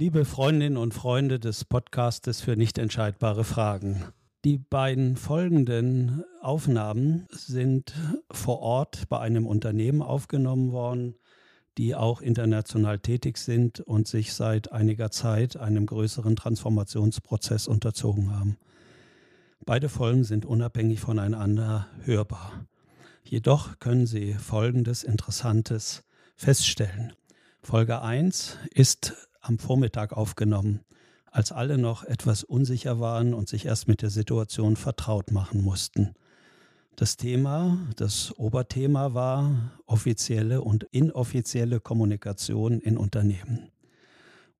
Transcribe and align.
Liebe 0.00 0.24
Freundinnen 0.24 0.76
und 0.76 0.94
Freunde 0.94 1.40
des 1.40 1.64
Podcastes 1.64 2.40
für 2.40 2.54
nicht 2.54 2.78
entscheidbare 2.78 3.42
Fragen. 3.42 4.04
Die 4.44 4.56
beiden 4.56 5.16
folgenden 5.16 6.22
Aufnahmen 6.40 7.26
sind 7.32 7.94
vor 8.30 8.60
Ort 8.60 9.08
bei 9.08 9.18
einem 9.18 9.44
Unternehmen 9.44 10.00
aufgenommen 10.00 10.70
worden, 10.70 11.16
die 11.78 11.96
auch 11.96 12.20
international 12.20 13.00
tätig 13.00 13.38
sind 13.38 13.80
und 13.80 14.06
sich 14.06 14.34
seit 14.34 14.70
einiger 14.70 15.10
Zeit 15.10 15.56
einem 15.56 15.86
größeren 15.86 16.36
Transformationsprozess 16.36 17.66
unterzogen 17.66 18.30
haben. 18.30 18.56
Beide 19.66 19.88
Folgen 19.88 20.22
sind 20.22 20.46
unabhängig 20.46 21.00
voneinander 21.00 21.88
hörbar. 22.04 22.66
Jedoch 23.24 23.80
können 23.80 24.06
Sie 24.06 24.34
Folgendes 24.34 25.02
Interessantes 25.02 26.04
feststellen. 26.36 27.14
Folge 27.62 28.00
1 28.00 28.58
ist 28.70 29.28
am 29.48 29.58
Vormittag 29.58 30.12
aufgenommen, 30.12 30.80
als 31.30 31.52
alle 31.52 31.78
noch 31.78 32.04
etwas 32.04 32.44
unsicher 32.44 33.00
waren 33.00 33.34
und 33.34 33.48
sich 33.48 33.64
erst 33.66 33.88
mit 33.88 34.02
der 34.02 34.10
Situation 34.10 34.76
vertraut 34.76 35.30
machen 35.30 35.62
mussten. 35.62 36.14
Das 36.96 37.16
Thema, 37.16 37.78
das 37.96 38.36
Oberthema 38.38 39.14
war 39.14 39.72
offizielle 39.86 40.62
und 40.62 40.84
inoffizielle 40.90 41.80
Kommunikation 41.80 42.80
in 42.80 42.98
Unternehmen. 42.98 43.70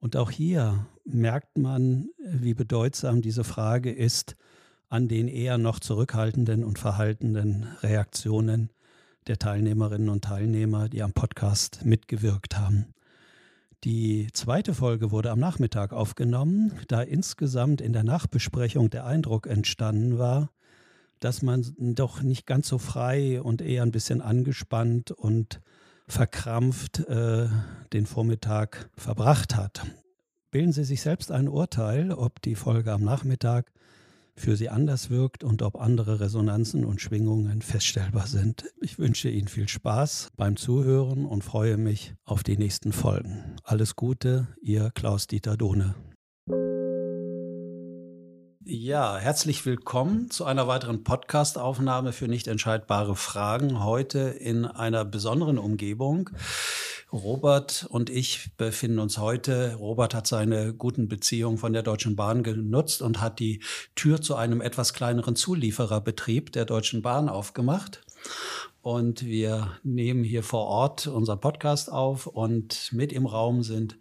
Und 0.00 0.17
auch 0.17 0.30
hier 0.30 0.86
merkt 1.05 1.58
man, 1.58 2.08
wie 2.25 2.55
bedeutsam 2.55 3.23
diese 3.23 3.45
Frage 3.45 3.91
ist, 3.91 4.36
an 4.89 5.08
den 5.08 5.28
eher 5.28 5.58
noch 5.58 5.80
zurückhaltenden 5.80 6.64
und 6.64 6.78
verhaltenden 6.78 7.67
Reaktionen 7.83 8.70
der 9.27 9.39
Teilnehmerinnen 9.39 10.08
und 10.08 10.25
Teilnehmer, 10.25 10.89
die 10.89 11.02
am 11.02 11.12
Podcast 11.12 11.84
mitgewirkt 11.84 12.56
haben. 12.56 12.95
Die 13.84 14.26
zweite 14.32 14.74
Folge 14.74 15.12
wurde 15.12 15.30
am 15.30 15.38
Nachmittag 15.38 15.92
aufgenommen, 15.92 16.72
da 16.88 17.00
insgesamt 17.00 17.80
in 17.80 17.92
der 17.92 18.02
Nachbesprechung 18.02 18.90
der 18.90 19.06
Eindruck 19.06 19.46
entstanden 19.46 20.18
war, 20.18 20.50
dass 21.20 21.42
man 21.42 21.64
doch 21.78 22.20
nicht 22.22 22.44
ganz 22.44 22.66
so 22.66 22.78
frei 22.78 23.40
und 23.40 23.62
eher 23.62 23.84
ein 23.84 23.92
bisschen 23.92 24.20
angespannt 24.20 25.12
und 25.12 25.60
verkrampft 26.08 27.00
äh, 27.00 27.48
den 27.92 28.06
Vormittag 28.06 28.90
verbracht 28.96 29.54
hat. 29.54 29.86
Bilden 30.50 30.72
Sie 30.72 30.84
sich 30.84 31.02
selbst 31.02 31.30
ein 31.30 31.46
Urteil, 31.46 32.10
ob 32.10 32.42
die 32.42 32.56
Folge 32.56 32.92
am 32.92 33.04
Nachmittag 33.04 33.70
für 34.39 34.56
sie 34.56 34.69
anders 34.69 35.11
wirkt 35.11 35.44
und 35.44 35.62
ob 35.62 35.81
andere 35.81 36.20
Resonanzen 36.20 36.84
und 36.84 37.00
Schwingungen 37.00 37.62
feststellbar 37.62 38.27
sind. 38.27 38.64
Ich 38.80 38.98
wünsche 38.98 39.28
Ihnen 39.28 39.48
viel 39.48 39.69
Spaß 39.69 40.28
beim 40.36 40.56
Zuhören 40.56 41.27
und 41.27 41.45
freue 41.45 41.77
mich 41.77 42.14
auf 42.25 42.42
die 42.42 42.56
nächsten 42.56 42.92
Folgen. 42.92 43.56
Alles 43.64 43.97
Gute, 43.97 44.48
Ihr 44.61 44.91
Klaus-Dieter 44.95 45.56
Dohne. 45.56 45.95
Ja, 48.70 49.16
herzlich 49.16 49.64
willkommen 49.64 50.30
zu 50.30 50.44
einer 50.44 50.69
weiteren 50.69 51.02
Podcast-Aufnahme 51.02 52.12
für 52.12 52.28
nicht 52.28 52.47
entscheidbare 52.48 53.16
Fragen. 53.16 53.83
Heute 53.83 54.19
in 54.19 54.66
einer 54.66 55.06
besonderen 55.06 55.56
Umgebung. 55.56 56.28
Robert 57.11 57.86
und 57.89 58.11
ich 58.11 58.50
befinden 58.58 58.98
uns 58.98 59.16
heute. 59.16 59.77
Robert 59.77 60.12
hat 60.12 60.27
seine 60.27 60.74
guten 60.74 61.08
Beziehungen 61.08 61.56
von 61.56 61.73
der 61.73 61.83
Deutschen 61.83 62.14
Bahn 62.14 62.42
genutzt 62.42 63.01
und 63.01 63.23
hat 63.23 63.39
die 63.39 63.62
Tür 63.95 64.20
zu 64.20 64.36
einem 64.36 64.61
etwas 64.61 64.92
kleineren 64.92 65.35
Zuliefererbetrieb 65.35 66.52
der 66.52 66.67
Deutschen 66.67 67.00
Bahn 67.00 67.30
aufgemacht. 67.30 68.02
Und 68.88 69.26
wir 69.26 69.72
nehmen 69.82 70.24
hier 70.24 70.42
vor 70.42 70.64
Ort 70.64 71.08
unseren 71.08 71.40
Podcast 71.40 71.92
auf 71.92 72.26
und 72.26 72.88
mit 72.90 73.12
im 73.12 73.26
Raum 73.26 73.62
sind 73.62 73.98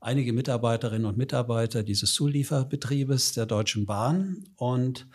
einige 0.00 0.32
Mitarbeiterinnen 0.32 1.04
und 1.04 1.18
Mitarbeiter 1.18 1.82
dieses 1.82 2.14
Zulieferbetriebes 2.14 3.34
der 3.34 3.44
Deutschen 3.44 3.84
Bahn. 3.84 4.46
Und 4.56 5.06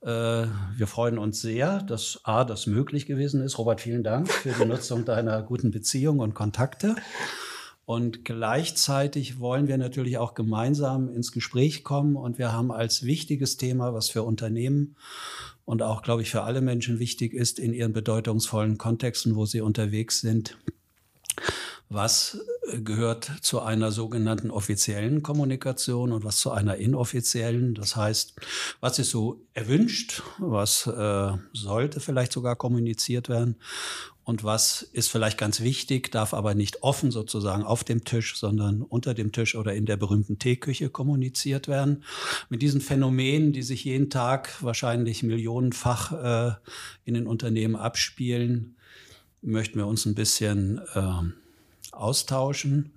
äh, 0.00 0.06
wir 0.06 0.86
freuen 0.86 1.18
uns 1.18 1.42
sehr, 1.42 1.82
dass 1.82 2.20
A, 2.24 2.44
das 2.44 2.66
möglich 2.66 3.04
gewesen 3.04 3.42
ist. 3.42 3.58
Robert, 3.58 3.82
vielen 3.82 4.02
Dank 4.02 4.32
für 4.32 4.52
die 4.58 4.64
Nutzung 4.64 5.04
deiner 5.04 5.42
guten 5.42 5.70
Beziehung 5.70 6.20
und 6.20 6.32
Kontakte. 6.32 6.96
Und 7.84 8.24
gleichzeitig 8.24 9.40
wollen 9.40 9.68
wir 9.68 9.76
natürlich 9.76 10.16
auch 10.16 10.32
gemeinsam 10.32 11.10
ins 11.10 11.32
Gespräch 11.32 11.84
kommen. 11.84 12.16
Und 12.16 12.38
wir 12.38 12.52
haben 12.52 12.72
als 12.72 13.02
wichtiges 13.02 13.58
Thema, 13.58 13.92
was 13.92 14.08
für 14.08 14.22
Unternehmen 14.22 14.96
und 15.64 15.82
auch, 15.82 16.02
glaube 16.02 16.22
ich, 16.22 16.30
für 16.30 16.42
alle 16.42 16.60
Menschen 16.60 16.98
wichtig 16.98 17.32
ist, 17.32 17.58
in 17.58 17.72
ihren 17.72 17.92
bedeutungsvollen 17.92 18.78
Kontexten, 18.78 19.34
wo 19.36 19.46
sie 19.46 19.60
unterwegs 19.60 20.20
sind, 20.20 20.58
was 21.88 22.38
gehört 22.82 23.30
zu 23.42 23.60
einer 23.60 23.92
sogenannten 23.92 24.50
offiziellen 24.50 25.22
Kommunikation 25.22 26.12
und 26.12 26.24
was 26.24 26.38
zu 26.38 26.50
einer 26.50 26.76
inoffiziellen. 26.76 27.74
Das 27.74 27.94
heißt, 27.94 28.34
was 28.80 28.98
ist 28.98 29.10
so 29.10 29.40
erwünscht, 29.52 30.22
was 30.38 30.86
äh, 30.86 31.32
sollte 31.52 32.00
vielleicht 32.00 32.32
sogar 32.32 32.56
kommuniziert 32.56 33.28
werden 33.28 33.56
und 34.24 34.42
was 34.42 34.82
ist 34.82 35.10
vielleicht 35.10 35.36
ganz 35.36 35.60
wichtig, 35.60 36.10
darf 36.10 36.32
aber 36.32 36.54
nicht 36.54 36.82
offen 36.82 37.10
sozusagen 37.10 37.62
auf 37.62 37.84
dem 37.84 38.04
Tisch, 38.04 38.36
sondern 38.36 38.80
unter 38.80 39.12
dem 39.12 39.32
Tisch 39.32 39.54
oder 39.54 39.74
in 39.74 39.84
der 39.84 39.98
berühmten 39.98 40.38
Teeküche 40.38 40.88
kommuniziert 40.88 41.68
werden. 41.68 42.04
Mit 42.48 42.62
diesen 42.62 42.80
Phänomenen, 42.80 43.52
die 43.52 43.62
sich 43.62 43.84
jeden 43.84 44.08
Tag 44.08 44.62
wahrscheinlich 44.62 45.22
millionenfach 45.22 46.12
äh, 46.12 46.54
in 47.04 47.14
den 47.14 47.26
Unternehmen 47.26 47.76
abspielen, 47.76 48.76
möchten 49.42 49.78
wir 49.78 49.86
uns 49.86 50.06
ein 50.06 50.14
bisschen 50.14 50.80
äh, 50.94 51.92
austauschen, 51.92 52.92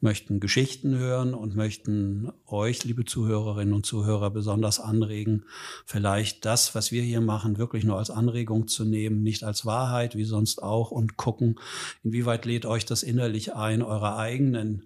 möchten 0.00 0.40
Geschichten 0.40 0.96
hören 0.96 1.34
und 1.34 1.54
möchten 1.54 2.32
euch, 2.46 2.84
liebe 2.84 3.04
Zuhörerinnen 3.04 3.74
und 3.74 3.84
Zuhörer, 3.84 4.30
besonders 4.30 4.80
anregen, 4.80 5.44
vielleicht 5.84 6.44
das, 6.44 6.74
was 6.74 6.90
wir 6.90 7.02
hier 7.02 7.20
machen, 7.20 7.58
wirklich 7.58 7.84
nur 7.84 7.98
als 7.98 8.10
Anregung 8.10 8.66
zu 8.66 8.84
nehmen, 8.84 9.22
nicht 9.22 9.44
als 9.44 9.66
Wahrheit, 9.66 10.16
wie 10.16 10.24
sonst 10.24 10.62
auch, 10.62 10.90
und 10.90 11.16
gucken, 11.16 11.60
inwieweit 12.02 12.46
lädt 12.46 12.64
euch 12.64 12.86
das 12.86 13.02
innerlich 13.02 13.54
ein, 13.54 13.82
eure 13.82 14.16
eigenen 14.16 14.84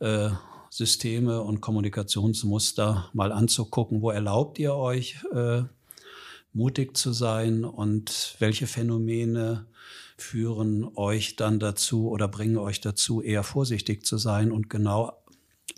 äh, 0.00 0.30
Systeme 0.68 1.42
und 1.42 1.60
Kommunikationsmuster 1.60 3.10
mal 3.12 3.32
anzugucken. 3.32 4.00
Wo 4.02 4.10
erlaubt 4.10 4.58
ihr 4.58 4.74
euch, 4.74 5.16
äh, 5.34 5.62
mutig 6.52 6.96
zu 6.96 7.12
sein 7.12 7.64
und 7.64 8.36
welche 8.38 8.66
Phänomene 8.66 9.66
führen 10.16 10.90
euch 10.94 11.36
dann 11.36 11.58
dazu 11.58 12.08
oder 12.10 12.28
bringen 12.28 12.58
euch 12.58 12.80
dazu, 12.80 13.22
eher 13.22 13.42
vorsichtig 13.42 14.04
zu 14.04 14.18
sein 14.18 14.52
und 14.52 14.70
genau 14.70 15.12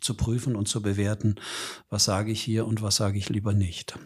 zu 0.00 0.14
prüfen 0.14 0.56
und 0.56 0.68
zu 0.68 0.82
bewerten, 0.82 1.36
was 1.88 2.04
sage 2.04 2.30
ich 2.30 2.40
hier 2.40 2.66
und 2.66 2.82
was 2.82 2.96
sage 2.96 3.18
ich 3.18 3.28
lieber 3.28 3.54
nicht. 3.54 3.98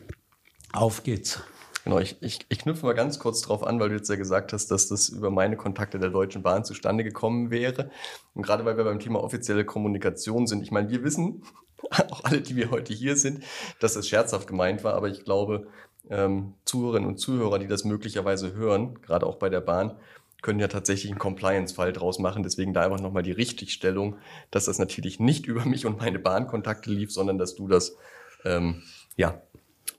Auf 0.72 1.02
geht's. 1.02 1.40
Genau, 1.84 2.00
ich, 2.00 2.16
ich, 2.20 2.40
ich 2.48 2.58
knüpfe 2.58 2.84
mal 2.84 2.94
ganz 2.94 3.18
kurz 3.18 3.40
drauf 3.40 3.66
an, 3.66 3.80
weil 3.80 3.88
du 3.88 3.94
jetzt 3.94 4.10
ja 4.10 4.16
gesagt 4.16 4.52
hast, 4.52 4.70
dass 4.70 4.88
das 4.88 5.08
über 5.08 5.30
meine 5.30 5.56
Kontakte 5.56 5.98
der 5.98 6.10
Deutschen 6.10 6.42
Bahn 6.42 6.64
zustande 6.64 7.02
gekommen 7.02 7.50
wäre. 7.50 7.90
Und 8.34 8.42
gerade 8.42 8.64
weil 8.64 8.76
wir 8.76 8.84
beim 8.84 9.00
Thema 9.00 9.22
offizielle 9.22 9.64
Kommunikation 9.64 10.46
sind, 10.46 10.62
ich 10.62 10.70
meine, 10.70 10.90
wir 10.90 11.02
wissen, 11.02 11.44
auch 12.10 12.24
alle, 12.24 12.42
die 12.42 12.56
wir 12.56 12.70
heute 12.70 12.92
hier 12.92 13.16
sind, 13.16 13.42
dass 13.80 13.96
es 13.96 14.08
scherzhaft 14.08 14.46
gemeint 14.46 14.84
war, 14.84 14.94
aber 14.94 15.08
ich 15.08 15.24
glaube, 15.24 15.68
ähm, 16.10 16.54
Zuhörerinnen 16.64 17.08
und 17.08 17.18
Zuhörer, 17.18 17.58
die 17.58 17.68
das 17.68 17.84
möglicherweise 17.84 18.54
hören, 18.54 19.00
gerade 19.00 19.26
auch 19.26 19.36
bei 19.36 19.48
der 19.48 19.60
Bahn, 19.60 19.96
können 20.42 20.60
ja 20.60 20.68
tatsächlich 20.68 21.10
einen 21.10 21.18
Compliance-Fall 21.18 21.92
draus 21.92 22.18
machen. 22.18 22.42
Deswegen 22.42 22.72
da 22.72 22.82
einfach 22.82 23.00
nochmal 23.00 23.22
die 23.22 23.32
Richtigstellung, 23.32 24.16
dass 24.50 24.66
das 24.66 24.78
natürlich 24.78 25.20
nicht 25.20 25.46
über 25.48 25.64
mich 25.64 25.86
und 25.86 25.98
meine 25.98 26.18
Bahnkontakte 26.18 26.90
lief, 26.90 27.12
sondern 27.12 27.38
dass 27.38 27.54
du 27.54 27.68
das 27.68 27.96
ähm, 28.44 28.82
ja, 29.16 29.42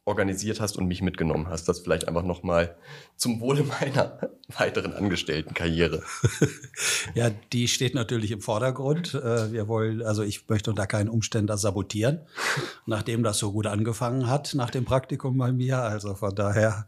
organisiert 0.09 0.59
hast 0.59 0.75
und 0.75 0.87
mich 0.87 1.01
mitgenommen 1.01 1.47
hast. 1.47 1.69
Das 1.69 1.79
vielleicht 1.79 2.07
einfach 2.07 2.23
nochmal 2.23 2.75
zum 3.15 3.39
Wohle 3.39 3.63
meiner 3.63 4.19
weiteren 4.57 4.93
Angestelltenkarriere. 4.93 6.01
ja, 7.13 7.29
die 7.53 7.67
steht 7.67 7.93
natürlich 7.93 8.31
im 8.31 8.41
Vordergrund. 8.41 9.13
Äh, 9.13 9.53
wir 9.53 9.67
wollen, 9.67 10.01
also 10.01 10.23
ich 10.23 10.49
möchte 10.49 10.71
unter 10.71 10.87
keinen 10.87 11.09
Umständen 11.09 11.47
das 11.47 11.61
sabotieren, 11.61 12.21
nachdem 12.87 13.23
das 13.23 13.37
so 13.37 13.51
gut 13.51 13.67
angefangen 13.67 14.27
hat 14.27 14.55
nach 14.55 14.71
dem 14.71 14.83
Praktikum 14.83 15.37
bei 15.37 15.51
mir. 15.51 15.77
Also 15.77 16.15
von 16.15 16.33
daher, 16.33 16.87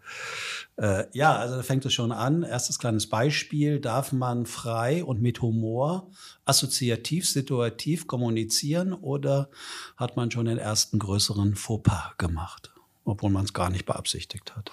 äh, 0.77 1.05
ja, 1.13 1.35
also 1.35 1.57
da 1.57 1.63
fängt 1.63 1.85
es 1.85 1.93
schon 1.93 2.11
an. 2.11 2.41
Erstes 2.41 2.79
kleines 2.79 3.07
Beispiel. 3.07 3.79
Darf 3.79 4.11
man 4.11 4.47
frei 4.47 5.03
und 5.03 5.21
mit 5.21 5.41
Humor 5.43 6.09
assoziativ, 6.45 7.29
situativ 7.29 8.07
kommunizieren 8.07 8.93
oder 8.93 9.49
hat 9.95 10.17
man 10.17 10.31
schon 10.31 10.47
den 10.47 10.57
ersten 10.57 10.97
größeren 10.97 11.55
Fauxpas 11.55 12.17
gemacht? 12.17 12.71
Obwohl 13.05 13.29
man 13.29 13.45
es 13.45 13.53
gar 13.53 13.69
nicht 13.69 13.85
beabsichtigt 13.85 14.55
hat. 14.55 14.71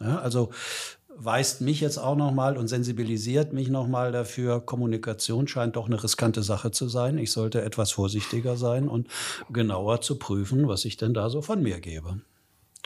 Ja, 0.00 0.18
also 0.18 0.50
weist 1.18 1.62
mich 1.62 1.80
jetzt 1.80 1.98
auch 1.98 2.16
nochmal 2.16 2.58
und 2.58 2.68
sensibilisiert 2.68 3.52
mich 3.52 3.68
nochmal 3.68 4.12
dafür, 4.12 4.60
Kommunikation 4.60 5.48
scheint 5.48 5.76
doch 5.76 5.86
eine 5.86 6.02
riskante 6.02 6.42
Sache 6.42 6.70
zu 6.70 6.88
sein. 6.88 7.16
Ich 7.16 7.32
sollte 7.32 7.62
etwas 7.62 7.92
vorsichtiger 7.92 8.56
sein 8.56 8.88
und 8.88 9.08
genauer 9.50 10.02
zu 10.02 10.18
prüfen, 10.18 10.68
was 10.68 10.84
ich 10.84 10.98
denn 10.98 11.14
da 11.14 11.30
so 11.30 11.40
von 11.40 11.62
mir 11.62 11.80
gebe. 11.80 12.20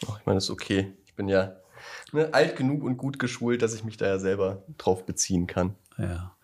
Oh, 0.07 0.15
ich 0.19 0.27
meine, 0.27 0.37
das 0.37 0.45
ist 0.45 0.51
okay. 0.51 0.93
Ich 1.07 1.15
bin 1.15 1.29
ja 1.29 1.57
ne, 2.13 2.33
alt 2.33 2.57
genug 2.57 2.85
und 2.85 2.97
gut 2.97 3.19
geschult, 3.19 3.63
dass 3.63 3.75
ich 3.75 3.85
mich 3.85 3.97
da 3.97 4.07
ja 4.07 4.19
selber 4.19 4.63
drauf 4.79 5.05
beziehen 5.05 5.47
kann. 5.47 5.75
Ja. 5.99 6.35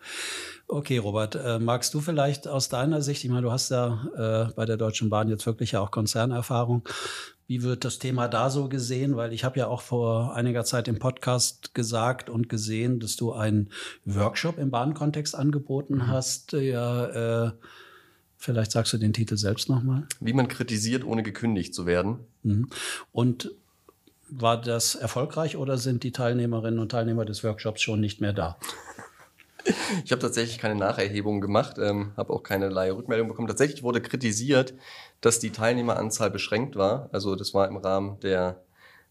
Okay, 0.69 0.97
Robert, 0.97 1.35
äh, 1.35 1.59
magst 1.59 1.93
du 1.93 2.01
vielleicht 2.01 2.45
aus 2.45 2.67
deiner 2.67 3.01
Sicht, 3.01 3.23
ich 3.23 3.29
meine, 3.29 3.43
du 3.43 3.51
hast 3.51 3.69
ja 3.69 4.47
äh, 4.49 4.53
bei 4.53 4.65
der 4.65 4.75
Deutschen 4.75 5.09
Bahn 5.09 5.29
jetzt 5.29 5.45
wirklich 5.45 5.71
ja 5.71 5.79
auch 5.79 5.91
Konzernerfahrung. 5.91 6.83
Wie 7.47 7.63
wird 7.63 7.85
das 7.85 7.99
Thema 7.99 8.27
da 8.27 8.49
so 8.49 8.67
gesehen? 8.67 9.15
Weil 9.15 9.31
ich 9.31 9.45
habe 9.45 9.57
ja 9.57 9.67
auch 9.67 9.81
vor 9.81 10.35
einiger 10.35 10.65
Zeit 10.65 10.89
im 10.89 10.99
Podcast 10.99 11.73
gesagt 11.73 12.29
und 12.29 12.49
gesehen, 12.49 12.99
dass 12.99 13.15
du 13.15 13.31
einen 13.31 13.69
Workshop 14.03 14.57
im 14.57 14.69
Bahnkontext 14.69 15.35
angeboten 15.35 15.95
mhm. 15.95 16.07
hast. 16.07 16.51
Ja, 16.51 17.45
äh, 17.45 17.51
vielleicht 18.35 18.73
sagst 18.73 18.91
du 18.91 18.97
den 18.97 19.13
Titel 19.13 19.37
selbst 19.37 19.69
nochmal. 19.69 20.05
Wie 20.19 20.33
man 20.33 20.49
kritisiert, 20.49 21.05
ohne 21.05 21.23
gekündigt 21.23 21.73
zu 21.73 21.85
werden. 21.85 22.19
Mhm. 22.43 22.67
Und 23.13 23.51
war 24.29 24.59
das 24.59 24.95
erfolgreich 24.95 25.55
oder 25.55 25.77
sind 25.77 26.03
die 26.03 26.11
Teilnehmerinnen 26.11 26.79
und 26.79 26.91
Teilnehmer 26.91 27.23
des 27.23 27.45
Workshops 27.45 27.81
schon 27.81 28.01
nicht 28.01 28.19
mehr 28.19 28.33
da? 28.33 28.57
Ich 30.05 30.11
habe 30.11 30.21
tatsächlich 30.21 30.57
keine 30.57 30.75
Nacherhebung 30.75 31.41
gemacht, 31.41 31.77
ähm, 31.77 32.13
habe 32.17 32.33
auch 32.33 32.43
keinerlei 32.43 32.91
Rückmeldung 32.91 33.27
bekommen. 33.27 33.47
Tatsächlich 33.47 33.83
wurde 33.83 34.01
kritisiert, 34.01 34.73
dass 35.21 35.39
die 35.39 35.51
Teilnehmeranzahl 35.51 36.31
beschränkt 36.31 36.75
war. 36.75 37.09
Also 37.11 37.35
das 37.35 37.53
war 37.53 37.67
im 37.67 37.77
Rahmen 37.77 38.19
der, 38.21 38.63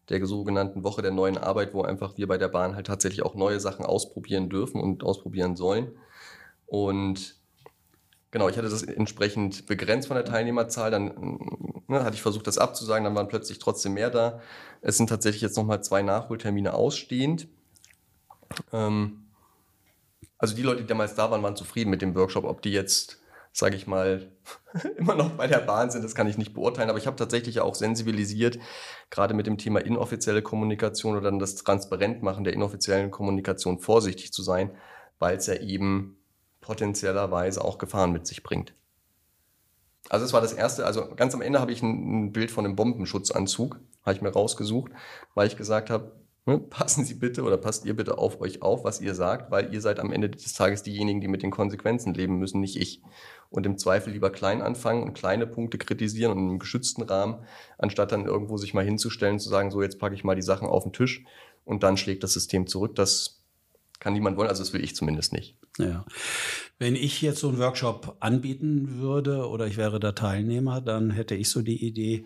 der 0.08 0.24
sogenannten 0.26 0.84
Woche 0.84 1.02
der 1.02 1.10
neuen 1.10 1.38
Arbeit, 1.38 1.74
wo 1.74 1.82
einfach 1.82 2.16
wir 2.16 2.26
bei 2.26 2.38
der 2.38 2.48
Bahn 2.48 2.74
halt 2.74 2.86
tatsächlich 2.86 3.22
auch 3.22 3.34
neue 3.34 3.60
Sachen 3.60 3.84
ausprobieren 3.84 4.48
dürfen 4.48 4.80
und 4.80 5.02
ausprobieren 5.04 5.56
sollen. 5.56 5.92
Und 6.66 7.36
genau, 8.30 8.48
ich 8.48 8.56
hatte 8.56 8.68
das 8.68 8.82
entsprechend 8.82 9.66
begrenzt 9.66 10.08
von 10.08 10.16
der 10.16 10.24
Teilnehmerzahl. 10.24 10.90
Dann 10.90 11.82
ne, 11.88 12.04
hatte 12.04 12.14
ich 12.14 12.22
versucht, 12.22 12.46
das 12.46 12.58
abzusagen, 12.58 13.04
dann 13.04 13.14
waren 13.14 13.28
plötzlich 13.28 13.58
trotzdem 13.58 13.94
mehr 13.94 14.10
da. 14.10 14.40
Es 14.80 14.96
sind 14.96 15.08
tatsächlich 15.08 15.42
jetzt 15.42 15.56
nochmal 15.56 15.82
zwei 15.82 16.02
Nachholtermine 16.02 16.74
ausstehend. 16.74 17.48
Ähm, 18.72 19.25
also 20.38 20.54
die 20.54 20.62
Leute, 20.62 20.82
die 20.82 20.86
damals 20.86 21.14
da 21.14 21.30
waren, 21.30 21.42
waren 21.42 21.56
zufrieden 21.56 21.90
mit 21.90 22.02
dem 22.02 22.14
Workshop. 22.14 22.44
Ob 22.44 22.62
die 22.62 22.72
jetzt, 22.72 23.20
sage 23.52 23.76
ich 23.76 23.86
mal, 23.86 24.30
immer 24.96 25.14
noch 25.14 25.30
bei 25.30 25.46
der 25.46 25.58
Bahn 25.58 25.90
sind, 25.90 26.04
das 26.04 26.14
kann 26.14 26.26
ich 26.26 26.38
nicht 26.38 26.54
beurteilen. 26.54 26.90
Aber 26.90 26.98
ich 26.98 27.06
habe 27.06 27.16
tatsächlich 27.16 27.60
auch 27.60 27.74
sensibilisiert, 27.74 28.58
gerade 29.10 29.34
mit 29.34 29.46
dem 29.46 29.58
Thema 29.58 29.80
inoffizielle 29.80 30.42
Kommunikation 30.42 31.12
oder 31.16 31.30
dann 31.30 31.38
das 31.38 31.54
Transparentmachen 31.56 32.44
der 32.44 32.52
inoffiziellen 32.52 33.10
Kommunikation 33.10 33.78
vorsichtig 33.78 34.32
zu 34.32 34.42
sein, 34.42 34.70
weil 35.18 35.36
es 35.36 35.46
ja 35.46 35.54
eben 35.54 36.18
potenziellerweise 36.60 37.64
auch 37.64 37.78
Gefahren 37.78 38.12
mit 38.12 38.26
sich 38.26 38.42
bringt. 38.42 38.74
Also 40.08 40.24
es 40.24 40.32
war 40.32 40.40
das 40.40 40.52
erste, 40.52 40.86
also 40.86 41.14
ganz 41.14 41.34
am 41.34 41.42
Ende 41.42 41.60
habe 41.60 41.72
ich 41.72 41.82
ein, 41.82 42.32
Bild 42.32 42.50
von 42.50 42.64
einem 42.64 42.76
Bombenschutzanzug, 42.76 43.80
habe 44.04 44.14
ich 44.14 44.22
mir 44.22 44.30
rausgesucht, 44.30 44.92
weil 45.34 45.46
ich 45.46 45.56
gesagt 45.56 45.90
habe? 45.90 46.12
Passen 46.70 47.04
Sie 47.04 47.14
bitte 47.14 47.42
oder 47.42 47.56
passt 47.56 47.84
ihr 47.86 47.96
bitte 47.96 48.18
auf 48.18 48.40
euch 48.40 48.62
auf, 48.62 48.84
was 48.84 49.00
ihr 49.00 49.16
sagt, 49.16 49.50
weil 49.50 49.74
ihr 49.74 49.80
seid 49.80 49.98
am 49.98 50.12
Ende 50.12 50.30
des 50.30 50.54
Tages 50.54 50.84
diejenigen, 50.84 51.20
die 51.20 51.26
mit 51.26 51.42
den 51.42 51.50
Konsequenzen 51.50 52.14
leben 52.14 52.38
müssen, 52.38 52.60
nicht 52.60 52.76
ich. 52.76 53.02
Und 53.50 53.66
im 53.66 53.78
Zweifel 53.78 54.12
lieber 54.12 54.30
klein 54.30 54.62
anfangen 54.62 55.02
und 55.02 55.14
kleine 55.14 55.48
Punkte 55.48 55.76
kritisieren 55.76 56.30
und 56.30 56.48
im 56.48 56.58
geschützten 56.60 57.02
Rahmen, 57.02 57.44
anstatt 57.78 58.12
dann 58.12 58.26
irgendwo 58.26 58.58
sich 58.58 58.74
mal 58.74 58.84
hinzustellen, 58.84 59.40
zu 59.40 59.48
sagen, 59.48 59.72
so 59.72 59.82
jetzt 59.82 59.98
packe 59.98 60.14
ich 60.14 60.22
mal 60.22 60.36
die 60.36 60.42
Sachen 60.42 60.68
auf 60.68 60.84
den 60.84 60.92
Tisch 60.92 61.24
und 61.64 61.82
dann 61.82 61.96
schlägt 61.96 62.22
das 62.22 62.32
System 62.32 62.68
zurück. 62.68 62.94
Das 62.94 63.42
kann 63.98 64.12
niemand 64.12 64.36
wollen, 64.36 64.48
also 64.48 64.62
das 64.62 64.72
will 64.72 64.84
ich 64.84 64.94
zumindest 64.94 65.32
nicht. 65.32 65.56
Ja. 65.78 66.04
Wenn 66.78 66.94
ich 66.94 67.22
jetzt 67.22 67.40
so 67.40 67.48
einen 67.48 67.58
Workshop 67.58 68.18
anbieten 68.20 69.00
würde 69.00 69.48
oder 69.48 69.66
ich 69.66 69.76
wäre 69.76 69.98
da 69.98 70.12
Teilnehmer, 70.12 70.80
dann 70.80 71.10
hätte 71.10 71.34
ich 71.34 71.50
so 71.50 71.62
die 71.62 71.84
Idee, 71.84 72.24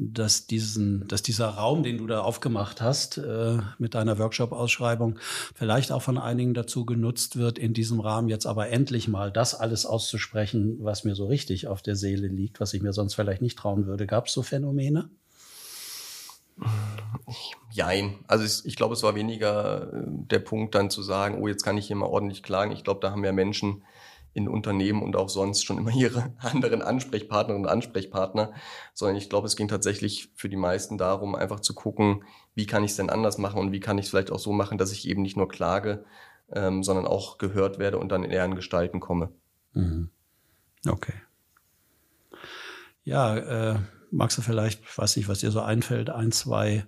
dass, 0.00 0.46
diesen, 0.46 1.08
dass 1.08 1.22
dieser 1.22 1.48
Raum, 1.48 1.82
den 1.82 1.98
du 1.98 2.06
da 2.06 2.20
aufgemacht 2.20 2.80
hast 2.80 3.18
äh, 3.18 3.58
mit 3.78 3.94
deiner 3.94 4.18
Workshop-Ausschreibung, 4.18 5.18
vielleicht 5.54 5.90
auch 5.90 6.02
von 6.02 6.18
einigen 6.18 6.54
dazu 6.54 6.86
genutzt 6.86 7.36
wird, 7.36 7.58
in 7.58 7.74
diesem 7.74 7.98
Rahmen 7.98 8.28
jetzt 8.28 8.46
aber 8.46 8.68
endlich 8.68 9.08
mal 9.08 9.32
das 9.32 9.54
alles 9.54 9.86
auszusprechen, 9.86 10.78
was 10.80 11.02
mir 11.02 11.16
so 11.16 11.26
richtig 11.26 11.66
auf 11.66 11.82
der 11.82 11.96
Seele 11.96 12.28
liegt, 12.28 12.60
was 12.60 12.74
ich 12.74 12.82
mir 12.82 12.92
sonst 12.92 13.14
vielleicht 13.14 13.42
nicht 13.42 13.58
trauen 13.58 13.86
würde. 13.86 14.06
Gab 14.06 14.26
es 14.26 14.32
so 14.32 14.42
Phänomene? 14.42 15.10
Jein. 17.70 18.18
Also 18.28 18.44
ich, 18.44 18.64
ich 18.64 18.76
glaube, 18.76 18.94
es 18.94 19.02
war 19.02 19.16
weniger 19.16 19.92
äh, 19.92 20.02
der 20.06 20.38
Punkt 20.38 20.74
dann 20.74 20.90
zu 20.90 21.02
sagen, 21.02 21.42
oh, 21.42 21.48
jetzt 21.48 21.64
kann 21.64 21.76
ich 21.76 21.88
hier 21.88 21.96
mal 21.96 22.06
ordentlich 22.06 22.42
klagen. 22.42 22.72
Ich 22.72 22.84
glaube, 22.84 23.00
da 23.00 23.10
haben 23.10 23.24
ja 23.24 23.32
Menschen 23.32 23.82
in 24.38 24.48
Unternehmen 24.48 25.02
und 25.02 25.16
auch 25.16 25.28
sonst 25.28 25.64
schon 25.64 25.78
immer 25.78 25.90
ihre 25.94 26.32
anderen 26.38 26.82
Ansprechpartnerinnen 26.82 27.66
und 27.66 27.70
Ansprechpartner, 27.70 28.52
sondern 28.94 29.16
ich 29.16 29.28
glaube, 29.28 29.46
es 29.46 29.56
ging 29.56 29.68
tatsächlich 29.68 30.30
für 30.34 30.48
die 30.48 30.56
meisten 30.56 30.96
darum, 30.96 31.34
einfach 31.34 31.60
zu 31.60 31.74
gucken, 31.74 32.24
wie 32.54 32.66
kann 32.66 32.84
ich 32.84 32.92
es 32.92 32.96
denn 32.96 33.10
anders 33.10 33.38
machen 33.38 33.60
und 33.60 33.72
wie 33.72 33.80
kann 33.80 33.98
ich 33.98 34.06
es 34.06 34.10
vielleicht 34.10 34.32
auch 34.32 34.38
so 34.38 34.52
machen, 34.52 34.78
dass 34.78 34.92
ich 34.92 35.06
eben 35.08 35.22
nicht 35.22 35.36
nur 35.36 35.48
klage, 35.48 36.04
ähm, 36.52 36.82
sondern 36.82 37.06
auch 37.06 37.38
gehört 37.38 37.78
werde 37.78 37.98
und 37.98 38.10
dann 38.10 38.24
in 38.24 38.30
eher 38.30 38.48
Gestalten 38.48 39.00
komme. 39.00 39.30
Mhm. 39.74 40.10
Okay. 40.86 41.14
Ja, 43.04 43.36
äh, 43.36 43.78
magst 44.10 44.38
du 44.38 44.42
vielleicht, 44.42 44.82
ich 44.82 44.98
weiß 44.98 45.16
nicht, 45.16 45.28
was 45.28 45.40
dir 45.40 45.50
so 45.50 45.60
einfällt, 45.60 46.10
ein, 46.10 46.32
zwei 46.32 46.86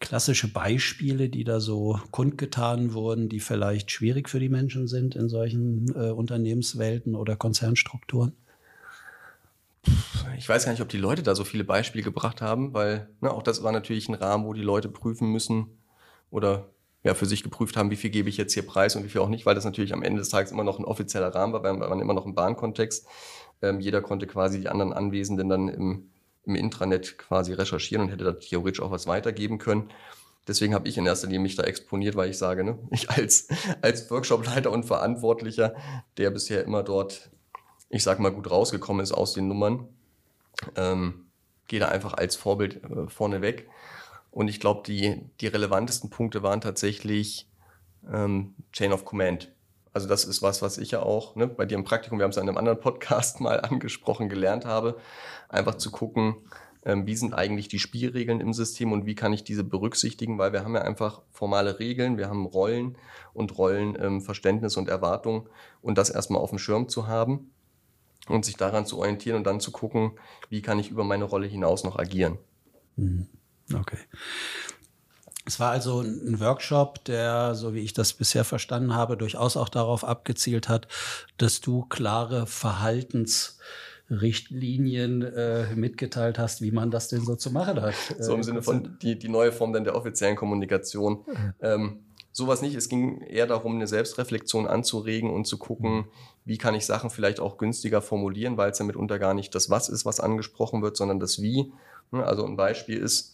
klassische 0.00 0.52
Beispiele, 0.52 1.28
die 1.28 1.44
da 1.44 1.60
so 1.60 1.98
kundgetan 2.10 2.92
wurden, 2.92 3.28
die 3.28 3.40
vielleicht 3.40 3.90
schwierig 3.90 4.28
für 4.28 4.40
die 4.40 4.48
Menschen 4.48 4.86
sind 4.86 5.14
in 5.14 5.28
solchen 5.28 5.94
äh, 5.94 6.10
Unternehmenswelten 6.10 7.14
oder 7.14 7.36
Konzernstrukturen? 7.36 8.32
Ich 10.38 10.48
weiß 10.48 10.64
gar 10.64 10.72
nicht, 10.72 10.82
ob 10.82 10.88
die 10.88 10.98
Leute 10.98 11.22
da 11.22 11.34
so 11.34 11.44
viele 11.44 11.64
Beispiele 11.64 12.04
gebracht 12.04 12.40
haben, 12.40 12.74
weil 12.74 13.08
ne, 13.20 13.30
auch 13.30 13.42
das 13.42 13.62
war 13.62 13.72
natürlich 13.72 14.08
ein 14.08 14.14
Rahmen, 14.14 14.46
wo 14.46 14.52
die 14.52 14.62
Leute 14.62 14.88
prüfen 14.88 15.30
müssen 15.30 15.78
oder 16.30 16.70
ja, 17.02 17.14
für 17.14 17.26
sich 17.26 17.42
geprüft 17.42 17.76
haben, 17.76 17.90
wie 17.90 17.96
viel 17.96 18.10
gebe 18.10 18.30
ich 18.30 18.38
jetzt 18.38 18.54
hier 18.54 18.66
preis 18.66 18.96
und 18.96 19.04
wie 19.04 19.10
viel 19.10 19.20
auch 19.20 19.28
nicht, 19.28 19.44
weil 19.44 19.54
das 19.54 19.66
natürlich 19.66 19.92
am 19.92 20.02
Ende 20.02 20.20
des 20.20 20.30
Tages 20.30 20.52
immer 20.52 20.64
noch 20.64 20.78
ein 20.78 20.86
offizieller 20.86 21.34
Rahmen 21.34 21.52
war, 21.52 21.62
weil 21.62 21.74
man 21.76 22.00
immer 22.00 22.14
noch 22.14 22.24
im 22.24 22.34
Bahnkontext. 22.34 23.06
Ähm, 23.60 23.80
jeder 23.80 24.00
konnte 24.00 24.26
quasi 24.26 24.58
die 24.58 24.68
anderen 24.68 24.94
Anwesenden 24.94 25.50
dann 25.50 25.68
im 25.68 26.10
im 26.46 26.54
Intranet 26.54 27.18
quasi 27.18 27.52
recherchieren 27.52 28.04
und 28.04 28.10
hätte 28.10 28.24
da 28.24 28.32
theoretisch 28.32 28.80
auch 28.80 28.90
was 28.90 29.06
weitergeben 29.06 29.58
können. 29.58 29.90
Deswegen 30.46 30.74
habe 30.74 30.88
ich 30.88 30.98
in 30.98 31.06
erster 31.06 31.26
Linie 31.26 31.40
mich 31.40 31.56
da 31.56 31.62
exponiert, 31.62 32.16
weil 32.16 32.30
ich 32.30 32.38
sage, 32.38 32.64
ne, 32.64 32.78
ich 32.90 33.10
als, 33.10 33.48
als 33.80 34.10
Workshopleiter 34.10 34.70
und 34.70 34.84
Verantwortlicher, 34.84 35.74
der 36.16 36.30
bisher 36.30 36.64
immer 36.64 36.82
dort, 36.82 37.30
ich 37.88 38.02
sag 38.02 38.18
mal, 38.18 38.32
gut 38.32 38.50
rausgekommen 38.50 39.02
ist 39.02 39.12
aus 39.12 39.32
den 39.32 39.48
Nummern, 39.48 39.88
ähm, 40.76 41.26
gehe 41.66 41.80
da 41.80 41.88
einfach 41.88 42.14
als 42.14 42.36
Vorbild 42.36 42.82
äh, 42.84 43.08
vorne 43.08 43.40
weg. 43.40 43.68
Und 44.30 44.48
ich 44.48 44.60
glaube, 44.60 44.82
die, 44.86 45.22
die 45.40 45.46
relevantesten 45.46 46.10
Punkte 46.10 46.42
waren 46.42 46.60
tatsächlich 46.60 47.48
ähm, 48.12 48.54
Chain 48.72 48.92
of 48.92 49.04
Command. 49.04 49.53
Also 49.94 50.08
das 50.08 50.24
ist 50.24 50.42
was, 50.42 50.60
was 50.60 50.76
ich 50.76 50.90
ja 50.90 51.02
auch 51.02 51.36
ne, 51.36 51.46
bei 51.46 51.66
dir 51.66 51.76
im 51.76 51.84
Praktikum, 51.84 52.18
wir 52.18 52.24
haben 52.24 52.30
es 52.30 52.36
in 52.36 52.48
einem 52.48 52.58
anderen 52.58 52.80
Podcast 52.80 53.40
mal 53.40 53.60
angesprochen, 53.60 54.28
gelernt 54.28 54.66
habe, 54.66 54.98
einfach 55.48 55.76
zu 55.76 55.90
gucken, 55.90 56.34
ähm, 56.84 57.06
wie 57.06 57.14
sind 57.16 57.32
eigentlich 57.32 57.68
die 57.68 57.78
Spielregeln 57.78 58.40
im 58.40 58.52
System 58.52 58.92
und 58.92 59.06
wie 59.06 59.14
kann 59.14 59.32
ich 59.32 59.44
diese 59.44 59.62
berücksichtigen, 59.64 60.36
weil 60.36 60.52
wir 60.52 60.64
haben 60.64 60.74
ja 60.74 60.82
einfach 60.82 61.22
formale 61.30 61.78
Regeln, 61.78 62.18
wir 62.18 62.28
haben 62.28 62.44
Rollen 62.44 62.98
und 63.32 63.56
Rollenverständnis 63.56 64.76
ähm, 64.76 64.82
und 64.82 64.88
Erwartung 64.88 65.48
und 65.80 65.96
das 65.96 66.10
erstmal 66.10 66.42
auf 66.42 66.50
dem 66.50 66.58
Schirm 66.58 66.88
zu 66.88 67.06
haben 67.06 67.52
und 68.28 68.44
sich 68.44 68.56
daran 68.56 68.86
zu 68.86 68.98
orientieren 68.98 69.36
und 69.36 69.44
dann 69.44 69.60
zu 69.60 69.70
gucken, 69.70 70.18
wie 70.50 70.60
kann 70.60 70.80
ich 70.80 70.90
über 70.90 71.04
meine 71.04 71.24
Rolle 71.24 71.46
hinaus 71.46 71.84
noch 71.84 71.98
agieren. 71.98 72.38
Mhm. 72.96 73.28
Okay. 73.72 73.98
Es 75.46 75.60
war 75.60 75.72
also 75.72 76.00
ein 76.00 76.40
Workshop, 76.40 77.04
der, 77.04 77.54
so 77.54 77.74
wie 77.74 77.80
ich 77.80 77.92
das 77.92 78.14
bisher 78.14 78.44
verstanden 78.44 78.94
habe, 78.94 79.18
durchaus 79.18 79.58
auch 79.58 79.68
darauf 79.68 80.02
abgezielt 80.02 80.70
hat, 80.70 80.88
dass 81.36 81.60
du 81.60 81.82
klare 81.82 82.46
Verhaltensrichtlinien 82.46 85.20
äh, 85.22 85.66
mitgeteilt 85.74 86.38
hast, 86.38 86.62
wie 86.62 86.70
man 86.70 86.90
das 86.90 87.08
denn 87.08 87.22
so 87.24 87.36
zu 87.36 87.50
machen 87.50 87.82
hat. 87.82 87.92
So 88.18 88.32
im 88.32 88.40
äh, 88.40 88.44
Sinne 88.44 88.62
von 88.62 88.96
die, 89.02 89.18
die 89.18 89.28
neue 89.28 89.52
Form 89.52 89.74
dann 89.74 89.84
der 89.84 89.96
offiziellen 89.96 90.36
Kommunikation. 90.36 91.26
Ähm, 91.60 92.04
sowas 92.34 92.62
nicht. 92.62 92.74
Es 92.74 92.88
ging 92.88 93.20
eher 93.20 93.46
darum, 93.46 93.76
eine 93.76 93.86
Selbstreflexion 93.86 94.66
anzuregen 94.66 95.30
und 95.30 95.46
zu 95.46 95.56
gucken, 95.56 95.94
mhm. 95.94 96.04
wie 96.44 96.58
kann 96.58 96.74
ich 96.74 96.84
Sachen 96.84 97.08
vielleicht 97.08 97.40
auch 97.40 97.58
günstiger 97.58 98.02
formulieren, 98.02 98.56
weil 98.56 98.70
es 98.70 98.78
ja 98.78 98.84
mitunter 98.84 99.18
gar 99.18 99.34
nicht 99.34 99.54
das 99.54 99.70
Was 99.70 99.88
ist, 99.88 100.04
was 100.04 100.20
angesprochen 100.20 100.82
wird, 100.82 100.96
sondern 100.96 101.20
das 101.20 101.40
Wie. 101.40 101.72
Also 102.12 102.44
ein 102.44 102.56
Beispiel 102.56 102.98
ist, 102.98 103.33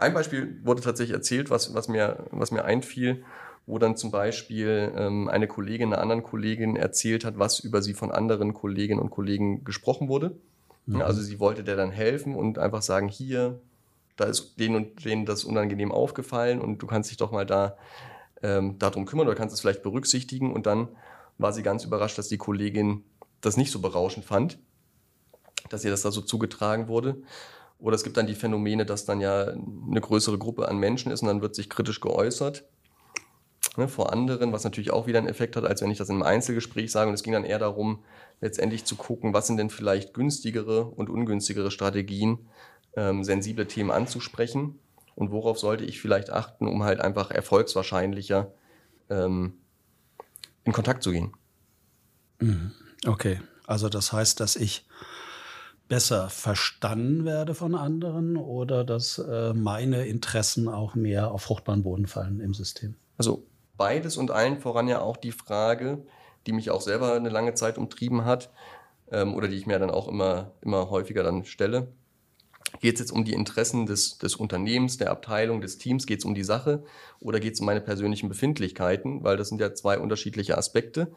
ein 0.00 0.14
Beispiel 0.14 0.60
wurde 0.64 0.82
tatsächlich 0.82 1.14
erzählt, 1.14 1.50
was, 1.50 1.74
was, 1.74 1.88
mir, 1.88 2.26
was 2.30 2.50
mir 2.50 2.64
einfiel, 2.64 3.22
wo 3.66 3.78
dann 3.78 3.96
zum 3.96 4.10
Beispiel 4.10 4.92
ähm, 4.96 5.28
eine 5.28 5.46
Kollegin 5.46 5.92
einer 5.92 6.02
anderen 6.02 6.22
Kollegin 6.22 6.76
erzählt 6.76 7.24
hat, 7.24 7.38
was 7.38 7.60
über 7.60 7.82
sie 7.82 7.94
von 7.94 8.10
anderen 8.10 8.54
Kolleginnen 8.54 9.00
und 9.00 9.10
Kollegen 9.10 9.64
gesprochen 9.64 10.08
wurde. 10.08 10.36
Mhm. 10.86 11.02
Also 11.02 11.20
sie 11.20 11.38
wollte 11.38 11.62
der 11.62 11.76
dann 11.76 11.90
helfen 11.90 12.34
und 12.34 12.58
einfach 12.58 12.82
sagen, 12.82 13.08
hier, 13.08 13.60
da 14.16 14.24
ist 14.24 14.58
denen 14.58 14.76
und 14.76 15.04
denen 15.04 15.24
das 15.24 15.44
unangenehm 15.44 15.92
aufgefallen 15.92 16.60
und 16.60 16.78
du 16.78 16.86
kannst 16.86 17.10
dich 17.10 17.16
doch 17.16 17.30
mal 17.30 17.46
da 17.46 17.76
ähm, 18.42 18.78
darum 18.78 19.06
kümmern 19.06 19.26
oder 19.26 19.36
kannst 19.36 19.54
es 19.54 19.60
vielleicht 19.60 19.82
berücksichtigen. 19.82 20.52
Und 20.52 20.66
dann 20.66 20.88
war 21.38 21.52
sie 21.52 21.62
ganz 21.62 21.84
überrascht, 21.84 22.18
dass 22.18 22.28
die 22.28 22.38
Kollegin 22.38 23.04
das 23.40 23.56
nicht 23.56 23.70
so 23.70 23.80
berauschend 23.80 24.24
fand, 24.24 24.58
dass 25.68 25.84
ihr 25.84 25.90
das 25.90 26.02
da 26.02 26.10
so 26.10 26.20
zugetragen 26.20 26.88
wurde. 26.88 27.22
Oder 27.80 27.96
es 27.96 28.04
gibt 28.04 28.16
dann 28.16 28.26
die 28.26 28.34
Phänomene, 28.34 28.84
dass 28.84 29.04
dann 29.04 29.20
ja 29.20 29.48
eine 29.48 30.00
größere 30.00 30.38
Gruppe 30.38 30.68
an 30.68 30.78
Menschen 30.78 31.10
ist 31.10 31.22
und 31.22 31.28
dann 31.28 31.42
wird 31.42 31.54
sich 31.54 31.70
kritisch 31.70 32.00
geäußert. 32.00 32.64
ne, 33.76 33.88
vor 33.88 34.12
anderen, 34.12 34.52
was 34.52 34.64
natürlich 34.64 34.90
auch 34.90 35.06
wieder 35.06 35.18
einen 35.18 35.28
Effekt 35.28 35.56
hat, 35.56 35.64
als 35.64 35.80
wenn 35.82 35.90
ich 35.90 35.98
das 35.98 36.08
in 36.08 36.16
einem 36.16 36.22
Einzelgespräch 36.22 36.92
sage. 36.92 37.08
Und 37.08 37.14
es 37.14 37.22
ging 37.22 37.32
dann 37.32 37.44
eher 37.44 37.58
darum, 37.58 38.04
letztendlich 38.40 38.84
zu 38.84 38.96
gucken, 38.96 39.32
was 39.32 39.46
sind 39.46 39.56
denn 39.56 39.70
vielleicht 39.70 40.14
günstigere 40.14 40.84
und 40.84 41.08
ungünstigere 41.08 41.70
Strategien, 41.70 42.48
ähm, 42.96 43.24
sensible 43.24 43.66
Themen 43.66 43.90
anzusprechen 43.90 44.78
und 45.14 45.30
worauf 45.30 45.58
sollte 45.58 45.84
ich 45.84 46.00
vielleicht 46.00 46.30
achten, 46.30 46.66
um 46.66 46.82
halt 46.82 47.00
einfach 47.00 47.30
erfolgswahrscheinlicher 47.30 48.52
ähm, 49.08 49.58
in 50.64 50.72
Kontakt 50.72 51.02
zu 51.02 51.12
gehen. 51.12 51.32
Mhm. 52.40 52.72
Okay, 53.06 53.40
also 53.66 53.88
das 53.88 54.12
heißt, 54.12 54.40
dass 54.40 54.56
ich 54.56 54.86
besser 55.90 56.30
verstanden 56.30 57.24
werde 57.24 57.52
von 57.52 57.74
anderen 57.74 58.36
oder 58.36 58.84
dass 58.84 59.18
äh, 59.18 59.52
meine 59.52 60.06
Interessen 60.06 60.68
auch 60.68 60.94
mehr 60.94 61.32
auf 61.32 61.42
fruchtbaren 61.42 61.82
Boden 61.82 62.06
fallen 62.06 62.38
im 62.38 62.54
System? 62.54 62.94
Also 63.18 63.44
beides 63.76 64.16
und 64.16 64.30
allen 64.30 64.60
voran 64.60 64.86
ja 64.86 65.00
auch 65.00 65.16
die 65.16 65.32
Frage, 65.32 66.06
die 66.46 66.52
mich 66.52 66.70
auch 66.70 66.80
selber 66.80 67.14
eine 67.14 67.28
lange 67.28 67.54
Zeit 67.54 67.76
umtrieben 67.76 68.24
hat 68.24 68.50
ähm, 69.10 69.34
oder 69.34 69.48
die 69.48 69.56
ich 69.56 69.66
mir 69.66 69.80
dann 69.80 69.90
auch 69.90 70.06
immer, 70.06 70.52
immer 70.60 70.90
häufiger 70.90 71.24
dann 71.24 71.44
stelle. 71.44 71.88
Geht 72.80 72.94
es 72.94 73.00
jetzt 73.00 73.10
um 73.10 73.24
die 73.24 73.32
Interessen 73.32 73.86
des, 73.86 74.16
des 74.18 74.36
Unternehmens, 74.36 74.96
der 74.96 75.10
Abteilung, 75.10 75.60
des 75.60 75.78
Teams? 75.78 76.06
Geht 76.06 76.20
es 76.20 76.24
um 76.24 76.36
die 76.36 76.44
Sache 76.44 76.84
oder 77.18 77.40
geht 77.40 77.54
es 77.54 77.60
um 77.60 77.66
meine 77.66 77.80
persönlichen 77.80 78.28
Befindlichkeiten? 78.28 79.24
Weil 79.24 79.36
das 79.36 79.48
sind 79.48 79.60
ja 79.60 79.74
zwei 79.74 79.98
unterschiedliche 79.98 80.56
Aspekte. 80.56 81.12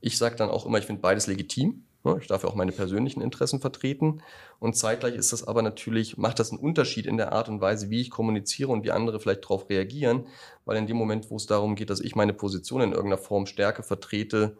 Ich 0.00 0.18
sage 0.18 0.34
dann 0.34 0.50
auch 0.50 0.66
immer, 0.66 0.78
ich 0.78 0.86
finde 0.86 1.00
beides 1.00 1.28
legitim. 1.28 1.84
Ich 2.20 2.28
darf 2.28 2.44
ja 2.44 2.48
auch 2.48 2.54
meine 2.54 2.72
persönlichen 2.72 3.20
Interessen 3.20 3.60
vertreten. 3.60 4.22
Und 4.58 4.74
zeitgleich 4.74 5.14
ist 5.14 5.34
das 5.34 5.46
aber 5.46 5.60
natürlich, 5.60 6.16
macht 6.16 6.38
das 6.38 6.50
einen 6.50 6.60
Unterschied 6.60 7.04
in 7.04 7.18
der 7.18 7.32
Art 7.32 7.50
und 7.50 7.60
Weise, 7.60 7.90
wie 7.90 8.00
ich 8.00 8.10
kommuniziere 8.10 8.72
und 8.72 8.84
wie 8.84 8.90
andere 8.90 9.20
vielleicht 9.20 9.44
darauf 9.44 9.68
reagieren. 9.68 10.26
Weil 10.64 10.78
in 10.78 10.86
dem 10.86 10.96
Moment, 10.96 11.30
wo 11.30 11.36
es 11.36 11.46
darum 11.46 11.76
geht, 11.76 11.90
dass 11.90 12.00
ich 12.00 12.16
meine 12.16 12.32
Position 12.32 12.80
in 12.80 12.92
irgendeiner 12.92 13.18
Form 13.18 13.44
stärke, 13.44 13.82
vertrete, 13.82 14.56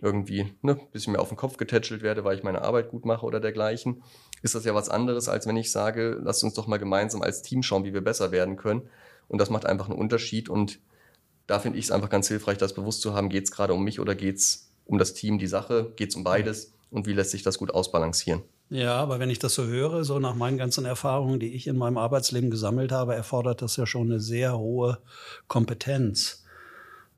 irgendwie 0.00 0.54
ne, 0.62 0.72
ein 0.72 0.90
bisschen 0.92 1.12
mehr 1.12 1.22
auf 1.22 1.28
den 1.28 1.36
Kopf 1.36 1.56
getätschelt 1.56 2.02
werde, 2.02 2.22
weil 2.22 2.36
ich 2.36 2.44
meine 2.44 2.62
Arbeit 2.62 2.90
gut 2.90 3.04
mache 3.04 3.26
oder 3.26 3.40
dergleichen, 3.40 4.02
ist 4.42 4.54
das 4.54 4.64
ja 4.64 4.74
was 4.74 4.88
anderes, 4.88 5.28
als 5.28 5.46
wenn 5.46 5.56
ich 5.56 5.72
sage, 5.72 6.20
lasst 6.22 6.44
uns 6.44 6.54
doch 6.54 6.66
mal 6.66 6.78
gemeinsam 6.78 7.22
als 7.22 7.42
Team 7.42 7.62
schauen, 7.62 7.84
wie 7.84 7.94
wir 7.94 8.02
besser 8.02 8.30
werden 8.30 8.56
können. 8.56 8.82
Und 9.28 9.40
das 9.40 9.50
macht 9.50 9.66
einfach 9.66 9.88
einen 9.88 9.98
Unterschied. 9.98 10.48
Und 10.48 10.78
da 11.48 11.58
finde 11.58 11.78
ich 11.78 11.86
es 11.86 11.90
einfach 11.90 12.10
ganz 12.10 12.28
hilfreich, 12.28 12.58
das 12.58 12.74
bewusst 12.74 13.00
zu 13.00 13.14
haben, 13.14 13.28
geht 13.28 13.44
es 13.44 13.50
gerade 13.50 13.74
um 13.74 13.82
mich 13.82 13.98
oder 13.98 14.14
geht 14.14 14.36
es 14.36 14.70
um 14.84 14.98
das 14.98 15.14
Team, 15.14 15.38
die 15.38 15.48
Sache, 15.48 15.92
geht 15.96 16.10
es 16.10 16.16
um 16.16 16.22
beides 16.22 16.75
und 16.90 17.06
wie 17.06 17.12
lässt 17.12 17.30
sich 17.30 17.42
das 17.42 17.58
gut 17.58 17.72
ausbalancieren. 17.72 18.42
Ja, 18.68 18.96
aber 18.96 19.20
wenn 19.20 19.30
ich 19.30 19.38
das 19.38 19.54
so 19.54 19.64
höre, 19.64 20.04
so 20.04 20.18
nach 20.18 20.34
meinen 20.34 20.58
ganzen 20.58 20.84
Erfahrungen, 20.84 21.38
die 21.38 21.54
ich 21.54 21.66
in 21.68 21.76
meinem 21.76 21.98
Arbeitsleben 21.98 22.50
gesammelt 22.50 22.90
habe, 22.90 23.14
erfordert 23.14 23.62
das 23.62 23.76
ja 23.76 23.86
schon 23.86 24.10
eine 24.10 24.20
sehr 24.20 24.58
hohe 24.58 24.98
Kompetenz, 25.46 26.44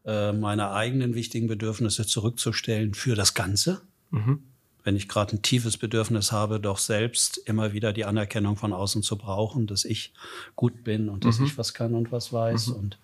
äh, 0.05 0.33
meine 0.33 0.73
eigenen 0.73 1.15
wichtigen 1.15 1.47
Bedürfnisse 1.47 2.07
zurückzustellen 2.07 2.93
für 2.93 3.15
das 3.15 3.33
Ganze. 3.33 3.81
Mhm. 4.11 4.43
Wenn 4.85 4.97
ich 4.97 5.09
gerade 5.09 5.37
ein 5.37 5.43
tiefes 5.43 5.79
Bedürfnis 5.79 6.33
habe, 6.33 6.61
doch 6.61 6.79
selbst 6.79 7.39
immer 7.39 7.73
wieder 7.73 7.93
die 7.93 8.05
Anerkennung 8.05 8.57
von 8.57 8.73
außen 8.73 9.03
zu 9.03 9.17
brauchen, 9.17 9.67
dass 9.67 9.85
ich 9.85 10.13
gut 10.55 10.85
bin 10.85 11.09
und 11.09 11.25
dass 11.25 11.39
mhm. 11.39 11.47
ich 11.47 11.59
was 11.59 11.73
kann 11.73 11.95
und 11.95 12.13
was 12.13 12.33
weiß. 12.33 12.69
Mhm. 12.69 12.75
Und 12.75 12.99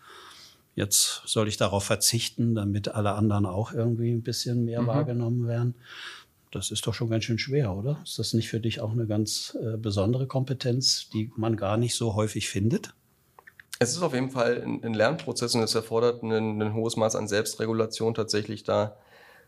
jetzt 0.75 1.23
soll 1.27 1.49
ich 1.49 1.57
darauf 1.57 1.85
verzichten, 1.85 2.55
damit 2.55 2.89
alle 2.89 3.13
anderen 3.13 3.47
auch 3.47 3.73
irgendwie 3.73 4.13
ein 4.13 4.23
bisschen 4.23 4.67
mehr 4.67 4.83
mhm. 4.83 4.87
wahrgenommen 4.87 5.49
werden. 5.49 5.75
Das 6.55 6.71
ist 6.71 6.87
doch 6.87 6.95
schon 6.95 7.11
ganz 7.11 7.25
schön 7.25 7.39
schwer, 7.39 7.75
oder? 7.75 8.01
Ist 8.05 8.21
das 8.21 8.33
nicht 8.33 8.49
für 8.49 8.61
dich 8.61 8.81
auch 8.81 8.93
eine 8.93 9.09
ganz 9.09 9.59
äh, 9.61 9.77
besondere 9.77 10.29
Kompetenz, 10.29 11.09
die 11.09 11.33
man 11.37 11.57
gar 11.57 11.77
nicht 11.77 11.97
so 11.97 12.15
häufig 12.15 12.49
findet? 12.49 12.95
Es 13.81 13.91
ist 13.91 14.03
auf 14.03 14.15
jeden 14.15 14.31
Fall 14.31 14.63
ein, 14.63 14.85
ein 14.85 14.95
Lernprozess 14.95 15.57
und 15.57 15.63
es 15.63 15.75
erfordert 15.75 16.23
ein, 16.23 16.63
ein, 16.63 16.75
hohes 16.75 16.97
Maß 16.97 17.17
an 17.17 17.27
Selbstregulation 17.27 18.15
tatsächlich 18.15 18.63
da, 18.63 18.97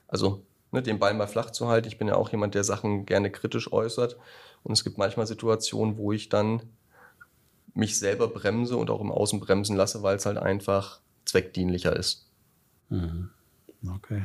also 0.08 0.44
ne, 0.72 0.82
den 0.82 0.98
Ball 0.98 1.14
mal 1.14 1.28
flach 1.28 1.52
zu 1.52 1.68
halten. 1.68 1.86
Ich 1.86 1.96
bin 1.96 2.08
ja 2.08 2.16
auch 2.16 2.30
jemand, 2.30 2.56
der 2.56 2.64
Sachen 2.64 3.06
gerne 3.06 3.30
kritisch 3.30 3.72
äußert 3.72 4.16
und 4.64 4.72
es 4.72 4.82
gibt 4.82 4.98
manchmal 4.98 5.28
Situationen, 5.28 5.98
wo 5.98 6.10
ich 6.10 6.28
dann 6.28 6.62
mich 7.72 8.00
selber 8.00 8.26
bremse 8.26 8.76
und 8.76 8.90
auch 8.90 9.00
im 9.00 9.12
Außen 9.12 9.38
bremsen 9.38 9.76
lasse, 9.76 10.02
weil 10.02 10.16
es 10.16 10.26
halt 10.26 10.38
einfach 10.38 11.00
zweckdienlicher 11.24 11.94
ist. 11.94 12.28
Mhm. 12.88 13.30
Okay. 13.94 14.24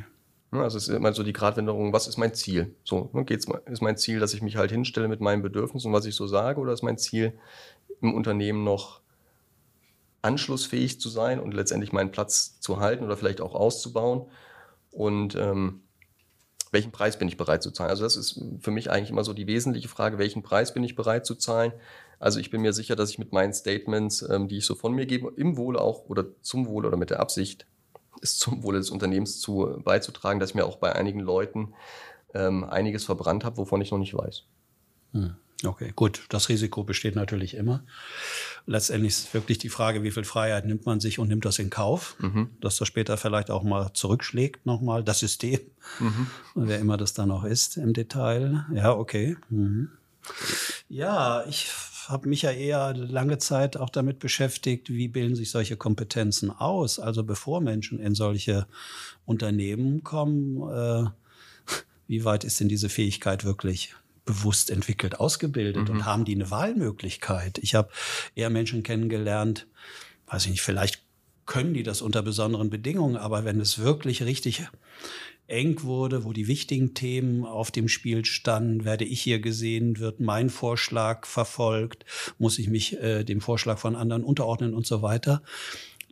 Also 0.52 0.78
es 0.78 0.90
ist 0.90 0.96
immer 0.96 1.14
so 1.14 1.24
die 1.24 1.32
Gratwanderung, 1.32 1.94
was 1.94 2.08
ist 2.08 2.18
mein 2.18 2.34
Ziel? 2.34 2.76
So, 2.84 3.10
ne, 3.14 3.24
geht's, 3.24 3.48
ist 3.68 3.82
mein 3.82 3.98
Ziel, 3.98 4.20
dass 4.20 4.34
ich 4.34 4.42
mich 4.42 4.58
halt 4.58 4.70
hinstelle 4.70 5.08
mit 5.08 5.22
meinen 5.22 5.42
Bedürfnissen 5.42 5.88
und 5.88 5.94
was 5.94 6.06
ich 6.06 6.16
so 6.16 6.28
sage, 6.28 6.60
oder 6.60 6.74
ist 6.74 6.84
mein 6.84 6.98
Ziel, 6.98 7.34
im 8.02 8.14
Unternehmen 8.14 8.66
noch 8.66 9.00
anschlussfähig 10.22 11.00
zu 11.00 11.10
sein 11.10 11.40
und 11.40 11.54
letztendlich 11.54 11.94
meinen 11.94 12.12
Platz 12.12 12.60
zu 12.60 12.80
halten 12.82 13.06
oder 13.06 13.16
vielleicht 13.16 13.40
auch 13.40 13.56
auszubauen? 13.56 14.30
Und 14.92 15.36
ähm, 15.36 15.84
welchen 16.72 16.92
Preis 16.92 17.18
bin 17.18 17.30
ich 17.30 17.38
bereit 17.38 17.64
zu 17.64 17.72
zahlen? 17.72 17.90
Also 17.90 18.04
das 18.04 18.18
ist 18.18 18.44
für 18.60 18.72
mich 18.72 18.92
eigentlich 18.92 19.10
immer 19.10 19.24
so 19.24 19.34
die 19.34 19.48
wesentliche 19.48 19.88
Frage, 19.88 20.18
welchen 20.18 20.44
Preis 20.44 20.74
bin 20.74 20.84
ich 20.84 20.96
bereit 20.96 21.26
zu 21.26 21.36
zahlen? 21.36 21.72
Also 22.20 22.40
ich 22.40 22.50
bin 22.50 22.62
mir 22.62 22.74
sicher, 22.74 22.96
dass 22.98 23.10
ich 23.10 23.20
mit 23.20 23.32
meinen 23.32 23.54
Statements, 23.54 24.22
ähm, 24.22 24.50
die 24.50 24.58
ich 24.58 24.66
so 24.66 24.76
von 24.76 24.94
mir 24.94 25.06
gebe, 25.06 25.34
im 25.38 25.56
Wohle 25.56 25.80
auch 25.80 26.06
oder 26.10 26.26
zum 26.42 26.68
Wohle 26.68 26.90
oder 26.90 26.98
mit 26.98 27.10
der 27.10 27.22
Absicht, 27.22 27.66
es 28.22 28.38
zum 28.38 28.64
Wohle 28.64 28.80
des 28.80 28.90
Unternehmens 28.90 29.40
zu 29.40 29.82
beizutragen, 29.84 30.40
dass 30.40 30.52
ich 30.52 30.56
mir 30.56 30.66
auch 30.66 30.78
bei 30.78 30.94
einigen 30.94 31.20
Leuten 31.20 31.74
ähm, 32.34 32.64
einiges 32.64 33.06
verbrannt 33.06 33.44
habe, 33.44 33.58
wovon 33.58 33.82
ich 33.82 33.92
noch 33.92 33.98
nicht 33.98 34.14
weiß. 34.14 34.44
Hm. 35.14 35.36
Okay, 35.64 35.94
gut. 35.96 36.24
Das 36.30 36.50
Risiko 36.50 36.84
besteht 36.84 37.16
natürlich 37.16 37.54
immer. 37.56 37.84
Letztendlich 38.66 39.14
ist 39.14 39.34
wirklich 39.34 39.58
die 39.58 39.70
Frage, 39.70 40.04
wie 40.04 40.12
viel 40.12 40.24
Freiheit 40.24 40.66
nimmt 40.66 40.86
man 40.86 41.00
sich 41.00 41.20
und 41.20 41.28
nimmt 41.28 41.46
das 41.46 41.60
in 41.60 41.70
Kauf, 41.70 42.16
mhm. 42.20 42.50
dass 42.62 42.78
das 42.78 42.88
später 42.88 43.18
vielleicht 43.18 43.52
auch 43.52 43.64
mal 43.64 43.94
zurückschlägt, 43.94 44.66
nochmal 44.66 45.04
das 45.04 45.20
System, 45.20 45.60
mhm. 46.00 46.28
wer 46.56 46.80
immer 46.80 46.98
das 46.98 47.14
dann 47.14 47.32
auch 47.32 47.44
ist 47.44 47.78
im 47.78 47.94
Detail. 47.94 48.66
Ja, 48.74 48.94
okay. 48.94 49.38
Mhm. 49.50 49.92
Ja, 50.90 51.44
ich 51.48 51.68
habe 52.12 52.30
mich 52.30 52.44
ja 52.44 52.52
eher 52.52 52.94
lange 52.94 53.38
Zeit 53.38 53.78
auch 53.78 53.90
damit 53.90 54.20
beschäftigt, 54.20 54.90
wie 54.90 55.08
bilden 55.08 55.36
sich 55.36 55.50
solche 55.50 55.78
Kompetenzen 55.78 56.52
aus. 56.52 57.00
Also 57.00 57.24
bevor 57.24 57.62
Menschen 57.62 58.00
in 58.00 58.16
solche 58.16 58.68
Unternehmen 59.26 60.04
kommen, 60.04 60.62
äh, 60.70 61.10
wie 62.08 62.26
weit 62.26 62.44
ist 62.44 62.60
denn 62.60 62.68
diese 62.68 62.90
Fähigkeit 62.90 63.46
wirklich 63.46 63.96
bewusst 64.26 64.70
entwickelt, 64.70 65.20
ausgebildet 65.20 65.88
mhm. 65.88 65.96
und 65.96 66.06
haben 66.06 66.26
die 66.26 66.36
eine 66.36 66.52
Wahlmöglichkeit? 66.52 67.58
Ich 67.60 67.74
habe 67.74 67.90
eher 68.36 68.50
Menschen 68.50 68.84
kennengelernt, 68.84 69.68
weiß 70.28 70.46
ich 70.46 70.52
nicht, 70.52 70.62
vielleicht 70.62 71.02
können 71.46 71.74
die 71.74 71.84
das 71.84 72.02
unter 72.02 72.22
besonderen 72.22 72.70
Bedingungen, 72.70 73.18
aber 73.18 73.46
wenn 73.46 73.60
es 73.60 73.80
wirklich 73.80 74.24
richtig 74.24 74.64
eng 75.48 75.84
wurde, 75.84 76.24
wo 76.24 76.34
die 76.34 76.48
wichtigen 76.48 76.94
Themen 76.94 77.46
auf 77.46 77.72
dem 77.72 77.88
Spiel 77.88 78.24
standen, 78.26 78.86
werde 78.86 79.06
ich 79.06 79.22
hier 79.22 79.40
gesehen, 79.40 80.00
wird 80.00 80.20
mein 80.20 80.50
Vorschlag 80.50 81.26
verfolgt, 81.26 82.06
muss 82.38 82.58
ich 82.58 82.70
mich 82.70 82.98
äh, 83.00 83.24
dem 83.24 83.42
Vorschlag 83.42 83.78
von 83.78 83.96
anderen 83.96 84.24
unterordnen 84.24 84.74
und 84.74 84.86
so 84.86 85.02
weiter 85.02 85.42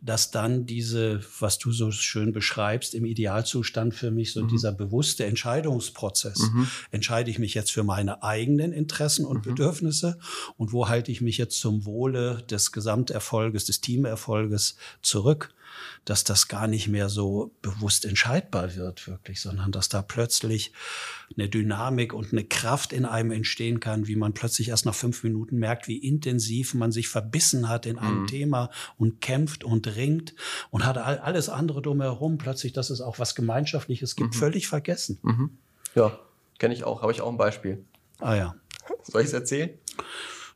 dass 0.01 0.31
dann 0.31 0.65
diese, 0.65 1.21
was 1.39 1.57
du 1.57 1.71
so 1.71 1.91
schön 1.91 2.31
beschreibst, 2.31 2.95
im 2.95 3.05
Idealzustand 3.05 3.93
für 3.93 4.11
mich 4.11 4.33
so 4.33 4.43
mhm. 4.43 4.47
dieser 4.47 4.71
bewusste 4.71 5.25
Entscheidungsprozess. 5.25 6.39
Mhm. 6.39 6.67
Entscheide 6.91 7.29
ich 7.29 7.39
mich 7.39 7.53
jetzt 7.53 7.71
für 7.71 7.83
meine 7.83 8.23
eigenen 8.23 8.71
Interessen 8.71 9.25
und 9.25 9.45
mhm. 9.45 9.49
Bedürfnisse 9.49 10.17
und 10.57 10.71
wo 10.71 10.87
halte 10.87 11.11
ich 11.11 11.21
mich 11.21 11.37
jetzt 11.37 11.59
zum 11.59 11.85
Wohle 11.85 12.43
des 12.49 12.71
Gesamterfolges, 12.71 13.65
des 13.65 13.81
Teamerfolges 13.81 14.77
zurück? 15.01 15.53
Dass 16.05 16.23
das 16.23 16.47
gar 16.47 16.67
nicht 16.67 16.87
mehr 16.87 17.09
so 17.09 17.51
bewusst 17.61 18.05
entscheidbar 18.05 18.75
wird, 18.75 19.07
wirklich, 19.07 19.41
sondern 19.41 19.71
dass 19.71 19.89
da 19.89 20.01
plötzlich 20.01 20.71
eine 21.35 21.49
Dynamik 21.49 22.13
und 22.13 22.31
eine 22.31 22.43
Kraft 22.43 22.93
in 22.93 23.05
einem 23.05 23.31
entstehen 23.31 23.79
kann, 23.79 24.07
wie 24.07 24.15
man 24.15 24.33
plötzlich 24.33 24.69
erst 24.69 24.85
nach 24.85 24.95
fünf 24.95 25.23
Minuten 25.23 25.57
merkt, 25.57 25.87
wie 25.87 25.97
intensiv 25.97 26.73
man 26.73 26.91
sich 26.91 27.07
verbissen 27.07 27.69
hat 27.69 27.85
in 27.85 27.99
einem 27.99 28.21
mhm. 28.21 28.27
Thema 28.27 28.69
und 28.97 29.21
kämpft 29.21 29.63
und 29.63 29.87
ringt 29.95 30.33
und 30.71 30.85
hat 30.85 30.97
alles 30.97 31.49
andere 31.49 31.81
drumherum 31.81 32.37
plötzlich, 32.37 32.73
dass 32.73 32.89
es 32.89 33.01
auch 33.01 33.19
was 33.19 33.35
Gemeinschaftliches 33.35 34.15
gibt, 34.15 34.33
mhm. 34.33 34.39
völlig 34.39 34.67
vergessen. 34.67 35.19
Mhm. 35.21 35.57
Ja, 35.95 36.19
kenne 36.57 36.73
ich 36.73 36.83
auch, 36.83 37.01
habe 37.01 37.11
ich 37.11 37.21
auch 37.21 37.29
ein 37.29 37.37
Beispiel. 37.37 37.85
Ah 38.19 38.35
ja. 38.35 38.55
Soll 39.03 39.21
ich 39.21 39.27
es 39.27 39.33
erzählen? 39.33 39.71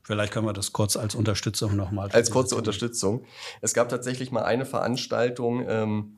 Vielleicht 0.03 0.33
können 0.33 0.45
wir 0.45 0.53
das 0.53 0.73
kurz 0.73 0.97
als 0.97 1.15
Unterstützung 1.15 1.75
nochmal. 1.75 2.09
Als 2.11 2.29
kurze 2.29 2.57
Unterstützung. 2.57 3.25
Es 3.61 3.73
gab 3.73 3.87
tatsächlich 3.87 4.31
mal 4.31 4.43
eine 4.43 4.65
Veranstaltung 4.65 5.63
ähm, 5.67 6.17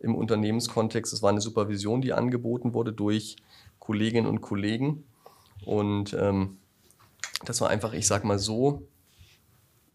im 0.00 0.14
Unternehmenskontext. 0.14 1.12
Es 1.12 1.22
war 1.22 1.30
eine 1.30 1.40
Supervision, 1.40 2.02
die 2.02 2.12
angeboten 2.12 2.74
wurde 2.74 2.92
durch 2.92 3.36
Kolleginnen 3.78 4.26
und 4.26 4.42
Kollegen. 4.42 5.04
Und 5.64 6.12
ähm, 6.14 6.58
das 7.44 7.60
war 7.62 7.70
einfach, 7.70 7.94
ich 7.94 8.06
sag 8.06 8.24
mal 8.24 8.38
so, 8.38 8.86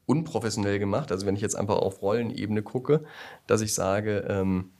unprofessionell 0.07 0.79
gemacht. 0.79 1.11
Also 1.11 1.27
wenn 1.27 1.35
ich 1.35 1.41
jetzt 1.41 1.55
einfach 1.55 1.75
auf 1.75 2.01
Rollenebene 2.01 2.63
gucke, 2.63 3.03
dass 3.45 3.61
ich 3.61 3.73
sage, 3.73 4.25
ähm, 4.27 4.71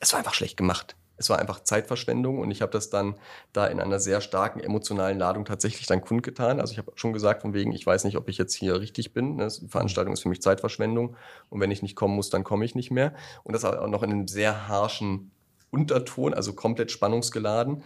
es 0.00 0.12
war 0.12 0.18
einfach 0.18 0.34
schlecht 0.34 0.56
gemacht. 0.56 0.94
Es 1.16 1.30
war 1.30 1.38
einfach 1.38 1.60
Zeitverschwendung 1.60 2.40
und 2.40 2.50
ich 2.50 2.60
habe 2.60 2.72
das 2.72 2.90
dann 2.90 3.14
da 3.52 3.66
in 3.66 3.80
einer 3.80 4.00
sehr 4.00 4.20
starken 4.20 4.60
emotionalen 4.60 5.18
Ladung 5.18 5.44
tatsächlich 5.44 5.86
dann 5.86 6.00
kundgetan. 6.00 6.60
Also 6.60 6.72
ich 6.72 6.78
habe 6.78 6.92
schon 6.96 7.12
gesagt, 7.12 7.42
von 7.42 7.54
wegen, 7.54 7.72
ich 7.72 7.86
weiß 7.86 8.04
nicht, 8.04 8.16
ob 8.16 8.28
ich 8.28 8.36
jetzt 8.36 8.54
hier 8.54 8.80
richtig 8.80 9.12
bin. 9.12 9.36
Ne? 9.36 9.48
Die 9.60 9.68
Veranstaltung 9.68 10.12
ist 10.12 10.22
für 10.22 10.28
mich 10.28 10.42
Zeitverschwendung 10.42 11.16
und 11.50 11.60
wenn 11.60 11.70
ich 11.70 11.82
nicht 11.82 11.94
kommen 11.94 12.16
muss, 12.16 12.30
dann 12.30 12.42
komme 12.42 12.64
ich 12.64 12.74
nicht 12.74 12.90
mehr. 12.90 13.14
Und 13.44 13.52
das 13.52 13.64
auch 13.64 13.86
noch 13.86 14.02
in 14.02 14.10
einem 14.10 14.28
sehr 14.28 14.68
harschen 14.68 15.30
Unterton, 15.70 16.34
also 16.34 16.52
komplett 16.52 16.90
spannungsgeladen, 16.90 17.82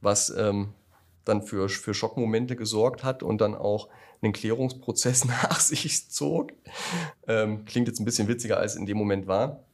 was 0.00 0.30
ähm, 0.30 0.74
dann 1.24 1.42
für, 1.42 1.68
für 1.68 1.94
Schockmomente 1.94 2.56
gesorgt 2.56 3.04
hat 3.04 3.22
und 3.22 3.40
dann 3.40 3.54
auch 3.54 3.88
einen 4.20 4.32
Klärungsprozess 4.32 5.24
nach 5.26 5.60
sich 5.60 6.10
zog. 6.10 6.52
Ähm, 7.26 7.64
klingt 7.64 7.88
jetzt 7.88 8.00
ein 8.00 8.04
bisschen 8.04 8.28
witziger, 8.28 8.58
als 8.58 8.76
in 8.76 8.84
dem 8.84 8.98
Moment 8.98 9.26
war 9.26 9.64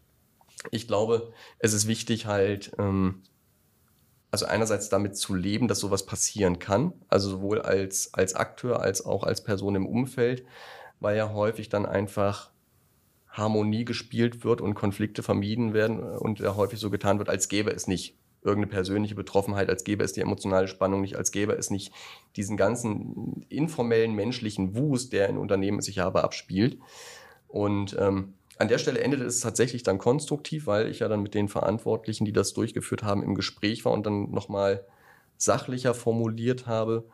ich 0.70 0.86
glaube, 0.86 1.32
es 1.58 1.72
ist 1.72 1.86
wichtig 1.86 2.26
halt, 2.26 2.72
ähm, 2.78 3.22
also 4.30 4.46
einerseits 4.46 4.88
damit 4.88 5.16
zu 5.16 5.34
leben, 5.34 5.68
dass 5.68 5.78
sowas 5.78 6.06
passieren 6.06 6.58
kann, 6.58 6.92
also 7.08 7.30
sowohl 7.30 7.60
als, 7.62 8.12
als 8.14 8.34
Akteur 8.34 8.80
als 8.80 9.04
auch 9.04 9.22
als 9.22 9.44
Person 9.44 9.76
im 9.76 9.86
Umfeld, 9.86 10.44
weil 10.98 11.16
ja 11.16 11.32
häufig 11.32 11.68
dann 11.68 11.86
einfach 11.86 12.50
Harmonie 13.28 13.84
gespielt 13.84 14.44
wird 14.44 14.60
und 14.60 14.74
Konflikte 14.74 15.22
vermieden 15.22 15.74
werden 15.74 16.00
und 16.00 16.40
ja 16.40 16.56
häufig 16.56 16.80
so 16.80 16.90
getan 16.90 17.18
wird, 17.18 17.28
als 17.28 17.48
gäbe 17.48 17.70
es 17.70 17.86
nicht 17.86 18.16
irgendeine 18.42 18.70
persönliche 18.70 19.14
Betroffenheit, 19.14 19.70
als 19.70 19.84
gäbe 19.84 20.04
es 20.04 20.12
die 20.12 20.20
emotionale 20.20 20.68
Spannung 20.68 21.00
nicht, 21.00 21.16
als 21.16 21.32
gäbe 21.32 21.54
es 21.54 21.70
nicht 21.70 21.92
diesen 22.36 22.56
ganzen 22.56 23.46
informellen 23.48 24.14
menschlichen 24.14 24.76
Wust, 24.76 25.12
der 25.12 25.28
in 25.28 25.38
Unternehmen 25.38 25.80
sich 25.80 26.00
aber 26.00 26.24
abspielt. 26.24 26.78
Und 27.48 27.96
ähm, 27.98 28.34
an 28.58 28.68
der 28.68 28.78
Stelle 28.78 29.00
endete 29.00 29.24
es 29.24 29.40
tatsächlich 29.40 29.82
dann 29.82 29.98
konstruktiv, 29.98 30.66
weil 30.66 30.88
ich 30.88 31.00
ja 31.00 31.08
dann 31.08 31.22
mit 31.22 31.34
den 31.34 31.48
Verantwortlichen, 31.48 32.24
die 32.24 32.32
das 32.32 32.54
durchgeführt 32.54 33.02
haben, 33.02 33.22
im 33.22 33.34
Gespräch 33.34 33.84
war 33.84 33.92
und 33.92 34.06
dann 34.06 34.30
nochmal 34.30 34.84
sachlicher 35.36 35.94
formuliert 35.94 36.66
habe, 36.66 37.04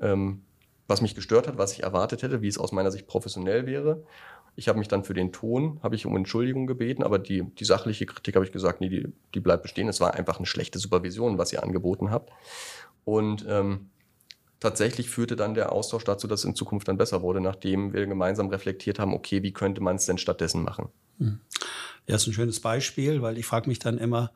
ähm, 0.00 0.42
was 0.86 1.02
mich 1.02 1.14
gestört 1.14 1.46
hat, 1.46 1.58
was 1.58 1.72
ich 1.72 1.82
erwartet 1.82 2.22
hätte, 2.22 2.40
wie 2.40 2.48
es 2.48 2.58
aus 2.58 2.72
meiner 2.72 2.90
Sicht 2.90 3.06
professionell 3.06 3.66
wäre. 3.66 4.02
Ich 4.56 4.68
habe 4.68 4.78
mich 4.78 4.88
dann 4.88 5.04
für 5.04 5.14
den 5.14 5.30
Ton, 5.32 5.78
habe 5.82 5.94
ich 5.94 6.06
um 6.06 6.16
Entschuldigung 6.16 6.66
gebeten, 6.66 7.02
aber 7.02 7.18
die, 7.18 7.44
die 7.44 7.64
sachliche 7.64 8.06
Kritik 8.06 8.34
habe 8.34 8.44
ich 8.44 8.52
gesagt, 8.52 8.80
nee, 8.80 8.88
die, 8.88 9.12
die 9.34 9.40
bleibt 9.40 9.62
bestehen. 9.62 9.88
Es 9.88 10.00
war 10.00 10.14
einfach 10.14 10.38
eine 10.38 10.46
schlechte 10.46 10.78
Supervision, 10.78 11.38
was 11.38 11.52
ihr 11.52 11.62
angeboten 11.62 12.10
habt. 12.10 12.32
Und 13.04 13.44
ähm, 13.48 13.90
tatsächlich 14.60 15.10
führte 15.10 15.36
dann 15.36 15.54
der 15.54 15.72
Austausch 15.72 16.04
dazu, 16.04 16.26
dass 16.26 16.40
es 16.40 16.46
in 16.46 16.54
Zukunft 16.54 16.88
dann 16.88 16.98
besser 16.98 17.22
wurde, 17.22 17.40
nachdem 17.40 17.92
wir 17.92 18.06
gemeinsam 18.06 18.48
reflektiert 18.48 18.98
haben, 18.98 19.14
okay, 19.14 19.42
wie 19.42 19.52
könnte 19.52 19.80
man 19.80 19.96
es 19.96 20.06
denn 20.06 20.18
stattdessen 20.18 20.62
machen? 20.62 20.88
Hm. 21.18 21.40
Ja, 22.06 22.16
ist 22.16 22.26
ein 22.26 22.32
schönes 22.32 22.60
Beispiel, 22.60 23.22
weil 23.22 23.38
ich 23.38 23.46
frage 23.46 23.68
mich 23.68 23.78
dann 23.78 23.98
immer, 23.98 24.32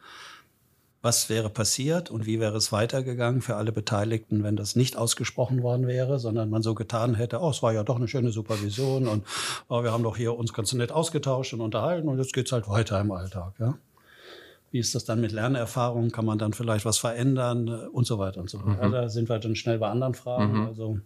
was 1.02 1.28
wäre 1.28 1.50
passiert 1.50 2.10
und 2.10 2.26
wie 2.26 2.38
wäre 2.38 2.56
es 2.56 2.70
weitergegangen 2.70 3.42
für 3.42 3.56
alle 3.56 3.72
Beteiligten, 3.72 4.44
wenn 4.44 4.54
das 4.54 4.76
nicht 4.76 4.96
ausgesprochen 4.96 5.62
worden 5.62 5.88
wäre, 5.88 6.20
sondern 6.20 6.48
man 6.48 6.62
so 6.62 6.74
getan 6.74 7.14
hätte, 7.14 7.40
oh, 7.40 7.50
es 7.50 7.62
war 7.62 7.72
ja 7.72 7.82
doch 7.82 7.96
eine 7.96 8.06
schöne 8.06 8.30
Supervision 8.30 9.08
und 9.08 9.24
oh, 9.68 9.82
wir 9.82 9.90
haben 9.90 10.04
doch 10.04 10.16
hier 10.16 10.36
uns 10.36 10.52
ganz 10.52 10.72
nett 10.74 10.92
ausgetauscht 10.92 11.54
und 11.54 11.60
unterhalten 11.60 12.08
und 12.08 12.18
jetzt 12.18 12.32
geht 12.32 12.46
es 12.46 12.52
halt 12.52 12.68
weiter 12.68 13.00
im 13.00 13.10
Alltag. 13.10 13.54
Ja? 13.58 13.76
Wie 14.72 14.78
ist 14.78 14.94
das 14.94 15.04
dann 15.04 15.20
mit 15.20 15.32
Lernerfahrung? 15.32 16.10
Kann 16.10 16.24
man 16.24 16.38
dann 16.38 16.54
vielleicht 16.54 16.84
was 16.84 16.98
verändern 16.98 17.68
äh, 17.68 17.86
und 17.88 18.06
so 18.06 18.18
weiter 18.18 18.40
und 18.40 18.50
so 18.50 18.64
weiter. 18.64 18.88
Mhm. 18.88 18.92
da 18.92 19.08
sind 19.08 19.28
wir 19.28 19.38
dann 19.38 19.54
schnell 19.54 19.78
bei 19.78 19.88
anderen 19.88 20.14
Fragen. 20.14 20.60
Mhm. 20.60 20.66
Also 20.66 20.98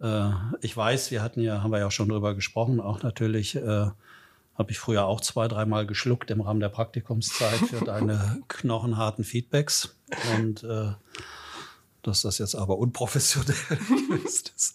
äh, 0.00 0.30
ich 0.62 0.76
weiß, 0.76 1.10
wir 1.10 1.22
hatten 1.22 1.40
ja, 1.40 1.62
haben 1.62 1.72
wir 1.72 1.80
ja 1.80 1.88
auch 1.88 1.92
schon 1.92 2.08
drüber 2.08 2.34
gesprochen, 2.34 2.80
auch 2.80 3.02
natürlich 3.02 3.56
äh, 3.56 3.86
habe 4.54 4.70
ich 4.70 4.78
früher 4.78 5.06
auch 5.06 5.20
zwei, 5.20 5.46
dreimal 5.48 5.86
geschluckt 5.86 6.30
im 6.30 6.40
Rahmen 6.40 6.60
der 6.60 6.68
Praktikumszeit 6.68 7.58
für 7.58 7.84
deine 7.84 8.40
knochenharten 8.48 9.24
Feedbacks. 9.24 9.96
Und 10.36 10.64
äh, 10.64 10.92
dass 12.02 12.22
das 12.22 12.38
jetzt 12.38 12.54
aber 12.54 12.78
unprofessionell 12.78 13.54
ist. 14.24 14.74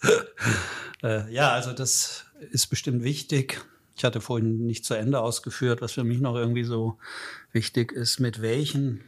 äh, 1.02 1.32
ja, 1.32 1.52
also 1.52 1.72
das 1.72 2.26
ist 2.50 2.68
bestimmt 2.68 3.02
wichtig. 3.02 3.64
Ich 3.96 4.04
hatte 4.04 4.20
vorhin 4.20 4.66
nicht 4.66 4.84
zu 4.84 4.94
Ende 4.94 5.20
ausgeführt, 5.20 5.80
was 5.80 5.92
für 5.92 6.04
mich 6.04 6.20
noch 6.20 6.34
irgendwie 6.34 6.64
so 6.64 6.98
wichtig 7.52 7.92
ist, 7.92 8.18
mit 8.18 8.42
welchen, 8.42 9.02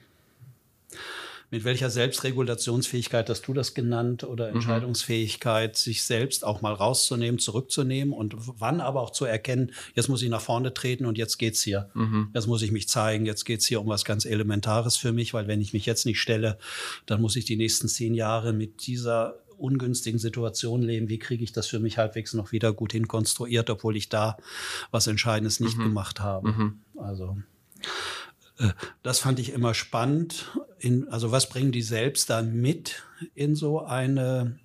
mit 1.51 1.65
welcher 1.65 1.91
Selbstregulationsfähigkeit 1.91 3.29
hast 3.29 3.49
du 3.49 3.53
das 3.53 3.75
genannt 3.75 4.23
oder 4.23 4.49
mhm. 4.49 4.57
Entscheidungsfähigkeit, 4.57 5.73
mhm. 5.73 5.75
sich 5.75 6.05
selbst 6.05 6.45
auch 6.45 6.63
mal 6.63 6.73
rauszunehmen, 6.73 7.41
zurückzunehmen 7.41 8.15
und 8.15 8.35
wann 8.37 8.81
aber 8.81 9.01
auch 9.01 9.11
zu 9.11 9.25
erkennen, 9.25 9.73
jetzt 9.95 10.09
muss 10.09 10.23
ich 10.23 10.29
nach 10.29 10.41
vorne 10.41 10.73
treten 10.73 11.05
und 11.05 11.19
jetzt 11.19 11.39
geht's 11.39 11.63
hier. 11.63 11.91
Mhm. 11.95 12.31
Jetzt 12.33 12.47
muss 12.47 12.63
ich 12.63 12.71
mich 12.71 12.89
zeigen, 12.89 13.27
jetzt 13.27 13.45
geht's 13.45 13.67
hier 13.67 13.81
um 13.81 13.89
was 13.89 14.05
ganz 14.05 14.25
Elementares 14.25 14.97
für 14.97 15.13
mich, 15.13 15.35
weil 15.35 15.49
wenn 15.49 15.61
ich 15.61 15.73
mich 15.73 15.87
jetzt 15.87 16.07
nicht 16.07 16.21
stelle, 16.21 16.59
dann 17.07 17.21
muss 17.21 17.35
ich 17.35 17.45
die 17.45 17.57
nächsten 17.57 17.89
zehn 17.89 18.15
Jahre 18.15 18.53
mit 18.53 18.87
dieser 18.87 19.41
ungünstigen 19.59 20.19
Situation 20.19 20.83
leben, 20.83 21.09
wie 21.09 21.19
kriege 21.19 21.45
ich 21.45 21.53
das 21.53 21.67
für 21.67 21.79
mich 21.79 21.99
halbwegs 21.99 22.35
noch 22.35 22.53
wieder 22.53 22.73
gut 22.73 22.93
hinkonstruiert, 22.93 23.71
obwohl 23.71 23.97
ich 23.97 24.09
da 24.09 24.37
was 24.91 25.07
Entscheidendes 25.07 25.61
nicht 25.61 25.77
mhm. 25.79 25.85
gemacht 25.85 26.21
habe. 26.21 26.49
Mhm. 26.49 26.79
Also 26.97 27.37
äh, 28.59 28.71
das 29.03 29.19
fand 29.21 29.39
ich 29.39 29.53
immer 29.53 29.75
spannend. 29.75 30.51
In, 30.79 31.09
also 31.09 31.33
was 31.33 31.49
bringen 31.49 31.73
die 31.73 31.83
selbst 31.83 32.31
dann 32.31 32.55
mit 32.55 33.03
in 33.35 33.55
so 33.55 33.81
eine 33.83 34.59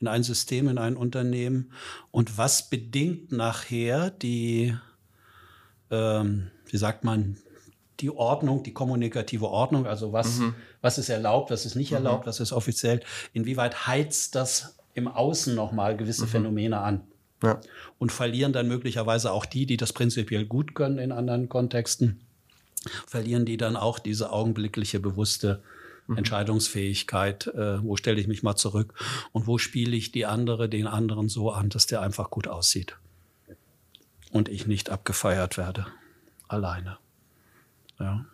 in 0.00 0.08
ein 0.08 0.22
System, 0.22 0.68
in 0.68 0.78
ein 0.78 0.96
Unternehmen 0.96 1.72
und 2.10 2.38
was 2.38 2.70
bedingt 2.70 3.32
nachher 3.32 4.10
die, 4.10 4.74
ähm, 5.90 6.50
wie 6.66 6.78
sagt 6.78 7.04
man, 7.04 7.36
die 8.00 8.10
Ordnung, 8.10 8.62
die 8.62 8.72
kommunikative 8.72 9.48
Ordnung, 9.48 9.86
also 9.86 10.12
was, 10.12 10.38
mhm. 10.38 10.54
was 10.80 10.98
ist 10.98 11.08
erlaubt, 11.08 11.50
was 11.50 11.66
ist 11.66 11.74
nicht 11.74 11.90
mhm. 11.90 11.98
erlaubt, 11.98 12.26
was 12.26 12.40
ist 12.40 12.52
offiziell, 12.52 13.00
inwieweit 13.32 13.86
heizt 13.86 14.34
das 14.34 14.76
im 14.94 15.08
Außen 15.08 15.54
nochmal 15.54 15.96
gewisse 15.96 16.24
mhm. 16.24 16.28
Phänomene 16.28 16.80
an. 16.80 17.02
Ja. 17.42 17.58
Und 17.98 18.12
verlieren 18.12 18.52
dann 18.52 18.68
möglicherweise 18.68 19.32
auch 19.32 19.46
die, 19.46 19.64
die 19.64 19.78
das 19.78 19.94
prinzipiell 19.94 20.44
gut 20.44 20.74
können 20.74 20.98
in 20.98 21.10
anderen 21.10 21.48
Kontexten, 21.48 22.20
verlieren 23.06 23.46
die 23.46 23.56
dann 23.56 23.76
auch 23.76 23.98
diese 23.98 24.30
augenblickliche 24.30 25.00
bewusste 25.00 25.62
mhm. 26.06 26.18
Entscheidungsfähigkeit, 26.18 27.46
äh, 27.46 27.82
wo 27.82 27.96
stelle 27.96 28.20
ich 28.20 28.28
mich 28.28 28.42
mal 28.42 28.56
zurück 28.56 28.94
und 29.32 29.46
wo 29.46 29.56
spiele 29.56 29.96
ich 29.96 30.12
die 30.12 30.26
andere, 30.26 30.68
den 30.68 30.86
anderen 30.86 31.28
so 31.28 31.50
an, 31.50 31.70
dass 31.70 31.86
der 31.86 32.02
einfach 32.02 32.30
gut 32.30 32.46
aussieht 32.46 32.96
und 34.32 34.48
ich 34.48 34.66
nicht 34.66 34.90
abgefeiert 34.90 35.56
werde, 35.56 35.86
alleine. 36.48 36.98
Ja. 38.00 38.24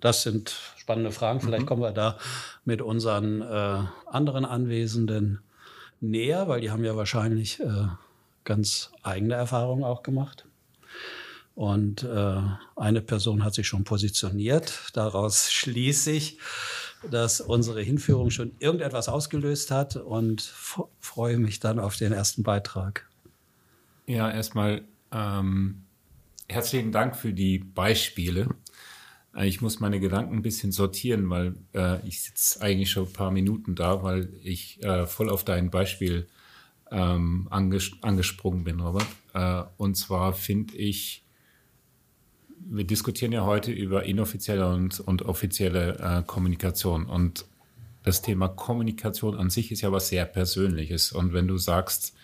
Das 0.00 0.22
sind 0.22 0.54
spannende 0.76 1.12
Fragen. 1.12 1.40
Vielleicht 1.40 1.62
mhm. 1.62 1.66
kommen 1.66 1.82
wir 1.82 1.92
da 1.92 2.18
mit 2.64 2.80
unseren 2.80 3.42
äh, 3.42 3.82
anderen 4.06 4.44
Anwesenden 4.44 5.40
näher, 6.00 6.48
weil 6.48 6.60
die 6.62 6.70
haben 6.70 6.84
ja 6.84 6.96
wahrscheinlich 6.96 7.60
äh, 7.60 7.86
ganz 8.44 8.90
eigene 9.02 9.34
Erfahrungen 9.34 9.84
auch 9.84 10.02
gemacht. 10.02 10.46
Und 11.54 12.04
äh, 12.04 12.40
eine 12.76 13.02
Person 13.02 13.44
hat 13.44 13.54
sich 13.54 13.66
schon 13.66 13.84
positioniert. 13.84 14.90
Daraus 14.94 15.52
schließe 15.52 16.10
ich, 16.10 16.38
dass 17.10 17.42
unsere 17.42 17.82
Hinführung 17.82 18.30
schon 18.30 18.52
irgendetwas 18.60 19.08
ausgelöst 19.08 19.70
hat 19.70 19.96
und 19.96 20.40
freue 21.00 21.38
mich 21.38 21.60
dann 21.60 21.78
auf 21.78 21.96
den 21.96 22.12
ersten 22.12 22.42
Beitrag. 22.42 23.06
Ja, 24.06 24.30
erstmal 24.30 24.82
ähm, 25.12 25.82
herzlichen 26.48 26.92
Dank 26.92 27.14
für 27.16 27.34
die 27.34 27.58
Beispiele. 27.58 28.48
Äh, 29.34 29.48
ich 29.48 29.60
muss 29.60 29.80
meine 29.80 30.00
Gedanken 30.00 30.36
ein 30.36 30.42
bisschen 30.42 30.72
sortieren, 30.72 31.28
weil 31.30 31.54
äh, 31.74 32.06
ich 32.06 32.22
sitze 32.22 32.60
eigentlich 32.60 32.90
schon 32.90 33.06
ein 33.06 33.12
paar 33.12 33.30
Minuten 33.30 33.74
da, 33.74 34.02
weil 34.02 34.32
ich 34.42 34.82
äh, 34.82 35.06
voll 35.06 35.30
auf 35.30 35.44
dein 35.44 35.70
Beispiel 35.70 36.26
ähm, 36.90 37.46
anges 37.50 37.92
angesprungen 38.02 38.64
bin, 38.64 38.80
Robert. 38.80 39.06
Äh, 39.34 39.62
und 39.76 39.96
zwar 39.96 40.32
finde 40.32 40.76
ich, 40.76 41.24
wir 42.68 42.84
diskutieren 42.84 43.32
ja 43.32 43.44
heute 43.44 43.72
über 43.72 44.04
inoffizielle 44.04 44.68
und, 44.68 45.00
und 45.00 45.22
offizielle 45.22 45.98
äh, 45.98 46.22
Kommunikation. 46.26 47.06
Und 47.06 47.46
das 48.02 48.22
Thema 48.22 48.48
Kommunikation 48.48 49.36
an 49.36 49.50
sich 49.50 49.72
ist 49.72 49.80
ja 49.82 49.92
was 49.92 50.08
sehr 50.08 50.24
Persönliches. 50.24 51.12
Und 51.12 51.32
wenn 51.32 51.48
du 51.48 51.58
sagst, 51.58 52.14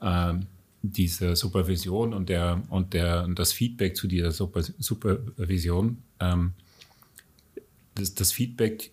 ähm, 0.00 0.46
diese 0.82 1.36
Supervision 1.36 2.14
und 2.14 2.30
der 2.30 2.62
und 2.70 2.94
der 2.94 3.24
und 3.24 3.38
das 3.38 3.52
Feedback 3.52 3.96
zu 3.96 4.06
dieser 4.06 4.32
Super, 4.32 4.62
Supervision, 4.62 6.02
ähm, 6.20 6.52
das, 7.94 8.14
das, 8.14 8.32
Feedback, 8.32 8.92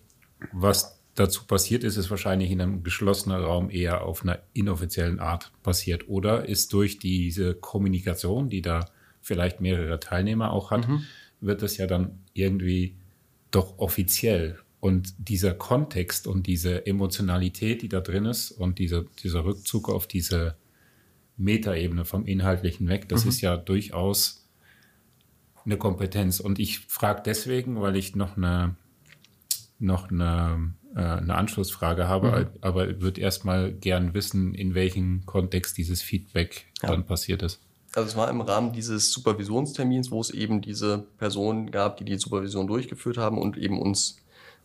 was 0.52 1.00
dazu 1.14 1.44
passiert 1.44 1.84
ist, 1.84 1.96
ist 1.96 2.10
wahrscheinlich 2.10 2.50
in 2.50 2.60
einem 2.60 2.82
geschlossenen 2.82 3.42
Raum 3.42 3.70
eher 3.70 4.02
auf 4.02 4.22
einer 4.22 4.40
inoffiziellen 4.52 5.18
Art 5.18 5.52
passiert 5.62 6.08
oder 6.08 6.48
ist 6.48 6.72
durch 6.72 6.98
diese 6.98 7.54
Kommunikation, 7.54 8.48
die 8.48 8.62
da 8.62 8.86
vielleicht 9.20 9.60
mehrere 9.60 10.00
Teilnehmer 10.00 10.52
auch 10.52 10.70
hat, 10.70 10.88
mhm. 10.88 11.04
wird 11.40 11.62
das 11.62 11.76
ja 11.76 11.86
dann 11.86 12.20
irgendwie 12.34 12.96
doch 13.50 13.78
offiziell. 13.78 14.58
Und 14.80 15.12
dieser 15.18 15.54
Kontext 15.54 16.28
und 16.28 16.46
diese 16.46 16.86
Emotionalität, 16.86 17.82
die 17.82 17.88
da 17.88 18.00
drin 18.00 18.26
ist 18.26 18.52
und 18.52 18.78
dieser, 18.78 19.04
dieser 19.22 19.44
Rückzug 19.44 19.88
auf 19.88 20.06
diese 20.06 20.56
Metaebene 21.36 22.04
vom 22.04 22.26
Inhaltlichen 22.26 22.88
weg. 22.88 23.08
Das 23.08 23.24
mhm. 23.24 23.30
ist 23.30 23.40
ja 23.40 23.56
durchaus 23.56 24.47
eine 25.64 25.76
Kompetenz. 25.76 26.40
Und 26.40 26.58
ich 26.58 26.80
frage 26.80 27.22
deswegen, 27.24 27.80
weil 27.80 27.96
ich 27.96 28.16
noch 28.16 28.36
eine, 28.36 28.76
noch 29.78 30.10
eine, 30.10 30.74
äh, 30.94 31.00
eine 31.00 31.34
Anschlussfrage 31.34 32.08
habe, 32.08 32.50
mhm. 32.52 32.58
aber 32.60 33.00
würde 33.00 33.20
erstmal 33.20 33.72
gern 33.72 34.14
wissen, 34.14 34.54
in 34.54 34.74
welchem 34.74 35.26
Kontext 35.26 35.76
dieses 35.78 36.02
Feedback 36.02 36.66
ja. 36.82 36.90
dann 36.90 37.04
passiert 37.04 37.42
ist. 37.42 37.60
Also 37.94 38.08
es 38.10 38.16
war 38.16 38.28
im 38.28 38.40
Rahmen 38.40 38.72
dieses 38.72 39.12
Supervisionstermins, 39.12 40.10
wo 40.10 40.20
es 40.20 40.30
eben 40.30 40.60
diese 40.60 41.06
Personen 41.16 41.70
gab, 41.70 41.96
die 41.96 42.04
die 42.04 42.18
Supervision 42.18 42.66
durchgeführt 42.66 43.16
haben 43.16 43.38
und 43.38 43.56
eben 43.56 43.80
uns, 43.80 44.18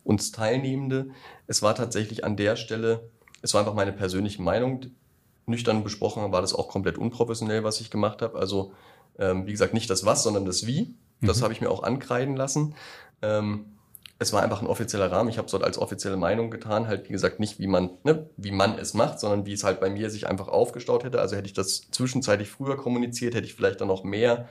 uns 0.04 0.32
Teilnehmende. 0.32 1.10
Es 1.48 1.62
war 1.62 1.74
tatsächlich 1.74 2.26
an 2.26 2.36
der 2.36 2.58
Stelle, 2.58 3.10
es 3.42 3.54
war 3.54 3.62
einfach 3.62 3.76
meine 3.76 3.94
persönliche 3.94 4.42
Meinung, 4.42 4.88
nüchtern 5.46 5.84
besprochen 5.84 6.32
war 6.32 6.42
das 6.42 6.54
auch 6.54 6.68
komplett 6.68 6.98
unprofessionell, 6.98 7.64
was 7.64 7.82
ich 7.82 7.90
gemacht 7.90 8.22
habe. 8.22 8.38
Also 8.38 8.74
ähm, 9.20 9.46
wie 9.46 9.52
gesagt, 9.52 9.74
nicht 9.74 9.90
das 9.90 10.06
Was, 10.06 10.24
sondern 10.24 10.46
das 10.46 10.66
Wie. 10.66 10.96
Das 11.22 11.40
mhm. 11.40 11.44
habe 11.44 11.54
ich 11.54 11.62
mir 11.62 11.70
auch 11.70 11.84
ankreiden 11.84 12.36
lassen. 12.36 12.76
Ähm, 13.22 13.66
es 14.20 14.32
war 14.32 14.42
einfach 14.42 14.62
ein 14.62 14.68
offizieller 14.68 15.12
Rahmen. 15.12 15.30
Ich 15.30 15.38
habe 15.38 15.46
es 15.46 15.52
dort 15.52 15.64
als 15.64 15.78
offizielle 15.78 16.18
Meinung 16.18 16.50
getan. 16.50 16.88
Halt, 16.88 17.10
wie 17.10 17.14
gesagt, 17.14 17.40
nicht 17.40 17.60
wie 17.60 17.68
man, 17.68 17.92
ne, 18.04 18.30
wie 18.38 18.52
man 18.52 18.78
es 18.78 18.94
macht, 18.94 19.20
sondern 19.20 19.46
wie 19.46 19.54
es 19.54 19.64
halt 19.64 19.80
bei 19.80 19.90
mir 19.90 20.10
sich 20.10 20.28
einfach 20.28 20.48
aufgestaut 20.48 21.04
hätte. 21.04 21.20
Also 21.20 21.36
hätte 21.36 21.48
ich 21.48 21.54
das 21.54 21.90
zwischenzeitlich 21.92 22.50
früher 22.50 22.78
kommuniziert, 22.78 23.36
hätte 23.36 23.46
ich 23.46 23.54
vielleicht 23.54 23.82
dann 23.82 23.88
noch 23.88 24.04
mehr 24.04 24.48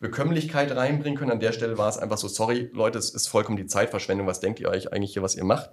Bekömmlichkeit 0.00 0.74
reinbringen 0.74 1.18
können. 1.18 1.32
An 1.32 1.40
der 1.40 1.52
Stelle 1.52 1.76
war 1.76 1.88
es 1.88 1.98
einfach 1.98 2.18
so, 2.18 2.28
sorry, 2.28 2.70
Leute, 2.72 2.98
es 2.98 3.10
ist 3.10 3.26
vollkommen 3.26 3.56
die 3.56 3.66
Zeitverschwendung. 3.66 4.26
Was 4.26 4.40
denkt 4.40 4.60
ihr 4.60 4.68
euch 4.68 4.92
eigentlich 4.92 5.12
hier, 5.12 5.22
was 5.22 5.34
ihr 5.34 5.44
macht? 5.44 5.70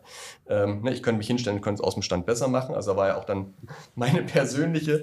Ähm, 0.48 0.82
ne, 0.82 0.94
ich 0.94 1.04
könnte 1.04 1.20
mich 1.20 1.28
hinstellen, 1.28 1.62
könnte 1.62 1.82
es 1.82 1.88
aus 1.88 1.94
dem 1.94 2.04
Stand 2.04 2.26
besser 2.26 2.48
machen. 2.48 2.74
Also 2.76 2.96
war 2.96 3.08
ja 3.08 3.18
auch 3.18 3.26
dann 3.26 3.54
meine 3.96 4.24
persönliche 4.24 5.02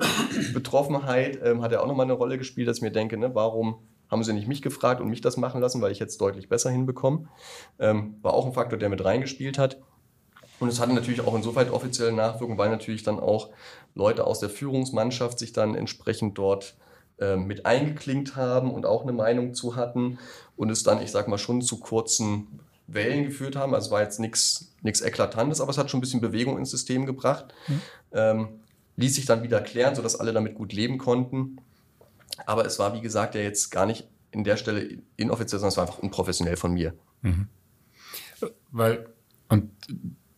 Betroffenheit, 0.53 1.41
ähm, 1.45 1.63
hat 1.63 1.73
ja 1.73 1.81
auch 1.81 1.87
nochmal 1.87 2.07
eine 2.07 2.15
Rolle 2.15 2.39
gespielt, 2.39 2.69
dass 2.69 2.79
ich 2.79 2.83
mir 2.83 2.93
denke, 2.93 3.17
ne, 3.17 3.35
warum 3.35 3.77
haben 4.11 4.25
sie 4.25 4.35
nicht 4.35 4.49
mich 4.49 4.61
gefragt 4.61 5.01
und 5.01 5.09
mich 5.09 5.23
das 5.23 5.39
machen 5.39 5.61
lassen, 5.61 5.81
weil 5.81 5.91
ich 5.91 5.99
jetzt 5.99 6.21
deutlich 6.21 6.49
besser 6.49 6.71
hinbekomme. 6.71 7.29
Ähm, 7.79 8.17
war 8.21 8.35
auch 8.35 8.45
ein 8.45 8.53
Faktor, 8.53 8.79
der 8.79 8.91
mit 8.91 9.03
reingespielt 9.03 9.59
hat. 9.59 9.79
Und 10.61 10.69
es 10.69 10.81
hatte 10.81 10.93
natürlich 10.93 11.23
auch 11.23 11.35
insofern 11.35 11.71
offizielle 11.71 12.13
Nachwirkungen, 12.13 12.59
weil 12.59 12.69
natürlich 12.69 13.03
dann 13.03 13.19
auch 13.19 13.51
Leute 13.95 14.27
aus 14.27 14.39
der 14.39 14.51
Führungsmannschaft 14.51 15.39
sich 15.39 15.53
dann 15.53 15.75
entsprechend 15.75 16.37
dort 16.37 16.77
mit 17.37 17.67
eingeklinkt 17.67 18.37
haben 18.37 18.71
und 18.73 18.85
auch 18.85 19.03
eine 19.03 19.13
Meinung 19.13 19.55
zu 19.55 19.77
hatten 19.77 20.19
und 20.57 20.71
es 20.71 20.83
dann, 20.83 21.01
ich 21.01 21.11
sag 21.11 21.29
mal, 21.29 21.39
schon 21.39 21.63
zu 21.63 21.79
kurzen 21.79 22.61
Wellen 22.87 23.25
geführt 23.25 23.57
haben. 23.57 23.75
Also 23.75 23.87
es 23.87 23.93
war 23.93 24.03
jetzt 24.03 24.19
nichts 24.19 24.75
Eklatantes, 24.83 25.61
aber 25.61 25.71
es 25.71 25.79
hat 25.79 25.91
schon 25.91 25.99
ein 25.99 26.03
bisschen 26.03 26.21
Bewegung 26.21 26.59
ins 26.59 26.71
System 26.71 27.07
gebracht. 27.07 27.55
Mhm. 27.69 27.81
Ähm, 28.13 28.49
ließ 28.97 29.15
sich 29.15 29.25
dann 29.25 29.43
wieder 29.43 29.61
klären, 29.61 29.95
sodass 29.95 30.19
alle 30.19 30.33
damit 30.33 30.55
gut 30.55 30.73
leben 30.73 30.99
konnten. 30.99 31.59
Aber 32.47 32.67
es 32.67 32.79
war, 32.79 32.95
wie 32.95 33.01
gesagt, 33.01 33.35
ja 33.35 33.41
jetzt 33.41 33.71
gar 33.71 33.87
nicht 33.87 34.09
in 34.31 34.45
der 34.45 34.57
Stelle 34.57 34.99
inoffiziell, 35.17 35.61
sondern 35.61 35.69
es 35.69 35.77
war 35.77 35.87
einfach 35.87 35.99
unprofessionell 35.99 36.57
von 36.57 36.73
mir. 36.73 36.95
Mhm. 37.23 37.49
Weil, 38.71 39.07
und 39.49 39.71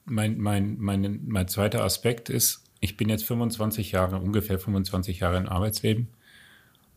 mein, 0.04 0.38
mein, 0.38 0.76
mein, 0.78 1.20
mein 1.26 1.48
zweiter 1.48 1.82
Aspekt 1.84 2.28
ist, 2.28 2.64
ich 2.80 2.96
bin 2.96 3.08
jetzt 3.08 3.24
25 3.24 3.92
Jahre, 3.92 4.18
ungefähr 4.18 4.58
25 4.58 5.20
Jahre 5.20 5.38
im 5.38 5.48
Arbeitsleben. 5.48 6.08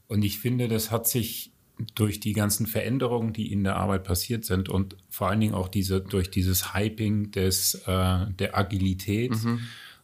Und 0.08 0.24
ich 0.24 0.40
finde, 0.40 0.68
das 0.68 0.92
hat 0.92 1.08
sich 1.08 1.52
durch 1.96 2.20
die 2.20 2.34
ganzen 2.34 2.66
Veränderungen, 2.66 3.34
die 3.34 3.52
in 3.52 3.64
der 3.64 3.76
Arbeit 3.76 4.04
passiert 4.04 4.46
sind 4.46 4.68
und 4.68 4.98
vor 5.10 5.30
allen 5.30 5.40
Dingen 5.40 5.54
auch 5.54 5.68
diese, 5.68 6.02
durch 6.02 6.32
dieses 6.32 6.74
Hyping 6.74 7.32
des, 7.32 7.76
äh, 7.86 8.26
der 8.32 8.58
Agilität, 8.58 9.32
mhm. 9.32 9.60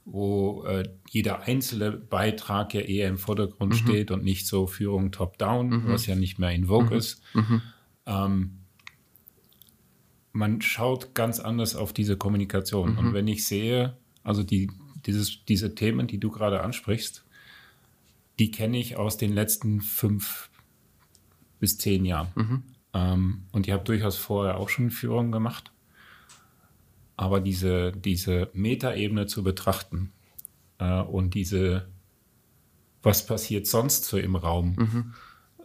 wo 0.06 0.66
äh, 0.66 0.88
jeder 1.10 1.44
einzelne 1.44 1.92
Beitrag 1.92 2.74
ja 2.74 2.82
eher 2.82 3.10
im 3.10 3.18
Vordergrund 3.18 3.74
mhm. 3.74 3.78
steht 3.78 4.12
und 4.12 4.24
nicht 4.24 4.46
so 4.46 4.68
Führung 4.68 5.12
top-down, 5.12 5.70
mhm. 5.70 5.88
was 5.88 6.06
ja 6.06 6.16
nicht 6.16 6.38
mehr 6.38 6.52
in 6.52 6.66
Vogue 6.66 6.92
mhm. 6.92 6.98
ist. 6.98 7.22
Mhm. 7.34 7.62
Ähm, 8.06 8.52
man 10.32 10.62
schaut 10.62 11.14
ganz 11.16 11.40
anders 11.40 11.76
auf 11.76 11.94
diese 11.94 12.18
Kommunikation. 12.18 12.98
Und 12.98 13.10
mhm. 13.10 13.14
wenn 13.14 13.28
ich 13.28 13.48
sehe, 13.48 13.98
also 14.24 14.44
die, 14.44 14.70
dieses, 15.06 15.46
diese 15.46 15.76
Themen, 15.76 16.08
die 16.08 16.20
du 16.20 16.30
gerade 16.30 16.62
ansprichst, 16.62 17.23
die 18.40 18.52
kenne 18.52 18.78
ich 18.78 18.98
aus 18.98 19.18
den 19.18 19.34
letzten 19.34 19.82
fünf 19.82 20.50
bis 21.60 21.78
zehn 21.78 22.06
Jahren. 22.06 22.28
Mhm. 22.36 22.64
Ähm, 22.94 23.44
und 23.52 23.68
ich 23.68 23.74
habe 23.74 23.84
durchaus 23.84 24.18
vorher 24.18 24.58
auch 24.58 24.70
schon 24.70 24.92
Führung 24.92 25.32
gemacht. 25.32 25.72
Aber 27.16 27.40
diese, 27.40 27.92
diese 27.92 28.50
Metaebene 28.54 29.28
zu 29.28 29.44
betrachten 29.44 30.12
äh, 30.80 31.02
und 31.02 31.36
diese, 31.36 31.88
was 33.02 33.26
passiert 33.26 33.68
sonst 33.68 34.06
so 34.06 34.18
im 34.18 34.36
Raum, 34.36 34.76
mhm. 34.78 35.14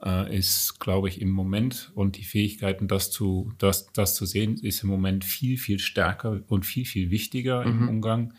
äh, 0.04 0.36
ist, 0.36 0.78
glaube 0.78 1.08
ich, 1.08 1.20
im 1.22 1.30
Moment 1.30 1.90
und 1.94 2.16
die 2.16 2.24
Fähigkeiten, 2.24 2.86
das 2.86 3.10
zu, 3.10 3.52
das, 3.58 3.90
das 3.92 4.14
zu 4.14 4.26
sehen, 4.26 4.58
ist 4.58 4.82
im 4.82 4.90
Moment 4.90 5.24
viel, 5.24 5.56
viel 5.56 5.78
stärker 5.78 6.40
und 6.48 6.66
viel, 6.66 6.84
viel 6.84 7.10
wichtiger 7.10 7.64
mhm. 7.64 7.70
im 7.70 7.88
Umgang. 7.88 8.34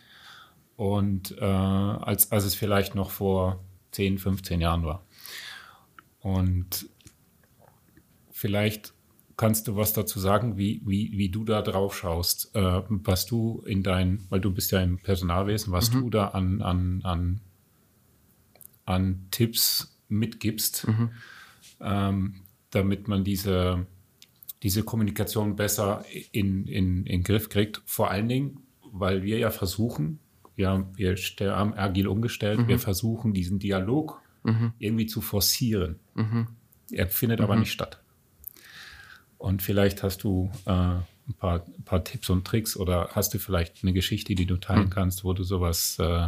Und 0.76 1.36
äh, 1.40 1.44
als, 1.44 2.32
als 2.32 2.46
es 2.46 2.56
vielleicht 2.56 2.96
noch 2.96 3.10
vor 3.10 3.64
10, 3.92 4.18
15 4.18 4.62
Jahren 4.62 4.84
war. 4.84 5.06
Und 6.22 6.90
vielleicht 8.32 8.94
kannst 9.40 9.70
du 9.70 9.78
was 9.78 9.94
dazu 9.94 10.20
sagen, 10.20 10.58
wie, 10.58 10.82
wie, 10.86 11.14
wie 11.14 11.30
du 11.30 11.46
da 11.46 11.62
drauf 11.62 11.96
schaust, 11.96 12.54
äh, 12.56 12.82
was 12.90 13.26
du 13.26 13.64
in 13.66 13.84
dein, 13.84 14.26
weil 14.30 14.42
du 14.42 14.52
bist 14.52 14.72
ja 14.72 14.82
im 14.82 15.00
Personalwesen, 15.00 15.72
was 15.72 15.94
mhm. 15.94 16.02
du 16.02 16.10
da 16.10 16.28
an, 16.30 16.62
an, 16.62 17.02
an, 17.04 17.42
an 18.84 19.28
Tipps 19.32 19.98
mitgibst, 20.10 20.88
mhm. 20.88 21.12
ähm, 21.80 22.42
damit 22.72 23.08
man 23.08 23.24
diese, 23.24 23.86
diese 24.62 24.84
Kommunikation 24.84 25.56
besser 25.56 26.04
in, 26.34 26.66
in, 26.66 27.06
in 27.06 27.06
den 27.06 27.24
Griff 27.24 27.48
kriegt. 27.48 27.82
Vor 27.86 28.12
allen 28.12 28.28
Dingen, 28.28 28.60
weil 28.92 29.24
wir 29.24 29.38
ja 29.38 29.52
versuchen, 29.52 30.20
wir, 30.60 30.86
wir 30.96 31.16
haben 31.56 31.74
agil 31.74 32.08
umgestellt, 32.08 32.60
mhm. 32.60 32.68
wir 32.68 32.80
versuchen 32.80 33.34
diesen 33.34 33.58
Dialog 33.58 34.22
mhm. 34.44 34.74
irgendwie 34.78 35.08
zu 35.08 35.22
forcieren. 35.22 36.00
Mhm. 36.14 36.48
Er 36.92 37.08
findet 37.08 37.42
aber 37.42 37.56
mhm. 37.56 37.62
nicht 37.62 37.72
statt. 37.72 38.00
Und 39.38 39.62
vielleicht 39.64 40.04
hast 40.04 40.24
du 40.24 40.52
äh, 40.66 40.72
ein, 40.72 41.06
paar, 41.40 41.66
ein, 41.66 41.84
paar, 41.84 42.04
Tipps 42.04 42.30
und 42.30 42.46
Tricks 42.46 42.76
oder 42.76 43.10
hast 43.14 43.34
du 43.34 43.40
vielleicht 43.40 43.84
eine 43.84 43.94
Geschichte, 43.94 44.36
die 44.36 44.46
du 44.46 44.58
teilen 44.58 44.86
mhm. 44.86 44.90
kannst, 44.90 45.24
wo 45.24 45.34
du 45.34 45.44
sowas 45.44 45.98
äh, 46.00 46.28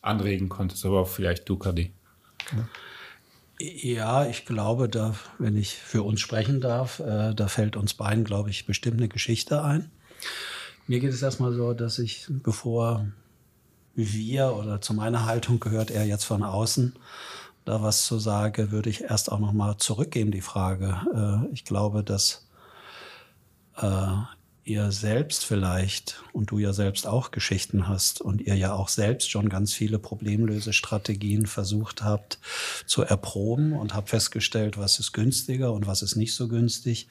anregen 0.00 0.48
konntest, 0.48 0.86
aber 0.86 1.00
auch 1.00 1.08
vielleicht 1.08 1.48
du, 1.48 1.58
Kadi. 1.58 1.92
Ja, 3.60 4.24
ich 4.26 4.46
glaube, 4.46 4.88
da, 4.88 5.14
wenn 5.38 5.56
ich 5.56 5.74
für 5.74 6.02
uns 6.02 6.20
sprechen 6.20 6.60
darf, 6.60 7.00
äh, 7.00 7.34
da 7.34 7.48
fällt 7.48 7.76
uns 7.76 7.92
beiden, 7.92 8.24
glaube 8.24 8.48
ich, 8.50 8.64
bestimmt 8.64 8.98
eine 8.98 9.08
Geschichte 9.08 9.62
ein. 9.62 9.90
Mir 10.88 11.00
geht 11.00 11.12
es 11.12 11.22
erstmal 11.22 11.52
so, 11.52 11.74
dass 11.74 11.98
ich, 11.98 12.26
bevor 12.28 13.06
wir 13.94 14.54
oder 14.56 14.80
zu 14.80 14.94
meiner 14.94 15.26
Haltung 15.26 15.60
gehört 15.60 15.90
er 15.90 16.06
jetzt 16.06 16.24
von 16.24 16.42
außen, 16.42 16.96
da 17.66 17.82
was 17.82 18.06
zu 18.06 18.18
sage, 18.18 18.72
würde 18.72 18.88
ich 18.88 19.02
erst 19.02 19.30
auch 19.30 19.38
noch 19.38 19.52
mal 19.52 19.76
zurückgeben 19.76 20.30
die 20.30 20.40
Frage. 20.40 20.96
Äh, 21.14 21.52
ich 21.52 21.66
glaube, 21.66 22.02
dass 22.02 22.48
äh, 23.76 24.06
ihr 24.68 24.92
selbst 24.92 25.46
vielleicht 25.46 26.22
und 26.32 26.50
du 26.50 26.58
ja 26.58 26.72
selbst 26.72 27.06
auch 27.06 27.30
Geschichten 27.30 27.88
hast 27.88 28.20
und 28.20 28.42
ihr 28.42 28.54
ja 28.54 28.74
auch 28.74 28.88
selbst 28.88 29.30
schon 29.30 29.48
ganz 29.48 29.72
viele 29.72 29.98
Problemlösestrategien 29.98 31.46
versucht 31.46 32.04
habt 32.04 32.38
zu 32.86 33.02
erproben 33.02 33.72
und 33.72 33.94
habt 33.94 34.10
festgestellt, 34.10 34.76
was 34.76 34.98
ist 34.98 35.12
günstiger 35.12 35.72
und 35.72 35.86
was 35.86 36.02
ist 36.02 36.16
nicht 36.16 36.34
so 36.34 36.48
günstig, 36.48 37.08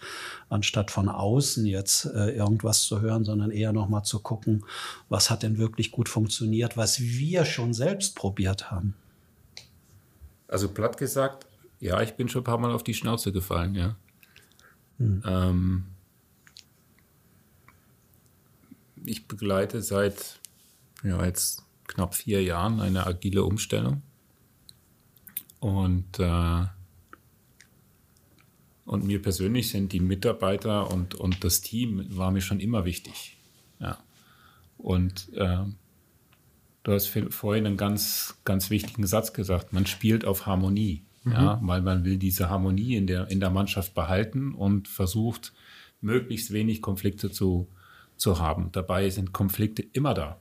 anstatt 0.49 0.91
von 0.91 1.09
außen 1.09 1.65
jetzt 1.65 2.05
äh, 2.05 2.29
irgendwas 2.29 2.83
zu 2.83 3.01
hören, 3.01 3.25
sondern 3.25 3.49
eher 3.49 3.73
noch 3.73 3.89
mal 3.89 4.03
zu 4.03 4.19
gucken, 4.19 4.63
was 5.09 5.31
hat 5.31 5.41
denn 5.41 5.57
wirklich 5.57 5.91
gut 5.91 6.09
funktioniert, 6.09 6.77
was 6.77 6.99
wir 6.99 7.43
schon 7.43 7.73
selbst 7.73 8.15
probiert 8.15 8.69
haben. 8.69 8.93
Also 10.47 10.69
platt 10.69 10.97
gesagt, 10.97 11.47
ja, 11.79 12.01
ich 12.01 12.13
bin 12.13 12.29
schon 12.29 12.41
ein 12.41 12.45
paar 12.45 12.59
Mal 12.59 12.71
auf 12.71 12.83
die 12.83 12.93
Schnauze 12.93 13.31
gefallen, 13.31 13.73
ja. 13.73 13.95
Hm. 14.99 15.23
Ähm, 15.25 15.83
ich 19.07 19.27
begleite 19.27 19.81
seit 19.81 20.39
ja, 21.03 21.23
jetzt 21.25 21.63
knapp 21.87 22.15
vier 22.15 22.43
Jahren 22.43 22.79
eine 22.79 23.05
agile 23.05 23.43
Umstellung. 23.43 24.01
Und, 25.59 26.19
äh, 26.19 26.65
und 28.85 29.05
mir 29.05 29.21
persönlich 29.21 29.69
sind 29.69 29.91
die 29.91 29.99
Mitarbeiter 29.99 30.91
und, 30.91 31.15
und 31.15 31.43
das 31.43 31.61
Team 31.61 32.05
war 32.15 32.31
mir 32.31 32.41
schon 32.41 32.59
immer 32.59 32.85
wichtig. 32.85 33.37
Ja. 33.79 33.97
Und 34.77 35.33
äh, 35.33 35.63
du 36.83 36.91
hast 36.91 37.07
vorhin 37.07 37.65
einen 37.65 37.77
ganz, 37.77 38.37
ganz 38.45 38.69
wichtigen 38.69 39.07
Satz 39.07 39.33
gesagt, 39.33 39.73
man 39.73 39.85
spielt 39.85 40.25
auf 40.25 40.45
Harmonie. 40.45 41.03
Mhm. 41.23 41.31
Ja, 41.31 41.59
weil 41.61 41.81
man 41.81 42.05
will 42.05 42.17
diese 42.17 42.49
Harmonie 42.49 42.95
in 42.95 43.07
der, 43.07 43.29
in 43.29 43.39
der 43.39 43.49
Mannschaft 43.49 43.93
behalten 43.93 44.53
und 44.53 44.87
versucht, 44.87 45.53
möglichst 45.99 46.53
wenig 46.53 46.81
Konflikte 46.81 47.31
zu, 47.31 47.67
zu 48.17 48.39
haben. 48.39 48.71
Dabei 48.71 49.09
sind 49.09 49.33
Konflikte 49.33 49.81
immer 49.81 50.13
da. 50.13 50.39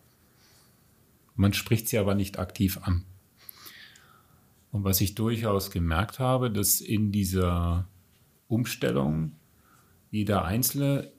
Man 1.35 1.53
spricht 1.53 1.89
sie 1.89 1.99
aber 1.99 2.15
nicht 2.15 2.39
aktiv 2.39 2.79
an. 2.83 3.05
Und 4.73 4.85
was 4.85 5.01
ich 5.01 5.15
durchaus 5.15 5.71
gemerkt 5.71 6.19
habe, 6.19 6.51
dass 6.51 6.81
in 6.81 7.13
dieser 7.13 7.87
Umstellung 8.49 9.33
jeder 10.11 10.45
Einzelne 10.45 11.13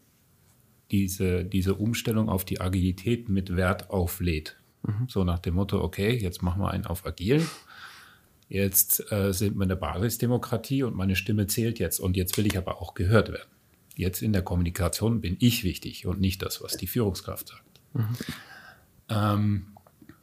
diese, 0.92 1.44
diese 1.44 1.76
Umstellung 1.76 2.30
auf 2.30 2.46
die 2.46 2.62
Agilität 2.62 3.30
mit 3.30 3.56
Wert 3.56 3.90
auflädt. 3.90 4.58
Mhm. 4.84 5.08
So 5.10 5.24
nach 5.24 5.40
dem 5.40 5.56
Motto, 5.56 5.82
okay, 5.82 6.16
jetzt 6.16 6.42
machen 6.42 6.62
wir 6.62 6.72
einen 6.72 6.86
auf 6.86 7.06
agil. 7.06 7.46
Jetzt 8.50 9.12
äh, 9.12 9.34
sind 9.34 9.58
wir 9.58 9.64
eine 9.64 9.76
Basisdemokratie 9.76 10.84
und 10.84 10.96
meine 10.96 11.16
Stimme 11.16 11.48
zählt 11.48 11.80
jetzt. 11.80 12.00
Und 12.00 12.16
jetzt 12.16 12.38
will 12.38 12.48
ich 12.48 12.58
aber 12.58 12.82
auch 12.82 12.94
gehört 12.94 13.30
werden. 13.30 13.50
Jetzt 13.98 14.22
in 14.22 14.34
der 14.34 14.44
Kommunikation 14.44 15.22
bin 15.22 15.38
ich 15.40 15.64
wichtig 15.64 16.06
und 16.06 16.20
nicht 16.20 16.42
das, 16.42 16.62
was 16.64 16.78
die 16.78 16.88
Führungskraft 16.88 17.50
sagt. 17.50 17.82
Mhm. 17.94 18.18
Ähm, 19.10 19.66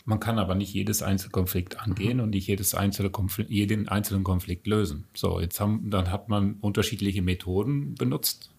man 0.04 0.20
kann 0.20 0.38
aber 0.38 0.54
nicht 0.54 0.72
jedes 0.74 1.02
Einzelkonflikt 1.02 1.80
angehen 1.80 2.20
und 2.20 2.30
nicht 2.30 2.46
jedes 2.46 2.74
einzelne 2.74 3.10
Konflikt, 3.10 3.50
jeden 3.50 3.88
einzelnen 3.88 4.22
Konflikt 4.22 4.66
lösen. 4.66 5.06
So, 5.14 5.40
jetzt 5.40 5.58
haben, 5.60 5.90
dann 5.90 6.10
hat 6.10 6.28
man 6.28 6.54
unterschiedliche 6.60 7.22
Methoden 7.22 7.94
benutzt. 7.94 8.50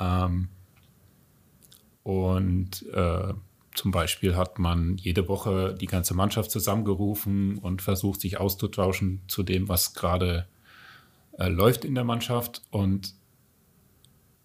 Ähm, 0.00 0.48
und 2.02 2.84
äh, 2.92 3.32
zum 3.74 3.90
Beispiel 3.92 4.34
hat 4.34 4.58
man 4.58 4.96
jede 4.96 5.28
Woche 5.28 5.76
die 5.80 5.86
ganze 5.86 6.14
Mannschaft 6.14 6.50
zusammengerufen 6.50 7.58
und 7.58 7.80
versucht, 7.80 8.20
sich 8.20 8.40
auszutauschen 8.40 9.20
zu 9.28 9.44
dem, 9.44 9.68
was 9.68 9.94
gerade 9.94 10.48
äh, 11.38 11.48
läuft 11.48 11.84
in 11.84 11.94
der 11.94 12.02
Mannschaft. 12.02 12.62
Und 12.70 13.14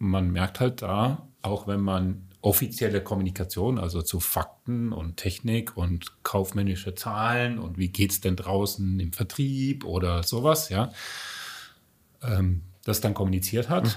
man 0.03 0.31
merkt 0.31 0.59
halt 0.59 0.81
da, 0.81 1.27
auch 1.41 1.65
wenn 1.65 1.79
man 1.79 2.27
offizielle 2.41 3.01
Kommunikation, 3.01 3.79
also 3.79 4.01
zu 4.01 4.19
Fakten 4.19 4.91
und 4.91 5.15
Technik 5.15 5.77
und 5.77 6.23
kaufmännische 6.23 6.93
Zahlen 6.93 7.57
und 7.57 7.77
wie 7.77 7.87
geht 7.87 8.11
es 8.11 8.19
denn 8.19 8.35
draußen 8.35 8.99
im 8.99 9.13
Vertrieb 9.13 9.85
oder 9.85 10.23
sowas, 10.23 10.67
ja, 10.67 10.91
ähm, 12.21 12.63
das 12.83 12.99
dann 12.99 13.13
kommuniziert 13.13 13.69
hat. 13.69 13.85
Mhm. 13.85 13.91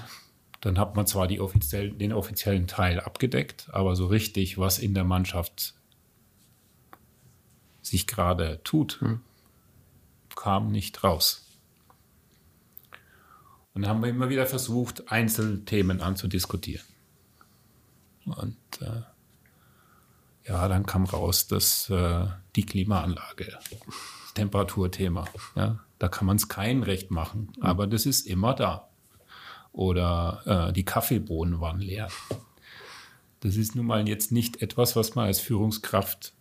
Dann 0.61 0.79
hat 0.79 0.95
man 0.95 1.05
zwar 1.05 1.29
offiziell, 1.39 1.91
den 1.91 2.13
offiziellen 2.13 2.67
Teil 2.67 3.01
abgedeckt, 3.01 3.67
aber 3.73 3.95
so 3.95 4.07
richtig, 4.07 4.57
was 4.57 4.79
in 4.79 4.93
der 4.93 5.03
Mannschaft 5.03 5.75
sich 7.81 8.07
gerade 8.07 8.61
tut, 8.63 8.99
mhm. 9.01 9.21
kam 10.35 10.71
nicht 10.71 11.03
raus. 11.03 11.46
Und 13.77 13.83
dann 13.83 13.91
haben 13.91 14.01
wir 14.01 14.09
immer 14.09 14.29
wieder 14.29 14.47
versucht, 14.47 15.11
Einzelthemen 15.11 16.01
anzudiskutieren. 16.01 16.83
Und 18.25 18.57
äh, 18.81 19.03
ja, 20.49 20.67
dann 20.67 20.87
kam 20.87 21.05
raus, 21.05 21.45
dass 21.47 21.87
äh, 21.91 22.25
die 22.55 22.65
Klimaanlage, 22.65 23.45
das 23.45 24.33
Temperaturthema, 24.33 25.25
ja, 25.53 25.77
da 25.99 26.07
kann 26.07 26.25
man 26.25 26.37
es 26.37 26.47
kein 26.47 26.81
Recht 26.81 27.11
machen, 27.11 27.53
mhm. 27.55 27.63
aber 27.63 27.85
das 27.85 28.07
ist 28.07 28.25
immer 28.25 28.55
da. 28.55 28.89
Oder 29.73 30.69
äh, 30.69 30.73
die 30.73 30.83
Kaffeebohnen 30.83 31.61
waren 31.61 31.79
leer. 31.79 32.07
Das 33.41 33.57
ist 33.57 33.75
nun 33.75 33.85
mal 33.85 34.07
jetzt 34.07 34.31
nicht 34.31 34.63
etwas, 34.63 34.95
was 34.95 35.13
man 35.13 35.27
als 35.27 35.39
Führungskraft 35.39 36.33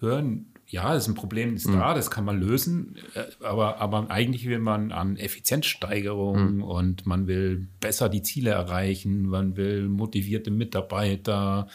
hören 0.00 0.52
ja, 0.68 0.92
das 0.92 1.04
ist 1.04 1.08
ein 1.08 1.14
Problem, 1.14 1.54
ist 1.54 1.68
mhm. 1.68 1.74
da, 1.74 1.94
das 1.94 2.10
kann 2.10 2.24
man 2.24 2.40
lösen, 2.40 2.96
äh, 3.14 3.24
aber, 3.44 3.80
aber 3.80 4.10
eigentlich 4.10 4.46
will 4.46 4.58
man 4.58 4.90
an 4.92 5.16
Effizienzsteigerung 5.16 6.56
mhm. 6.56 6.62
und 6.62 7.06
man 7.06 7.26
will 7.26 7.68
besser 7.80 8.08
die 8.08 8.22
Ziele 8.22 8.50
erreichen, 8.50 9.22
man 9.22 9.56
will 9.56 9.88
motivierte 9.88 10.50
Mitarbeiter 10.50 11.68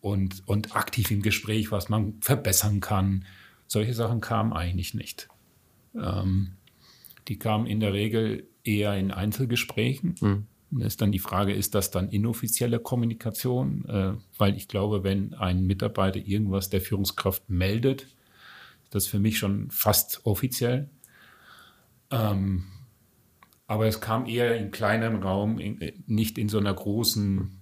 und, 0.00 0.42
und 0.46 0.76
aktiv 0.76 1.10
im 1.10 1.22
Gespräch, 1.22 1.70
was 1.70 1.88
man 1.88 2.14
verbessern 2.20 2.80
kann. 2.80 3.24
Solche 3.66 3.92
Sachen 3.92 4.20
kamen 4.20 4.52
eigentlich 4.52 4.94
nicht. 4.94 5.28
Ähm, 5.94 6.52
die 7.28 7.38
kamen 7.38 7.66
in 7.66 7.80
der 7.80 7.92
Regel 7.92 8.48
eher 8.64 8.96
in 8.96 9.10
Einzelgesprächen. 9.10 10.14
Mhm. 10.20 10.46
Ist 10.78 11.00
dann 11.00 11.12
die 11.12 11.20
Frage, 11.20 11.52
ist 11.52 11.74
das 11.74 11.90
dann 11.90 12.08
inoffizielle 12.08 12.80
Kommunikation? 12.80 13.84
Äh, 13.88 14.12
weil 14.36 14.56
ich 14.56 14.68
glaube, 14.68 15.04
wenn 15.04 15.34
ein 15.34 15.64
Mitarbeiter 15.64 16.18
irgendwas 16.18 16.70
der 16.70 16.80
Führungskraft 16.80 17.48
meldet, 17.48 18.02
ist 18.02 18.94
das 18.94 19.06
für 19.06 19.20
mich 19.20 19.38
schon 19.38 19.70
fast 19.70 20.26
offiziell. 20.26 20.88
Ähm, 22.10 22.64
aber 23.68 23.86
es 23.86 24.00
kam 24.00 24.26
eher 24.26 24.56
in 24.56 24.70
kleinem 24.70 25.22
Raum, 25.22 25.58
in, 25.58 25.78
nicht 26.06 26.38
in 26.38 26.48
so 26.48 26.58
einer 26.58 26.74
großen 26.74 27.60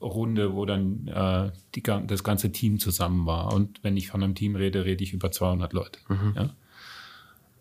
Runde, 0.00 0.54
wo 0.54 0.64
dann 0.64 1.08
äh, 1.08 1.50
die, 1.74 1.82
das 1.82 2.24
ganze 2.24 2.52
Team 2.52 2.78
zusammen 2.78 3.26
war. 3.26 3.52
Und 3.52 3.82
wenn 3.82 3.96
ich 3.96 4.08
von 4.08 4.22
einem 4.22 4.34
Team 4.34 4.56
rede, 4.56 4.84
rede 4.84 5.02
ich 5.02 5.12
über 5.12 5.30
200 5.30 5.72
Leute. 5.72 5.98
Mhm. 6.08 6.34
Ja? 6.36 6.56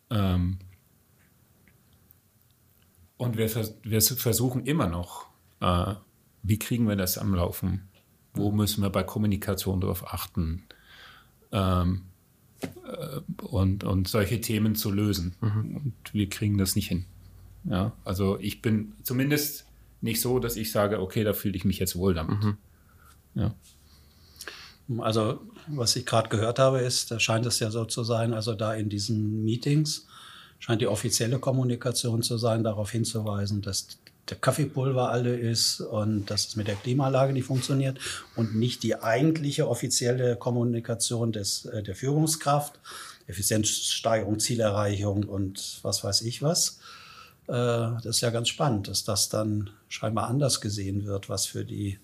Ähm, 0.10 0.60
und 3.22 3.38
wir, 3.38 3.48
wir 3.84 4.02
versuchen 4.02 4.66
immer 4.66 4.88
noch, 4.88 5.28
äh, 5.60 5.94
wie 6.42 6.58
kriegen 6.58 6.88
wir 6.88 6.96
das 6.96 7.20
am 7.20 7.36
Laufen? 7.36 7.88
Wo 8.34 8.52
müssen 8.52 8.82
wir 8.82 8.90
bei 8.90 9.04
Kommunikation 9.04 9.80
darauf 9.80 10.12
achten? 10.12 10.64
Ähm, 11.52 12.02
äh, 12.62 13.20
und, 13.44 13.84
und 13.84 14.08
solche 14.08 14.42
Themen 14.42 14.74
zu 14.74 14.90
lösen. 14.90 15.36
Mhm. 15.40 15.76
Und 15.76 15.94
wir 16.14 16.30
kriegen 16.30 16.58
das 16.58 16.76
nicht 16.76 16.88
hin. 16.88 17.06
Ja, 17.66 17.92
also 18.06 18.40
ich 18.40 18.64
bin 18.64 18.94
zumindest 19.04 19.68
nicht 20.02 20.20
so, 20.20 20.40
dass 20.40 20.56
ich 20.56 20.72
sage, 20.72 21.00
okay, 21.00 21.24
da 21.24 21.34
fühle 21.34 21.56
ich 21.56 21.64
mich 21.64 21.78
jetzt 21.78 21.96
wohl 21.96 22.16
damit. 22.16 22.44
Mhm. 22.44 22.58
Ja. 23.36 23.54
Also, 24.98 25.42
was 25.68 25.96
ich 25.96 26.08
gerade 26.08 26.30
gehört 26.30 26.58
habe, 26.58 26.80
ist, 26.80 27.12
da 27.12 27.20
scheint 27.20 27.46
es 27.46 27.60
ja 27.60 27.70
so 27.70 27.86
zu 27.86 28.04
sein, 28.04 28.34
also 28.34 28.56
da 28.56 28.74
in 28.74 28.90
diesen 28.90 29.44
Meetings 29.44 30.08
scheint 30.62 30.82
die 30.82 30.88
offizielle 30.88 31.40
Kommunikation 31.40 32.22
zu 32.22 32.38
sein, 32.38 32.64
darauf 32.64 32.92
hinzuweisen, 32.92 33.62
dass 33.62 33.98
der 34.30 34.38
Kaffeepulver 34.38 35.10
alle 35.10 35.36
ist 35.36 35.82
und 35.82 36.28
dass 36.28 36.48
es 36.48 36.56
mit 36.56 36.68
der 36.68 36.76
Klimaanlage 36.76 37.34
nicht 37.34 37.46
funktioniert 37.46 38.00
und 38.36 38.56
nicht 38.56 38.84
die 38.84 38.96
eigentliche 38.96 39.68
offizielle 39.68 40.38
Kommunikation 40.38 41.32
des, 41.32 41.66
äh, 41.66 41.84
der 41.84 41.96
Führungskraft, 41.96 42.80
Effizienzsteigerung, 43.28 44.40
Zielerreichung 44.40 45.24
und 45.24 45.80
was 45.82 46.04
weiß 46.04 46.22
ich 46.22 46.42
was. 46.42 46.80
Äh, 47.48 47.52
das 47.54 48.06
ist 48.06 48.22
ja 48.22 48.30
ganz 48.30 48.48
spannend, 48.48 48.88
dass 48.88 49.04
das 49.04 49.30
dann 49.30 49.72
scheinbar 49.90 50.28
anders 50.28 50.62
gesehen 50.62 51.06
wird, 51.06 51.28
was 51.28 51.48
für 51.48 51.66
die 51.66 52.00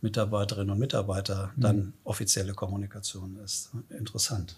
Mitarbeiterinnen 0.00 0.70
und 0.70 0.78
Mitarbeiter 0.78 1.52
dann 1.56 1.76
mhm. 1.76 1.92
offizielle 2.04 2.54
Kommunikation 2.54 3.38
ist. 3.44 3.70
Interessant. 3.90 4.56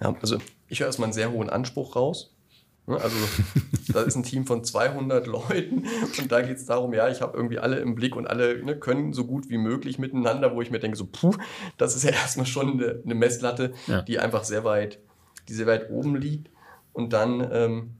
Ja, 0.00 0.14
also 0.20 0.38
ich 0.68 0.80
höre 0.80 0.88
erstmal 0.88 1.06
einen 1.06 1.12
sehr 1.14 1.30
hohen 1.30 1.48
Anspruch 1.48 1.94
raus. 1.94 2.32
Ne, 2.86 3.00
also 3.00 3.16
da 3.92 4.02
ist 4.02 4.14
ein 4.14 4.22
Team 4.22 4.46
von 4.46 4.62
200 4.62 5.26
Leuten 5.26 5.84
und 6.18 6.30
da 6.30 6.40
geht 6.40 6.56
es 6.56 6.66
darum, 6.66 6.94
ja, 6.94 7.08
ich 7.08 7.20
habe 7.20 7.36
irgendwie 7.36 7.58
alle 7.58 7.78
im 7.78 7.94
Blick 7.96 8.14
und 8.14 8.26
alle 8.26 8.62
ne, 8.62 8.78
können 8.78 9.12
so 9.12 9.26
gut 9.26 9.48
wie 9.48 9.58
möglich 9.58 9.98
miteinander, 9.98 10.54
wo 10.54 10.62
ich 10.62 10.70
mir 10.70 10.78
denke, 10.78 10.96
so, 10.96 11.06
puh, 11.06 11.34
das 11.78 11.96
ist 11.96 12.04
ja 12.04 12.10
erstmal 12.12 12.46
schon 12.46 12.74
eine, 12.74 13.02
eine 13.04 13.14
Messlatte, 13.14 13.72
ja. 13.86 14.02
die 14.02 14.18
einfach 14.18 14.44
sehr 14.44 14.64
weit, 14.64 15.00
die 15.48 15.54
sehr 15.54 15.66
weit 15.66 15.90
oben 15.90 16.16
liegt. 16.16 16.50
Und 16.92 17.12
dann 17.12 17.46
ähm, 17.52 17.90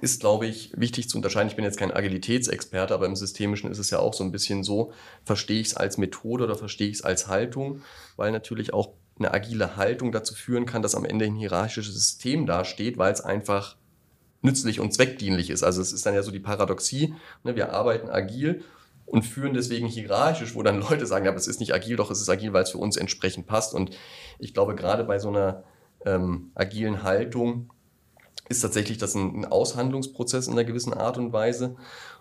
ist, 0.00 0.20
glaube 0.20 0.46
ich, 0.46 0.72
wichtig 0.76 1.08
zu 1.08 1.16
unterscheiden. 1.16 1.48
Ich 1.48 1.56
bin 1.56 1.64
jetzt 1.64 1.78
kein 1.78 1.92
Agilitätsexperte, 1.92 2.92
aber 2.92 3.06
im 3.06 3.16
Systemischen 3.16 3.70
ist 3.70 3.78
es 3.78 3.90
ja 3.90 4.00
auch 4.00 4.14
so 4.14 4.24
ein 4.24 4.32
bisschen 4.32 4.64
so, 4.64 4.92
verstehe 5.24 5.60
ich 5.60 5.68
es 5.68 5.76
als 5.76 5.96
Methode 5.96 6.44
oder 6.44 6.56
verstehe 6.56 6.88
ich 6.88 6.96
es 6.96 7.02
als 7.02 7.28
Haltung, 7.28 7.82
weil 8.16 8.32
natürlich 8.32 8.74
auch 8.74 8.90
eine 9.18 9.32
agile 9.32 9.76
Haltung 9.76 10.10
dazu 10.10 10.34
führen 10.34 10.66
kann, 10.66 10.82
dass 10.82 10.94
am 10.94 11.04
Ende 11.04 11.26
ein 11.26 11.36
hierarchisches 11.36 11.94
System 11.94 12.46
dasteht, 12.46 12.98
weil 12.98 13.12
es 13.12 13.20
einfach 13.20 13.76
nützlich 14.42 14.80
und 14.80 14.92
zweckdienlich 14.92 15.50
ist. 15.50 15.62
Also 15.62 15.80
es 15.80 15.92
ist 15.92 16.04
dann 16.04 16.14
ja 16.14 16.22
so 16.22 16.30
die 16.30 16.40
Paradoxie, 16.40 17.14
ne, 17.44 17.56
wir 17.56 17.72
arbeiten 17.72 18.10
agil 18.10 18.62
und 19.06 19.22
führen 19.22 19.54
deswegen 19.54 19.86
hierarchisch, 19.86 20.54
wo 20.54 20.62
dann 20.62 20.80
Leute 20.80 21.06
sagen, 21.06 21.24
ja, 21.24 21.30
aber 21.30 21.38
es 21.38 21.46
ist 21.46 21.60
nicht 21.60 21.74
agil, 21.74 21.96
doch 21.96 22.10
es 22.10 22.20
ist 22.20 22.28
agil, 22.28 22.52
weil 22.52 22.64
es 22.64 22.70
für 22.70 22.78
uns 22.78 22.96
entsprechend 22.96 23.46
passt. 23.46 23.74
Und 23.74 23.96
ich 24.38 24.52
glaube, 24.52 24.74
gerade 24.74 25.04
bei 25.04 25.18
so 25.18 25.28
einer 25.28 25.64
ähm, 26.04 26.50
agilen 26.54 27.02
Haltung 27.02 27.70
ist 28.48 28.60
tatsächlich 28.60 28.98
das 28.98 29.14
ein, 29.14 29.40
ein 29.40 29.44
Aushandlungsprozess 29.44 30.46
in 30.46 30.54
einer 30.54 30.64
gewissen 30.64 30.92
Art 30.92 31.18
und 31.18 31.32
Weise. 31.32 31.76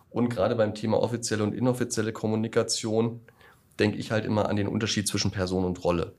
Und 0.10 0.29
gerade 0.29 0.55
beim 0.55 0.73
Thema 0.73 1.01
offizielle 1.01 1.43
und 1.43 1.53
inoffizielle 1.53 2.13
Kommunikation 2.13 3.21
denke 3.79 3.97
ich 3.97 4.12
halt 4.12 4.25
immer 4.25 4.49
an 4.49 4.57
den 4.57 4.67
Unterschied 4.67 5.07
zwischen 5.07 5.31
Person 5.31 5.65
und 5.65 5.84
Rolle. 5.84 6.13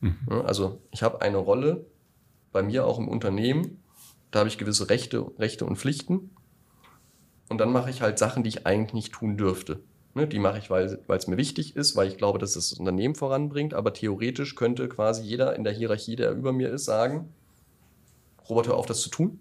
Mhm. 0.00 0.42
Also 0.44 0.80
ich 0.90 1.02
habe 1.02 1.20
eine 1.20 1.36
Rolle 1.36 1.86
bei 2.52 2.62
mir 2.62 2.86
auch 2.86 2.98
im 2.98 3.08
Unternehmen 3.08 3.82
da 4.36 4.40
habe 4.40 4.50
ich 4.50 4.58
gewisse 4.58 4.90
Rechte, 4.90 5.26
Rechte 5.38 5.64
und 5.64 5.78
Pflichten. 5.78 6.30
Und 7.48 7.56
dann 7.56 7.72
mache 7.72 7.88
ich 7.88 8.02
halt 8.02 8.18
Sachen, 8.18 8.42
die 8.42 8.50
ich 8.50 8.66
eigentlich 8.66 8.92
nicht 8.92 9.12
tun 9.12 9.38
dürfte. 9.38 9.80
Ne, 10.12 10.26
die 10.26 10.38
mache 10.38 10.58
ich, 10.58 10.68
weil 10.68 11.00
es 11.08 11.26
mir 11.26 11.38
wichtig 11.38 11.74
ist, 11.74 11.96
weil 11.96 12.08
ich 12.08 12.18
glaube, 12.18 12.38
dass 12.38 12.54
es 12.54 12.68
das 12.68 12.78
Unternehmen 12.78 13.14
voranbringt. 13.14 13.72
Aber 13.72 13.94
theoretisch 13.94 14.54
könnte 14.54 14.90
quasi 14.90 15.22
jeder 15.22 15.56
in 15.56 15.64
der 15.64 15.72
Hierarchie, 15.72 16.16
der 16.16 16.32
über 16.32 16.52
mir 16.52 16.68
ist, 16.68 16.84
sagen, 16.84 17.32
Robert, 18.46 18.68
hör 18.68 18.76
auf, 18.76 18.84
das 18.84 19.00
zu 19.00 19.08
tun. 19.08 19.40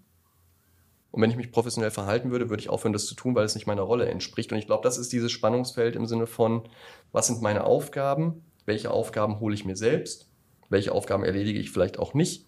Und 1.12 1.22
wenn 1.22 1.30
ich 1.30 1.36
mich 1.36 1.52
professionell 1.52 1.92
verhalten 1.92 2.32
würde, 2.32 2.50
würde 2.50 2.62
ich 2.62 2.70
aufhören, 2.70 2.94
das 2.94 3.06
zu 3.06 3.16
tun, 3.16 3.36
weil 3.36 3.44
es 3.44 3.56
nicht 3.56 3.68
meiner 3.68 3.82
Rolle 3.82 4.06
entspricht. 4.06 4.54
Und 4.54 4.60
ich 4.60 4.66
glaube, 4.66 4.84
das 4.84 4.98
ist 4.98 5.12
dieses 5.12 5.34
Spannungsfeld 5.34 5.98
im 5.98 6.06
Sinne 6.06 6.26
von, 6.26 6.70
was 7.12 7.28
sind 7.28 7.42
meine 7.42 7.66
Aufgaben? 7.66 8.46
Welche 8.66 8.92
Aufgaben 8.92 9.42
hole 9.42 9.56
ich 9.56 9.66
mir 9.66 9.76
selbst? 9.76 10.30
Welche 10.70 10.94
Aufgaben 10.94 11.26
erledige 11.26 11.60
ich 11.60 11.70
vielleicht 11.70 12.00
auch 12.00 12.14
nicht? 12.14 12.48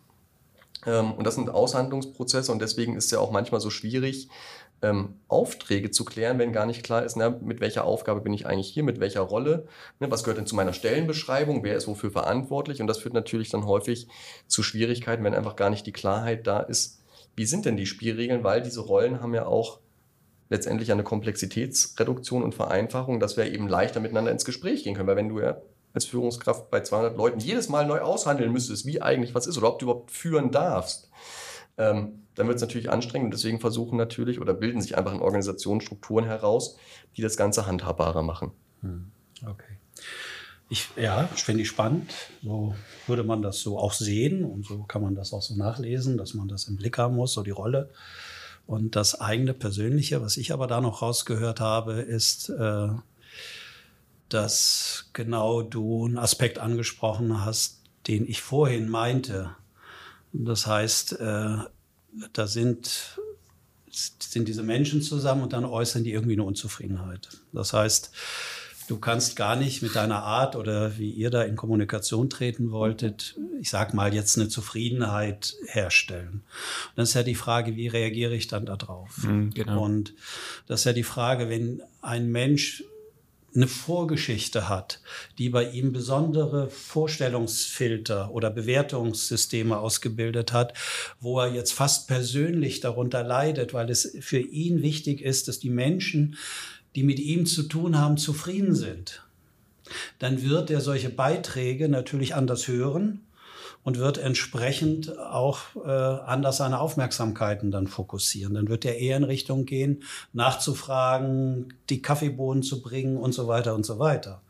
Ähm, 0.85 1.13
und 1.13 1.25
das 1.25 1.35
sind 1.35 1.49
Aushandlungsprozesse 1.49 2.51
und 2.51 2.61
deswegen 2.61 2.95
ist 2.95 3.05
es 3.05 3.11
ja 3.11 3.19
auch 3.19 3.31
manchmal 3.31 3.61
so 3.61 3.69
schwierig, 3.69 4.29
ähm, 4.81 5.15
Aufträge 5.27 5.89
zu 5.89 6.05
klären, 6.05 6.37
wenn 6.37 6.53
gar 6.53 6.65
nicht 6.65 6.83
klar 6.83 7.03
ist, 7.03 7.15
na, 7.15 7.29
mit 7.29 7.61
welcher 7.61 7.83
Aufgabe 7.83 8.21
bin 8.21 8.33
ich 8.33 8.45
eigentlich 8.45 8.67
hier, 8.67 8.83
mit 8.83 8.99
welcher 8.99 9.21
Rolle, 9.21 9.67
ne, 9.99 10.11
was 10.11 10.23
gehört 10.23 10.37
denn 10.37 10.45
zu 10.45 10.55
meiner 10.55 10.73
Stellenbeschreibung, 10.73 11.63
wer 11.63 11.75
ist 11.75 11.87
wofür 11.87 12.11
verantwortlich? 12.11 12.79
Und 12.79 12.87
das 12.87 12.99
führt 12.99 13.13
natürlich 13.13 13.49
dann 13.49 13.65
häufig 13.65 14.07
zu 14.47 14.61
Schwierigkeiten, 14.61 15.23
wenn 15.23 15.33
einfach 15.33 15.55
gar 15.55 15.69
nicht 15.69 15.85
die 15.87 15.93
Klarheit 15.93 16.45
da 16.45 16.59
ist, 16.59 17.01
wie 17.35 17.45
sind 17.45 17.65
denn 17.65 17.77
die 17.77 17.85
Spielregeln, 17.85 18.43
weil 18.43 18.61
diese 18.61 18.81
Rollen 18.81 19.21
haben 19.21 19.33
ja 19.33 19.45
auch 19.45 19.79
letztendlich 20.49 20.91
eine 20.91 21.03
Komplexitätsreduktion 21.03 22.43
und 22.43 22.55
Vereinfachung, 22.55 23.19
dass 23.19 23.35
wir 23.35 23.51
eben 23.51 23.67
leichter 23.67 23.99
miteinander 23.99 24.31
ins 24.31 24.45
Gespräch 24.45 24.83
gehen 24.83 24.95
können, 24.95 25.07
weil 25.07 25.15
wenn 25.15 25.29
du 25.29 25.39
ja 25.39 25.57
als 25.97 26.05
Führungskraft 26.05 26.69
bei 26.69 26.81
200 26.81 27.17
Leuten 27.17 27.39
jedes 27.39 27.69
Mal 27.69 27.85
neu 27.85 27.99
aushandeln 27.99 28.51
müsstest, 28.51 28.85
wie 28.85 29.01
eigentlich 29.01 29.35
was 29.35 29.47
ist 29.47 29.57
oder 29.57 29.69
ob 29.69 29.79
du 29.79 29.85
überhaupt 29.85 30.11
führen 30.11 30.51
darfst, 30.51 31.09
ähm, 31.77 32.23
dann 32.35 32.47
wird 32.47 32.57
es 32.57 32.61
natürlich 32.61 32.89
anstrengend 32.89 33.25
und 33.25 33.33
deswegen 33.33 33.59
versuchen 33.59 33.97
natürlich 33.97 34.39
oder 34.39 34.53
bilden 34.53 34.81
sich 34.81 34.97
einfach 34.97 35.13
in 35.13 35.21
Organisationsstrukturen 35.21 36.25
heraus, 36.25 36.77
die 37.17 37.21
das 37.21 37.35
Ganze 37.35 37.65
handhabbarer 37.65 38.21
machen. 38.21 38.51
Hm, 38.81 39.11
okay. 39.43 39.77
Ich, 40.69 40.89
ja, 40.97 41.27
finde 41.27 41.61
ich 41.61 41.69
spannend. 41.69 42.11
So 42.43 42.75
würde 43.07 43.23
man 43.23 43.41
das 43.41 43.61
so 43.61 43.79
auch 43.79 43.93
sehen 43.93 44.43
und 44.43 44.65
so 44.65 44.83
kann 44.83 45.01
man 45.01 45.15
das 45.15 45.33
auch 45.33 45.41
so 45.41 45.55
nachlesen, 45.55 46.17
dass 46.17 46.33
man 46.33 46.47
das 46.47 46.65
im 46.67 46.75
Blick 46.75 46.97
haben 46.97 47.15
muss, 47.15 47.33
so 47.33 47.43
die 47.43 47.51
Rolle. 47.51 47.89
Und 48.65 48.97
das 48.97 49.19
eigene 49.21 49.53
Persönliche, 49.53 50.21
was 50.21 50.35
ich 50.35 50.51
aber 50.51 50.67
da 50.67 50.81
noch 50.81 51.01
rausgehört 51.01 51.61
habe, 51.61 51.93
ist, 51.93 52.49
äh, 52.49 52.89
dass 54.29 55.09
genau 55.13 55.61
du 55.61 56.05
einen 56.05 56.17
Aspekt 56.17 56.59
angesprochen 56.59 57.45
hast, 57.45 57.81
den 58.07 58.27
ich 58.27 58.41
vorhin 58.41 58.89
meinte. 58.89 59.55
Das 60.33 60.67
heißt, 60.67 61.19
äh, 61.19 61.57
da 62.33 62.47
sind, 62.47 63.19
sind 63.89 64.47
diese 64.47 64.63
Menschen 64.63 65.01
zusammen 65.01 65.43
und 65.43 65.53
dann 65.53 65.65
äußern 65.65 66.03
die 66.03 66.11
irgendwie 66.11 66.33
eine 66.33 66.43
Unzufriedenheit. 66.43 67.29
Das 67.53 67.73
heißt, 67.73 68.11
du 68.87 68.97
kannst 68.97 69.35
gar 69.35 69.55
nicht 69.55 69.81
mit 69.81 69.95
deiner 69.95 70.23
Art 70.23 70.55
oder 70.55 70.97
wie 70.97 71.11
ihr 71.11 71.29
da 71.29 71.43
in 71.43 71.55
Kommunikation 71.55 72.29
treten 72.29 72.71
wolltet, 72.71 73.35
ich 73.59 73.69
sag 73.69 73.93
mal 73.93 74.13
jetzt 74.13 74.37
eine 74.37 74.49
Zufriedenheit 74.49 75.55
herstellen. 75.67 76.43
Und 76.89 76.91
dann 76.95 77.03
ist 77.03 77.13
ja 77.13 77.23
die 77.23 77.35
Frage, 77.35 77.75
wie 77.75 77.87
reagiere 77.87 78.35
ich 78.35 78.47
dann 78.47 78.65
darauf? 78.65 79.23
Mhm, 79.23 79.53
genau. 79.53 79.83
Und 79.83 80.13
das 80.67 80.81
ist 80.81 80.85
ja 80.85 80.93
die 80.93 81.03
Frage, 81.03 81.49
wenn 81.49 81.81
ein 82.01 82.31
Mensch 82.31 82.83
eine 83.57 83.67
Vorgeschichte 83.67 84.69
hat, 84.69 85.01
die 85.37 85.49
bei 85.49 85.69
ihm 85.69 85.91
besondere 85.91 86.69
Vorstellungsfilter 86.69 88.31
oder 88.31 88.49
Bewertungssysteme 88.51 89.77
ausgebildet 89.77 90.53
hat, 90.53 90.73
wo 91.19 91.39
er 91.39 91.53
jetzt 91.53 91.73
fast 91.73 92.07
persönlich 92.07 92.79
darunter 92.79 93.23
leidet, 93.23 93.73
weil 93.73 93.89
es 93.89 94.15
für 94.21 94.39
ihn 94.39 94.81
wichtig 94.81 95.21
ist, 95.21 95.47
dass 95.47 95.59
die 95.59 95.71
Menschen, 95.71 96.37
die 96.95 97.03
mit 97.03 97.19
ihm 97.19 97.45
zu 97.45 97.63
tun 97.63 97.97
haben, 97.97 98.17
zufrieden 98.17 98.75
sind, 98.75 99.23
dann 100.19 100.43
wird 100.43 100.69
er 100.69 100.81
solche 100.81 101.09
Beiträge 101.09 101.89
natürlich 101.89 102.35
anders 102.35 102.67
hören 102.67 103.26
und 103.87 103.99
wird 103.99 104.17
entsprechend 104.17 105.17
auch 105.17 105.59
äh, 105.77 105.89
anders 105.89 106.57
seine 106.57 106.81
Aufmerksamkeiten 106.81 107.71
dann 107.71 107.87
fokussieren. 107.87 108.53
Dann 108.53 108.67
wird 108.67 108.83
er 108.83 108.97
eher 108.97 109.15
in 109.15 109.23
Richtung 109.23 109.63
gehen, 109.63 110.03
nachzufragen, 110.33 111.73
die 111.89 112.01
Kaffeebohnen 112.01 112.63
zu 112.63 112.81
bringen 112.81 113.15
und 113.15 113.31
so 113.31 113.47
weiter 113.47 113.75
und 113.75 113.85
so 113.85 113.97
weiter. 113.97 114.41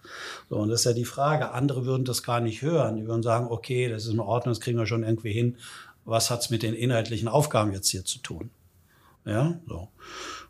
So, 0.50 0.56
und 0.56 0.70
das 0.70 0.80
ist 0.80 0.86
ja 0.86 0.94
die 0.94 1.06
Frage. 1.06 1.52
Andere 1.52 1.86
würden 1.86 2.04
das 2.04 2.24
gar 2.24 2.40
nicht 2.40 2.64
hören. 2.64 2.96
Die 2.96 3.06
würden 3.06 3.22
sagen, 3.22 3.46
okay, 3.52 3.88
das 3.88 4.06
ist 4.06 4.12
in 4.12 4.20
Ordnung, 4.20 4.56
das 4.56 4.60
kriegen 4.60 4.80
wir 4.80 4.88
schon 4.88 5.04
irgendwie 5.04 5.34
hin. 5.34 5.58
Was 6.04 6.32
hat's 6.32 6.50
mit 6.50 6.64
den 6.64 6.74
inhaltlichen 6.74 7.28
Aufgaben 7.28 7.72
jetzt 7.74 7.90
hier 7.90 8.06
zu 8.06 8.18
tun? 8.18 8.50
Ja, 9.24 9.60
so. 9.68 9.90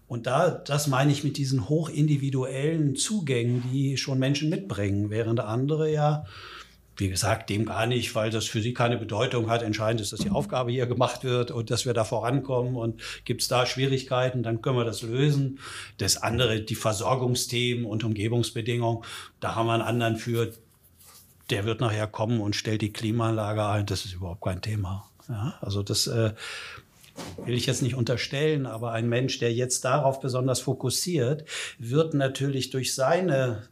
Und 0.07 0.27
da, 0.27 0.49
das 0.49 0.87
meine 0.87 1.11
ich 1.11 1.25
mit 1.25 1.35
diesen 1.35 1.67
hochindividuellen 1.67 2.95
Zugängen, 2.95 3.63
die 3.73 3.97
schon 3.97 4.17
Menschen 4.17 4.49
mitbringen, 4.49 5.09
während 5.09 5.41
andere 5.41 5.91
ja 5.91 6.23
wie 6.97 7.09
gesagt, 7.09 7.49
dem 7.49 7.65
gar 7.65 7.85
nicht, 7.85 8.15
weil 8.15 8.31
das 8.31 8.45
für 8.45 8.61
sie 8.61 8.73
keine 8.73 8.97
Bedeutung 8.97 9.49
hat. 9.49 9.61
Entscheidend 9.61 10.01
ist, 10.01 10.13
dass 10.13 10.19
die 10.19 10.31
Aufgabe 10.31 10.71
hier 10.71 10.87
gemacht 10.87 11.23
wird 11.23 11.51
und 11.51 11.69
dass 11.69 11.85
wir 11.85 11.93
da 11.93 12.03
vorankommen. 12.03 12.75
Und 12.75 13.01
gibt 13.23 13.41
es 13.41 13.47
da 13.47 13.65
Schwierigkeiten, 13.65 14.41
dann 14.41 14.61
können 14.61 14.77
wir 14.77 14.85
das 14.85 15.03
lösen. 15.03 15.59
Das 15.99 16.17
andere, 16.17 16.59
die 16.61 16.75
Versorgungsthemen 16.75 17.85
und 17.85 18.03
Umgebungsbedingungen, 18.03 19.03
da 19.39 19.55
haben 19.55 19.67
wir 19.67 19.73
einen 19.73 19.83
anderen 19.83 20.17
für. 20.17 20.51
Der 21.49 21.63
wird 21.63 21.79
nachher 21.79 22.07
kommen 22.07 22.41
und 22.41 22.57
stellt 22.57 22.81
die 22.81 22.91
Klimaanlage 22.91 23.65
ein. 23.65 23.85
Das 23.85 24.03
ist 24.03 24.13
überhaupt 24.13 24.43
kein 24.43 24.61
Thema. 24.61 25.09
Ja, 25.29 25.57
also 25.61 25.81
das 25.81 26.07
äh, 26.07 26.33
will 27.45 27.55
ich 27.55 27.67
jetzt 27.67 27.81
nicht 27.81 27.95
unterstellen, 27.95 28.65
aber 28.65 28.91
ein 28.91 29.07
Mensch, 29.07 29.39
der 29.39 29.53
jetzt 29.53 29.85
darauf 29.85 30.19
besonders 30.19 30.59
fokussiert, 30.59 31.45
wird 31.77 32.13
natürlich 32.13 32.69
durch 32.69 32.93
seine 32.93 33.63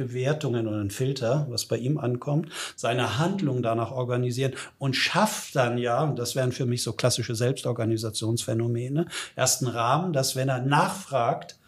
Bewertungen 0.00 0.66
und 0.66 0.74
einen 0.74 0.90
Filter, 0.90 1.46
was 1.50 1.66
bei 1.66 1.76
ihm 1.76 1.98
ankommt, 1.98 2.48
seine 2.74 3.18
Handlung 3.18 3.62
danach 3.62 3.90
organisieren 3.90 4.54
und 4.78 4.96
schafft 4.96 5.54
dann 5.56 5.76
ja, 5.76 6.02
und 6.04 6.18
das 6.18 6.34
wären 6.34 6.52
für 6.52 6.64
mich 6.64 6.82
so 6.82 6.94
klassische 6.94 7.34
Selbstorganisationsphänomene, 7.34 9.06
erst 9.36 9.62
einen 9.62 9.74
Rahmen, 9.74 10.12
dass 10.14 10.36
wenn 10.36 10.48
er 10.48 10.62
nachfragt, 10.62 11.58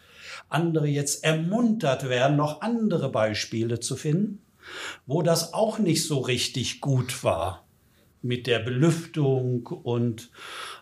andere 0.49 0.87
jetzt 0.87 1.23
ermuntert 1.23 2.09
werden, 2.09 2.35
noch 2.35 2.61
andere 2.61 3.09
Beispiele 3.09 3.79
zu 3.79 3.95
finden, 3.95 4.41
wo 5.05 5.21
das 5.21 5.53
auch 5.53 5.77
nicht 5.77 6.07
so 6.07 6.19
richtig 6.19 6.81
gut 6.81 7.23
war 7.23 7.63
mit 8.23 8.47
der 8.47 8.59
Belüftung 8.59 9.67
und 9.67 10.31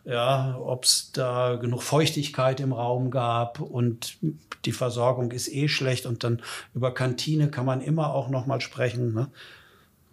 ja, 0.06 0.58
ob 0.58 0.86
es 0.86 1.12
da 1.12 1.56
genug 1.56 1.82
Feuchtigkeit 1.82 2.60
im 2.60 2.71
Raum 2.71 3.12
gab 3.12 3.60
und 3.60 4.17
die 4.65 4.71
Versorgung 4.71 5.32
ist 5.32 5.51
eh 5.51 5.67
schlecht 5.67 6.06
und 6.06 6.23
dann 6.23 6.41
über 6.73 6.93
Kantine 6.93 7.49
kann 7.49 7.65
man 7.65 7.82
immer 7.82 8.13
auch 8.13 8.30
noch 8.30 8.45
mal 8.45 8.62
sprechen. 8.62 9.13
Ne? 9.13 9.30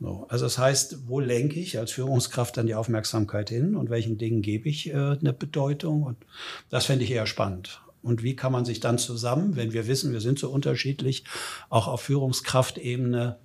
So, 0.01 0.27
also 0.29 0.47
das 0.47 0.59
heißt, 0.59 1.09
wo 1.09 1.21
lenke 1.21 1.61
ich 1.61 1.79
als 1.79 1.93
Führungskraft 1.93 2.57
dann 2.57 2.67
die 2.67 2.75
Aufmerksamkeit 2.75 3.51
hin 3.51 3.77
und 3.77 3.91
welchen 3.91 4.17
Dingen 4.17 4.43
gebe 4.43 4.69
ich 4.69 4.89
äh, 4.89 4.95
eine 4.95 5.33
Bedeutung? 5.33 6.05
Und 6.05 6.17
das 6.71 6.87
fände 6.87 7.05
ich 7.05 7.11
eher 7.11 7.27
spannend. 7.27 7.83
Und 8.01 8.23
wie 8.23 8.37
kann 8.37 8.53
man 8.53 8.65
sich 8.65 8.81
dann 8.81 8.97
zusammen, 8.97 9.57
wenn 9.57 9.73
wir 9.73 9.87
wissen, 9.87 10.13
wir 10.13 10.21
sind 10.21 10.39
so 10.39 10.51
unterschiedlich, 10.51 11.25
auch 11.69 11.89
auf 11.89 12.03
Führungskraftebene 12.03 13.39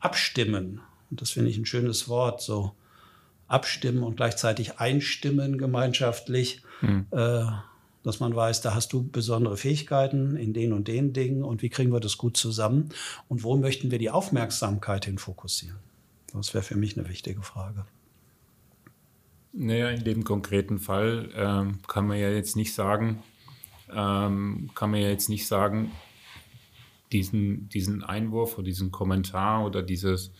abstimmen? 0.00 0.80
Und 1.10 1.20
das 1.22 1.30
finde 1.30 1.50
ich 1.50 1.56
ein 1.56 1.66
schönes 1.66 2.08
Wort, 2.08 2.42
so 2.42 2.72
abstimmen 3.52 4.02
und 4.02 4.16
gleichzeitig 4.16 4.78
einstimmen 4.78 5.58
gemeinschaftlich, 5.58 6.62
mhm. 6.80 7.06
äh, 7.10 7.44
dass 8.02 8.18
man 8.18 8.34
weiß, 8.34 8.62
da 8.62 8.74
hast 8.74 8.92
du 8.92 9.06
besondere 9.06 9.56
Fähigkeiten 9.56 10.36
in 10.36 10.52
den 10.52 10.72
und 10.72 10.88
den 10.88 11.12
Dingen 11.12 11.44
und 11.44 11.62
wie 11.62 11.68
kriegen 11.68 11.92
wir 11.92 12.00
das 12.00 12.18
gut 12.18 12.36
zusammen 12.36 12.88
und 13.28 13.44
wo 13.44 13.56
möchten 13.56 13.90
wir 13.90 13.98
die 13.98 14.10
Aufmerksamkeit 14.10 15.04
hin 15.04 15.18
fokussieren? 15.18 15.78
Das 16.32 16.54
wäre 16.54 16.64
für 16.64 16.76
mich 16.76 16.98
eine 16.98 17.08
wichtige 17.08 17.42
Frage. 17.42 17.84
Naja, 19.52 19.90
in 19.90 20.02
dem 20.02 20.24
konkreten 20.24 20.78
Fall 20.78 21.28
ähm, 21.34 21.80
kann 21.86 22.06
man 22.06 22.18
ja 22.18 22.30
jetzt 22.30 22.56
nicht 22.56 22.74
sagen, 22.74 23.22
ähm, 23.94 24.70
kann 24.74 24.90
man 24.90 25.00
ja 25.00 25.08
jetzt 25.08 25.28
nicht 25.28 25.46
sagen, 25.46 25.92
diesen, 27.12 27.68
diesen 27.68 28.02
Einwurf 28.02 28.54
oder 28.54 28.64
diesen 28.64 28.90
Kommentar 28.90 29.66
oder 29.66 29.82
dieses, 29.82 30.32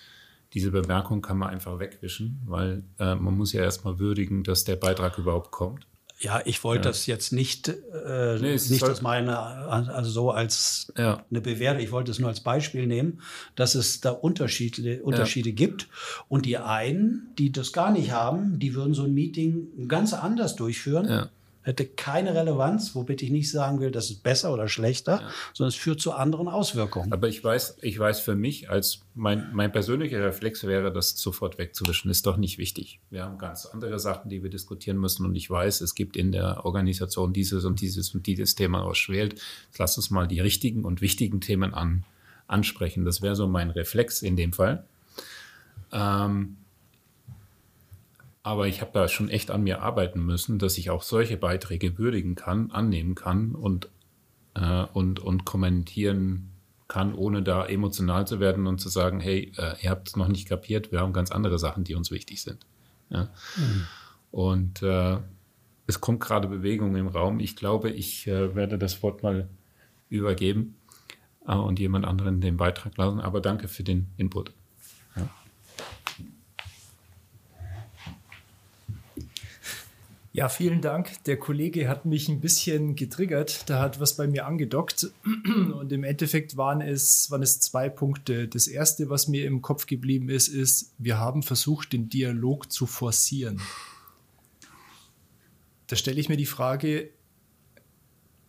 diese 0.55 0.71
Bemerkung 0.71 1.23
kann 1.23 1.39
man 1.39 1.51
einfach 1.51 1.79
wegwischen, 1.79 2.41
weil 2.47 2.85
äh, 2.99 3.15
man 3.15 3.37
muss 3.37 3.53
ja 3.53 3.63
erstmal 3.63 3.99
würdigen, 3.99 4.45
dass 4.45 4.65
der 4.65 4.77
Beitrag 4.77 5.19
überhaupt 5.19 5.51
kommt. 5.51 5.87
Ja, 6.23 6.41
ich 6.45 6.63
wollte 6.63 6.85
ja. 6.85 6.91
das 6.91 7.07
jetzt 7.07 7.33
nicht, 7.33 7.69
äh, 7.69 8.39
nee, 8.41 8.53
nicht 8.53 8.83
das 8.83 9.03
meine, 9.03 9.37
also 9.37 10.09
so 10.09 10.31
als 10.31 10.93
ja. 10.97 11.25
eine 11.29 11.41
Bewertung. 11.41 11.83
Ich 11.83 11.91
wollte 11.91 12.13
es 12.13 12.21
nur 12.21 12.29
als 12.29 12.41
Beispiel 12.41 12.87
nehmen, 12.87 13.21
dass 13.57 13.75
es 13.75 14.01
da 14.01 14.11
Unterschiede, 14.11 15.03
Unterschiede 15.03 15.49
ja. 15.49 15.57
gibt. 15.57 15.89
Und 16.29 16.47
die 16.47 16.59
einen, 16.59 17.33
die 17.39 17.51
das 17.51 17.73
gar 17.73 17.91
nicht 17.91 18.13
haben, 18.13 18.61
die 18.61 18.75
würden 18.77 18.95
so 18.95 19.03
ein 19.03 19.15
Meeting 19.15 19.89
ganz 19.89 20.15
anders 20.15 20.55
durchführen. 20.55 21.29
Hätte 21.63 21.87
keine 21.87 22.35
Relevanz, 22.35 22.95
womit 22.95 23.23
ich 23.23 23.31
nicht 23.31 23.51
sagen 23.51 23.79
will, 23.81 23.91
das 23.91 24.11
ist 24.11 24.23
besser 24.23 24.53
oder 24.53 24.69
schlechter, 24.69 25.21
ja. 25.21 25.31
sondern 25.53 25.69
es 25.69 25.77
führt 25.77 26.01
zu 26.01 26.13
anderen 26.13 26.49
Auswirkungen. 26.49 27.13
Aber 27.13 27.29
ich 27.29 27.43
weiß, 27.43 27.79
ich 27.83 27.99
weiß 27.99 28.21
für 28.21 28.35
mich, 28.35 28.69
als 28.69 29.03
mein, 29.15 29.49
mein 29.53 29.71
persönlicher 29.71 30.25
Reflex 30.25 30.65
wäre, 30.65 30.93
das 30.93 31.17
sofort 31.17 31.59
wegzuwischen, 31.59 32.11
ist 32.11 32.27
doch 32.27 32.37
nicht 32.37 32.59
wichtig. 32.59 32.99
Wir 33.11 33.25
haben 33.25 33.39
ganz 33.39 33.67
andere 33.67 34.01
Sachen, 34.01 34.29
die 34.29 34.43
wir 34.43 34.51
diskutieren 34.51 34.99
müssen 34.99 35.25
und 35.25 35.37
ich 35.37 35.49
weiß, 35.49 35.83
es 35.83 35.95
gibt 35.95 36.17
in 36.17 36.33
der 36.33 36.65
Organisation 36.65 37.33
dieses 37.33 37.65
und 37.65 37.81
dieses 37.81 38.15
und 38.15 38.27
dieses 38.27 38.57
Thema 38.57 38.83
ausschwählt. 38.83 39.41
Lass 39.79 39.97
uns 39.97 40.11
mal 40.11 40.27
die 40.27 40.41
richtigen 40.41 40.85
und 40.85 41.01
wichtigen 41.01 41.41
Themen 41.41 41.75
an, 41.75 42.05
ansprechen. 42.49 43.05
Das 43.05 43.23
wäre 43.23 43.37
so 43.37 43.47
mein 43.47 43.71
Reflex 43.71 44.23
in 44.23 44.37
dem 44.37 44.53
Fall. 44.53 44.85
Ähm, 45.93 46.57
aber 48.43 48.67
ich 48.67 48.81
habe 48.81 48.91
da 48.93 49.09
schon 49.09 49.29
echt 49.29 49.51
an 49.51 49.63
mir 49.63 49.83
arbeiten 49.83 50.25
müssen, 50.25 50.59
dass 50.59 50.79
ich 50.79 50.91
auch 50.91 51.03
solche 51.03 51.37
Beiträge 51.37 51.99
würdigen 51.99 52.35
kann, 52.35 52.71
annehmen 52.71 53.15
kann 53.15 53.55
und, 53.55 53.89
äh, 54.55 54.85
und, 54.93 55.21
und 55.21 55.45
kommentieren 55.45 56.51
kann, 56.89 57.15
ohne 57.15 57.43
da 57.43 57.65
emotional 57.65 58.27
zu 58.27 58.41
werden 58.41 58.67
und 58.67 58.79
zu 58.81 58.89
sagen, 58.89 59.21
hey, 59.21 59.53
äh, 59.57 59.75
ihr 59.83 59.91
habt 59.91 60.09
es 60.09 60.17
noch 60.17 60.29
nicht 60.29 60.49
kapiert, 60.49 60.93
wir 60.93 61.01
haben 61.01 61.13
ganz 61.13 61.31
andere 61.31 61.59
Sachen, 61.59 61.85
die 61.85 61.95
uns 61.95 62.11
wichtig 62.11 62.43
sind. 62.43 62.67
Ja? 63.11 63.31
Mhm. 63.57 63.87
Und 64.31 64.83
äh, 64.83 65.19
es 65.87 66.01
kommt 66.01 66.21
gerade 66.21 66.49
Bewegung 66.49 66.97
im 66.97 67.07
Raum. 67.07 67.39
Ich 67.39 67.57
glaube, 67.57 67.91
ich 67.91 68.27
äh, 68.27 68.55
werde 68.55 68.79
das 68.79 69.03
Wort 69.03 69.23
mal 69.23 69.49
übergeben 70.09 70.77
äh, 71.47 71.55
und 71.55 71.79
jemand 71.79 72.07
anderen 72.07 72.41
den 72.41 72.57
Beitrag 72.57 72.97
lassen. 72.97 73.21
Aber 73.21 73.41
danke 73.41 73.69
für 73.69 73.85
den 73.85 74.09
Input. 74.17 74.53
Ja, 80.35 80.49
vielen 80.49 80.81
Dank. 80.81 81.23
Der 81.25 81.39
Kollege 81.39 81.89
hat 81.89 82.07
mich 82.07 82.31
ein 82.31 82.41
bisschen 82.41 82.97
getriggert. 82.97 83.69
Da 83.69 83.81
hat 83.81 84.01
was 84.01 84.17
bei 84.17 84.27
mir 84.27 84.47
angedockt. 84.47 85.11
Und 85.75 85.93
im 85.93 86.05
Endeffekt 86.05 86.57
waren 86.57 86.81
es, 86.81 87.31
waren 87.31 87.43
es 87.43 87.61
zwei 87.61 87.91
Punkte. 87.91 88.49
Das 88.49 88.67
erste, 88.67 89.11
was 89.11 89.29
mir 89.29 89.45
im 89.47 89.61
Kopf 89.61 89.85
geblieben 89.85 90.31
ist, 90.31 90.49
ist, 90.49 90.95
wir 90.97 91.19
haben 91.19 91.43
versucht, 91.43 91.93
den 91.93 92.09
Dialog 92.09 92.73
zu 92.73 92.87
forcieren. 92.87 93.61
Da 95.89 95.97
stelle 95.97 96.19
ich 96.19 96.31
mir 96.31 96.39
die 96.39 96.47
Frage, 96.47 97.11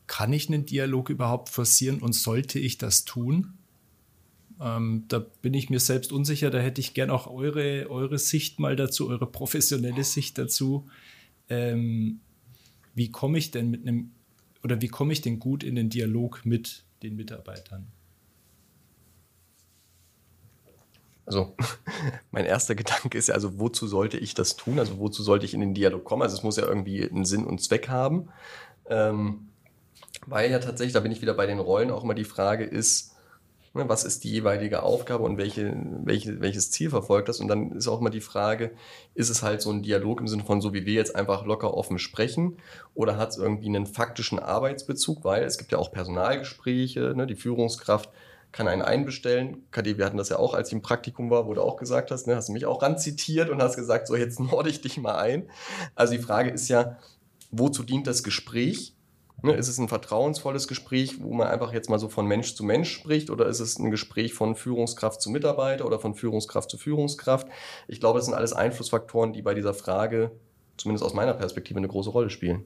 kann 0.07 0.31
ich 0.31 0.47
einen 0.47 0.65
Dialog 0.65 1.09
überhaupt 1.09 1.49
forcieren 1.49 1.99
und 1.99 2.13
sollte 2.13 2.59
ich 2.59 2.77
das 2.77 3.03
tun? 3.03 3.55
Ähm, 4.61 5.03
da 5.09 5.19
bin 5.19 5.53
ich 5.53 5.69
mir 5.69 5.81
selbst 5.81 6.13
unsicher. 6.13 6.49
Da 6.49 6.59
hätte 6.59 6.79
ich 6.79 6.93
gern 6.93 7.09
auch 7.09 7.27
eure, 7.27 7.89
eure 7.89 8.19
Sicht 8.19 8.57
mal 8.57 8.77
dazu, 8.77 9.09
eure 9.09 9.25
professionelle 9.29 10.05
Sicht 10.05 10.37
dazu 10.37 10.87
ähm, 11.49 12.21
wie 12.93 13.11
komme 13.11 13.37
ich 13.37 13.51
denn 13.51 13.69
mit 13.69 13.81
einem 13.81 14.11
oder 14.63 14.81
wie 14.81 14.87
komme 14.87 15.11
ich 15.11 15.21
denn 15.21 15.39
gut 15.39 15.63
in 15.63 15.75
den 15.75 15.89
Dialog 15.89 16.45
mit 16.45 16.85
den 17.01 17.15
Mitarbeitern? 17.15 17.87
Also 21.25 21.55
mein 22.31 22.45
erster 22.45 22.75
Gedanke 22.75 23.17
ist 23.17 23.27
ja, 23.27 23.35
also 23.35 23.59
wozu 23.59 23.87
sollte 23.87 24.17
ich 24.17 24.33
das 24.33 24.55
tun? 24.55 24.79
Also 24.79 24.99
wozu 24.99 25.23
sollte 25.23 25.45
ich 25.45 25.53
in 25.53 25.59
den 25.59 25.73
Dialog 25.73 26.03
kommen? 26.03 26.21
Also 26.21 26.35
es 26.35 26.43
muss 26.43 26.57
ja 26.57 26.65
irgendwie 26.65 27.09
einen 27.09 27.25
Sinn 27.25 27.45
und 27.45 27.61
Zweck 27.61 27.89
haben. 27.89 28.29
Ähm, 28.87 29.49
weil 30.27 30.51
ja 30.51 30.59
tatsächlich, 30.59 30.93
da 30.93 31.01
bin 31.01 31.11
ich 31.11 31.21
wieder 31.21 31.33
bei 31.33 31.45
den 31.45 31.59
Rollen, 31.59 31.91
auch 31.91 32.03
immer 32.03 32.13
die 32.13 32.23
Frage 32.23 32.63
ist, 32.63 33.12
was 33.73 34.03
ist 34.03 34.23
die 34.23 34.29
jeweilige 34.29 34.83
Aufgabe 34.83 35.23
und 35.23 35.37
welche, 35.37 35.75
welche, 36.03 36.39
welches 36.41 36.69
Ziel 36.69 36.91
verfolgt 36.91 37.27
das? 37.27 37.39
Und 37.39 37.47
dann 37.47 37.71
ist 37.71 37.87
auch 37.87 37.99
immer 37.99 38.11
die 38.11 38.21
Frage, 38.21 38.71
ist 39.15 39.29
es 39.29 39.41
halt 39.41 39.61
so 39.61 39.71
ein 39.71 39.81
Dialog 39.81 40.19
im 40.19 40.27
Sinne 40.27 40.43
von 40.43 40.61
so 40.61 40.73
wie 40.73 40.85
wir 40.85 40.93
jetzt 40.93 41.15
einfach 41.15 41.45
locker 41.45 41.73
offen 41.73 41.97
sprechen 41.97 42.57
oder 42.93 43.17
hat 43.17 43.29
es 43.29 43.37
irgendwie 43.37 43.67
einen 43.67 43.87
faktischen 43.87 44.37
Arbeitsbezug, 44.37 45.23
weil 45.23 45.43
es 45.43 45.57
gibt 45.57 45.71
ja 45.71 45.79
auch 45.79 45.91
Personalgespräche, 45.91 47.13
ne, 47.15 47.25
die 47.25 47.35
Führungskraft 47.35 48.11
kann 48.51 48.67
einen 48.67 48.83
einbestellen. 48.83 49.63
KD, 49.71 49.97
wir 49.97 50.05
hatten 50.05 50.17
das 50.17 50.29
ja 50.29 50.37
auch, 50.37 50.53
als 50.53 50.67
ich 50.67 50.73
im 50.73 50.83
Praktikum 50.83 51.31
war, 51.31 51.47
wo 51.47 51.55
du 51.55 51.61
auch 51.61 51.75
gesagt 51.75 52.11
hast, 52.11 52.27
ne, 52.27 52.35
hast 52.35 52.49
du 52.49 52.53
mich 52.53 52.67
auch 52.67 52.83
ranzitiert 52.83 53.49
und 53.49 53.61
hast 53.61 53.75
gesagt, 53.75 54.07
so 54.07 54.15
jetzt 54.15 54.39
norde 54.39 54.69
ich 54.69 54.81
dich 54.81 54.97
mal 54.97 55.15
ein. 55.15 55.49
Also 55.95 56.13
die 56.13 56.21
Frage 56.21 56.51
ist 56.51 56.69
ja, 56.69 56.97
wozu 57.51 57.81
dient 57.81 58.05
das 58.05 58.23
Gespräch? 58.23 58.93
Ne, 59.45 59.51
ist 59.55 59.67
es 59.67 59.77
ein 59.77 59.89
vertrauensvolles 59.89 60.69
Gespräch, 60.69 61.21
wo 61.21 61.33
man 61.33 61.47
einfach 61.47 61.73
jetzt 61.73 61.89
mal 61.89 61.99
so 61.99 62.07
von 62.07 62.25
Mensch 62.25 62.55
zu 62.55 62.63
Mensch 62.63 62.89
spricht 62.89 63.29
oder 63.29 63.45
ist 63.45 63.59
es 63.59 63.77
ein 63.77 63.91
Gespräch 63.91 64.33
von 64.33 64.55
Führungskraft 64.55 65.21
zu 65.21 65.29
Mitarbeiter 65.29 65.85
oder 65.85 65.99
von 65.99 66.15
Führungskraft 66.15 66.69
zu 66.69 66.77
Führungskraft? 66.77 67.49
Ich 67.89 67.99
glaube, 67.99 68.19
das 68.19 68.25
sind 68.27 68.35
alles 68.35 68.53
Einflussfaktoren, 68.53 69.33
die 69.33 69.41
bei 69.41 69.53
dieser 69.53 69.73
Frage, 69.73 70.31
zumindest 70.77 71.03
aus 71.03 71.13
meiner 71.13 71.33
Perspektive, 71.33 71.77
eine 71.77 71.89
große 71.89 72.09
Rolle 72.09 72.29
spielen. 72.29 72.63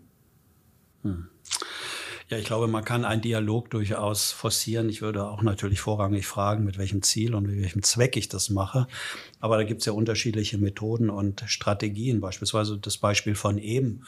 Hm. 1.01 1.29
Ja, 2.29 2.37
ich 2.37 2.45
glaube, 2.45 2.67
man 2.67 2.85
kann 2.85 3.05
einen 3.05 3.23
Dialog 3.23 3.71
durchaus 3.71 4.31
forcieren. 4.31 4.89
Ich 4.89 5.01
würde 5.01 5.27
auch 5.27 5.41
natürlich 5.41 5.79
vorrangig 5.79 6.27
fragen, 6.27 6.63
mit 6.63 6.77
welchem 6.77 7.01
Ziel 7.01 7.33
und 7.33 7.47
mit 7.47 7.59
welchem 7.59 7.81
Zweck 7.81 8.17
ich 8.17 8.27
das 8.27 8.51
mache. 8.51 8.85
Aber 9.39 9.57
da 9.57 9.63
gibt 9.63 9.79
es 9.79 9.85
ja 9.85 9.93
unterschiedliche 9.93 10.59
Methoden 10.59 11.09
und 11.09 11.43
Strategien. 11.47 12.19
Beispielsweise 12.19 12.77
das 12.77 12.97
Beispiel 12.97 13.33
von 13.33 13.57
eben 13.57 14.03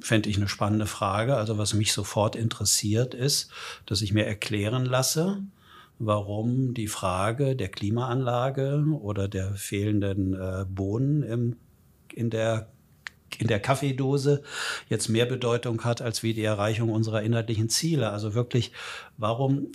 fände 0.00 0.28
ich 0.28 0.36
eine 0.36 0.48
spannende 0.48 0.86
Frage. 0.86 1.36
Also 1.36 1.58
was 1.58 1.74
mich 1.74 1.92
sofort 1.92 2.36
interessiert 2.36 3.14
ist, 3.14 3.50
dass 3.86 4.02
ich 4.02 4.12
mir 4.12 4.26
erklären 4.26 4.84
lasse, 4.84 5.42
warum 5.98 6.74
die 6.74 6.88
Frage 6.88 7.56
der 7.56 7.68
Klimaanlage 7.68 8.84
oder 9.00 9.28
der 9.28 9.54
fehlenden 9.54 10.34
äh, 10.34 10.64
Bohnen 10.68 11.22
im, 11.22 11.56
in 12.12 12.30
der 12.30 12.68
in 13.38 13.46
der 13.46 13.60
Kaffeedose 13.60 14.42
jetzt 14.88 15.08
mehr 15.08 15.24
Bedeutung 15.24 15.84
hat 15.84 16.02
als 16.02 16.24
wie 16.24 16.34
die 16.34 16.42
Erreichung 16.42 16.90
unserer 16.90 17.22
inhaltlichen 17.22 17.68
Ziele. 17.68 18.10
Also 18.10 18.34
wirklich, 18.34 18.72
warum 19.18 19.68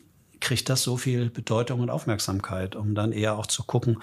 kriegt 0.46 0.70
das 0.70 0.84
so 0.84 0.96
viel 0.96 1.32
Bedeutung 1.32 1.80
und 1.80 1.90
Aufmerksamkeit, 1.90 2.76
um 2.76 2.94
dann 2.94 3.12
eher 3.12 3.36
auch 3.36 3.48
zu 3.48 3.64
gucken, 3.64 3.98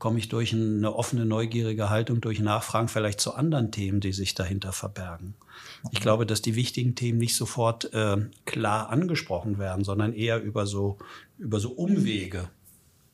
komme 0.00 0.18
ich 0.18 0.28
durch 0.28 0.52
eine 0.52 0.92
offene, 0.92 1.24
neugierige 1.24 1.88
Haltung, 1.88 2.20
durch 2.20 2.40
Nachfragen 2.40 2.88
vielleicht 2.88 3.20
zu 3.20 3.34
anderen 3.34 3.70
Themen, 3.70 4.00
die 4.00 4.12
sich 4.12 4.34
dahinter 4.34 4.72
verbergen. 4.72 5.34
Ich 5.92 6.00
glaube, 6.00 6.26
dass 6.26 6.42
die 6.42 6.56
wichtigen 6.56 6.96
Themen 6.96 7.18
nicht 7.18 7.36
sofort 7.36 7.94
äh, 7.94 8.16
klar 8.44 8.90
angesprochen 8.90 9.58
werden, 9.58 9.84
sondern 9.84 10.12
eher 10.12 10.42
über 10.42 10.66
so, 10.66 10.98
über 11.38 11.60
so 11.60 11.70
Umwege. 11.70 12.48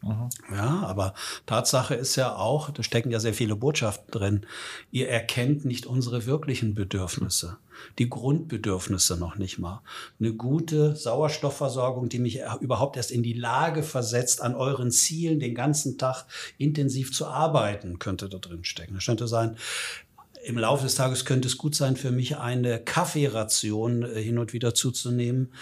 Mhm. 0.02 0.30
Ja, 0.50 0.82
aber 0.86 1.14
Tatsache 1.46 1.94
ist 1.94 2.16
ja 2.16 2.34
auch, 2.34 2.70
da 2.70 2.82
stecken 2.82 3.10
ja 3.10 3.20
sehr 3.20 3.34
viele 3.34 3.54
Botschaften 3.54 4.10
drin. 4.10 4.46
Ihr 4.90 5.08
erkennt 5.08 5.64
nicht 5.64 5.84
unsere 5.84 6.24
wirklichen 6.24 6.74
Bedürfnisse, 6.74 7.58
die 7.98 8.08
Grundbedürfnisse 8.08 9.18
noch 9.18 9.36
nicht 9.36 9.58
mal. 9.58 9.82
Eine 10.18 10.32
gute 10.32 10.96
Sauerstoffversorgung, 10.96 12.08
die 12.08 12.18
mich 12.18 12.40
überhaupt 12.60 12.96
erst 12.96 13.10
in 13.10 13.22
die 13.22 13.34
Lage 13.34 13.82
versetzt, 13.82 14.40
an 14.40 14.54
euren 14.54 14.90
Zielen 14.90 15.38
den 15.38 15.54
ganzen 15.54 15.98
Tag 15.98 16.24
intensiv 16.56 17.12
zu 17.12 17.26
arbeiten, 17.26 17.98
könnte 17.98 18.30
da 18.30 18.38
drin 18.38 18.64
stecken. 18.64 18.94
Das 18.94 19.04
könnte 19.04 19.28
sein, 19.28 19.56
im 20.44 20.58
Laufe 20.58 20.84
des 20.84 20.94
Tages 20.94 21.24
könnte 21.24 21.48
es 21.48 21.58
gut 21.58 21.74
sein 21.74 21.96
für 21.96 22.10
mich, 22.10 22.38
eine 22.38 22.78
Kaffeeration 22.78 24.02
äh, 24.02 24.22
hin 24.22 24.38
und 24.38 24.52
wieder 24.52 24.74
zuzunehmen, 24.74 25.52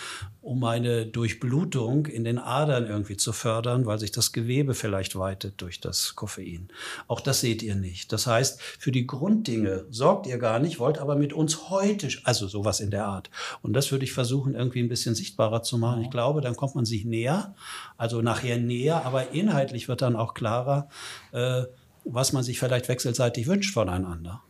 um 0.40 0.60
meine 0.60 1.06
Durchblutung 1.06 2.06
in 2.06 2.24
den 2.24 2.38
Adern 2.38 2.86
irgendwie 2.86 3.16
zu 3.16 3.32
fördern, 3.32 3.86
weil 3.86 3.98
sich 3.98 4.12
das 4.12 4.32
Gewebe 4.32 4.74
vielleicht 4.74 5.16
weitet 5.16 5.60
durch 5.60 5.80
das 5.80 6.14
Koffein. 6.14 6.68
Auch 7.06 7.20
das 7.20 7.40
seht 7.40 7.62
ihr 7.62 7.74
nicht. 7.74 8.12
Das 8.12 8.26
heißt, 8.26 8.60
für 8.62 8.92
die 8.92 9.06
Grunddinge 9.06 9.86
sorgt 9.90 10.26
ihr 10.26 10.38
gar 10.38 10.58
nicht, 10.58 10.78
wollt 10.78 10.98
aber 10.98 11.16
mit 11.16 11.32
uns 11.32 11.70
heute, 11.70 12.08
also 12.24 12.46
sowas 12.46 12.80
in 12.80 12.90
der 12.90 13.06
Art. 13.06 13.30
Und 13.62 13.72
das 13.72 13.90
würde 13.90 14.04
ich 14.04 14.12
versuchen, 14.12 14.54
irgendwie 14.54 14.80
ein 14.80 14.88
bisschen 14.88 15.14
sichtbarer 15.14 15.62
zu 15.62 15.78
machen. 15.78 16.02
Ich 16.02 16.10
glaube, 16.10 16.40
dann 16.40 16.56
kommt 16.56 16.76
man 16.76 16.84
sich 16.84 17.04
näher, 17.04 17.54
also 17.96 18.22
nachher 18.22 18.58
näher, 18.58 19.04
aber 19.04 19.32
inhaltlich 19.32 19.88
wird 19.88 20.02
dann 20.02 20.16
auch 20.16 20.34
klarer, 20.34 20.88
äh, 21.32 21.64
was 22.04 22.32
man 22.32 22.42
sich 22.42 22.58
vielleicht 22.58 22.88
wechselseitig 22.88 23.46
wünscht 23.48 23.74
voneinander. 23.74 24.42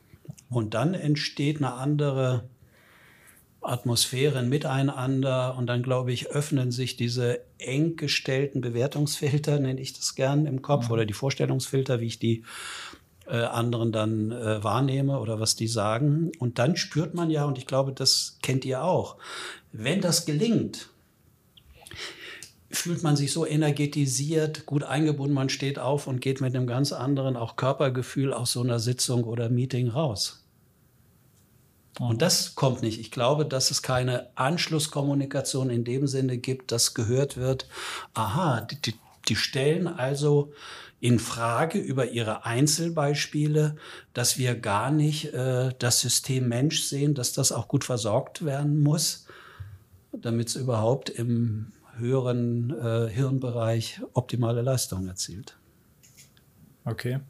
Und 0.51 0.75
dann 0.75 0.95
entsteht 0.95 1.59
eine 1.59 1.75
andere 1.75 2.49
Atmosphäre, 3.61 4.39
ein 4.39 4.49
Miteinander. 4.49 5.57
Und 5.57 5.67
dann, 5.67 5.83
glaube 5.83 6.13
ich, 6.13 6.29
öffnen 6.29 6.71
sich 6.71 6.97
diese 6.97 7.41
eng 7.59 7.97
gestellten 7.97 8.61
Bewertungsfilter, 8.61 9.59
nenne 9.59 9.81
ich 9.81 9.93
das 9.93 10.15
gern 10.15 10.47
im 10.47 10.63
Kopf, 10.63 10.87
mhm. 10.87 10.93
oder 10.93 11.07
die 11.07 11.15
Vorstellungsfilter, 11.15 12.01
wie 12.01 12.07
ich 12.07 12.19
die 12.19 12.45
äh, 13.27 13.37
anderen 13.37 13.93
dann 13.93 14.33
äh, 14.33 14.63
wahrnehme 14.65 15.19
oder 15.21 15.41
was 15.41 15.55
die 15.57 15.69
sagen. 15.69 16.33
Und 16.39 16.59
dann 16.59 16.77
spürt 16.77 17.15
man 17.15 17.31
ja, 17.31 17.45
und 17.45 17.59
ich 17.59 17.67
glaube, 17.67 17.93
das 17.93 18.39
kennt 18.43 18.65
ihr 18.65 18.83
auch, 18.83 19.17
wenn 19.73 20.01
das 20.01 20.25
gelingt, 20.25 20.89
fühlt 22.79 23.03
man 23.03 23.17
sich 23.17 23.33
so 23.33 23.47
energetisiert, 23.47 24.67
gut 24.67 24.85
eingebunden, 24.85 25.35
man 25.35 25.49
steht 25.49 25.79
auf 25.79 26.07
und 26.07 26.21
geht 26.21 26.41
mit 26.41 26.55
einem 26.55 26.67
ganz 26.67 26.93
anderen 26.93 27.37
auch 27.37 27.57
Körpergefühl 27.57 28.33
aus 28.33 28.53
so 28.53 28.63
einer 28.63 28.79
Sitzung 28.79 29.25
oder 29.25 29.49
Meeting 29.49 29.89
raus. 29.89 30.45
Und 31.99 32.23
das 32.23 32.55
kommt 32.55 32.83
nicht. 32.83 33.01
Ich 33.01 33.11
glaube, 33.11 33.45
dass 33.45 33.71
es 33.71 33.83
keine 33.83 34.29
Anschlusskommunikation 34.37 35.69
in 35.69 35.85
dem 35.85 36.07
Sinne 36.07 36.39
gibt, 36.39 36.71
dass 36.71 36.95
gehört 36.95 37.37
wird, 37.37 37.67
aha, 38.15 38.61
die, 38.61 38.95
die 39.29 39.37
stellen 39.37 39.89
also 39.89 40.53
in 41.01 41.19
Frage 41.19 41.79
über 41.79 42.11
ihre 42.11 42.45
Einzelbeispiele, 42.45 43.77
dass 44.15 44.39
wir 44.39 44.55
gar 44.55 44.91
nicht 44.91 45.33
äh, 45.33 45.73
das 45.79 46.01
System 46.01 46.49
Mensch 46.49 46.83
sehen, 46.83 47.15
dass 47.15 47.33
das 47.33 47.53
auch 47.53 47.69
gut 47.69 47.85
versorgt 47.85 48.45
werden 48.45 48.79
muss, 48.81 49.27
damit 50.13 50.49
es 50.49 50.57
überhaupt 50.57 51.11
im 51.11 51.73
höheren 51.99 52.71
äh, 52.71 53.09
Hirnbereich 53.11 54.01
optimale 54.13 54.63
Leistung 54.63 55.07
erzielt. 55.07 55.59
Okay. 56.85 57.21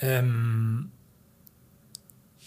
Ähm, 0.00 0.92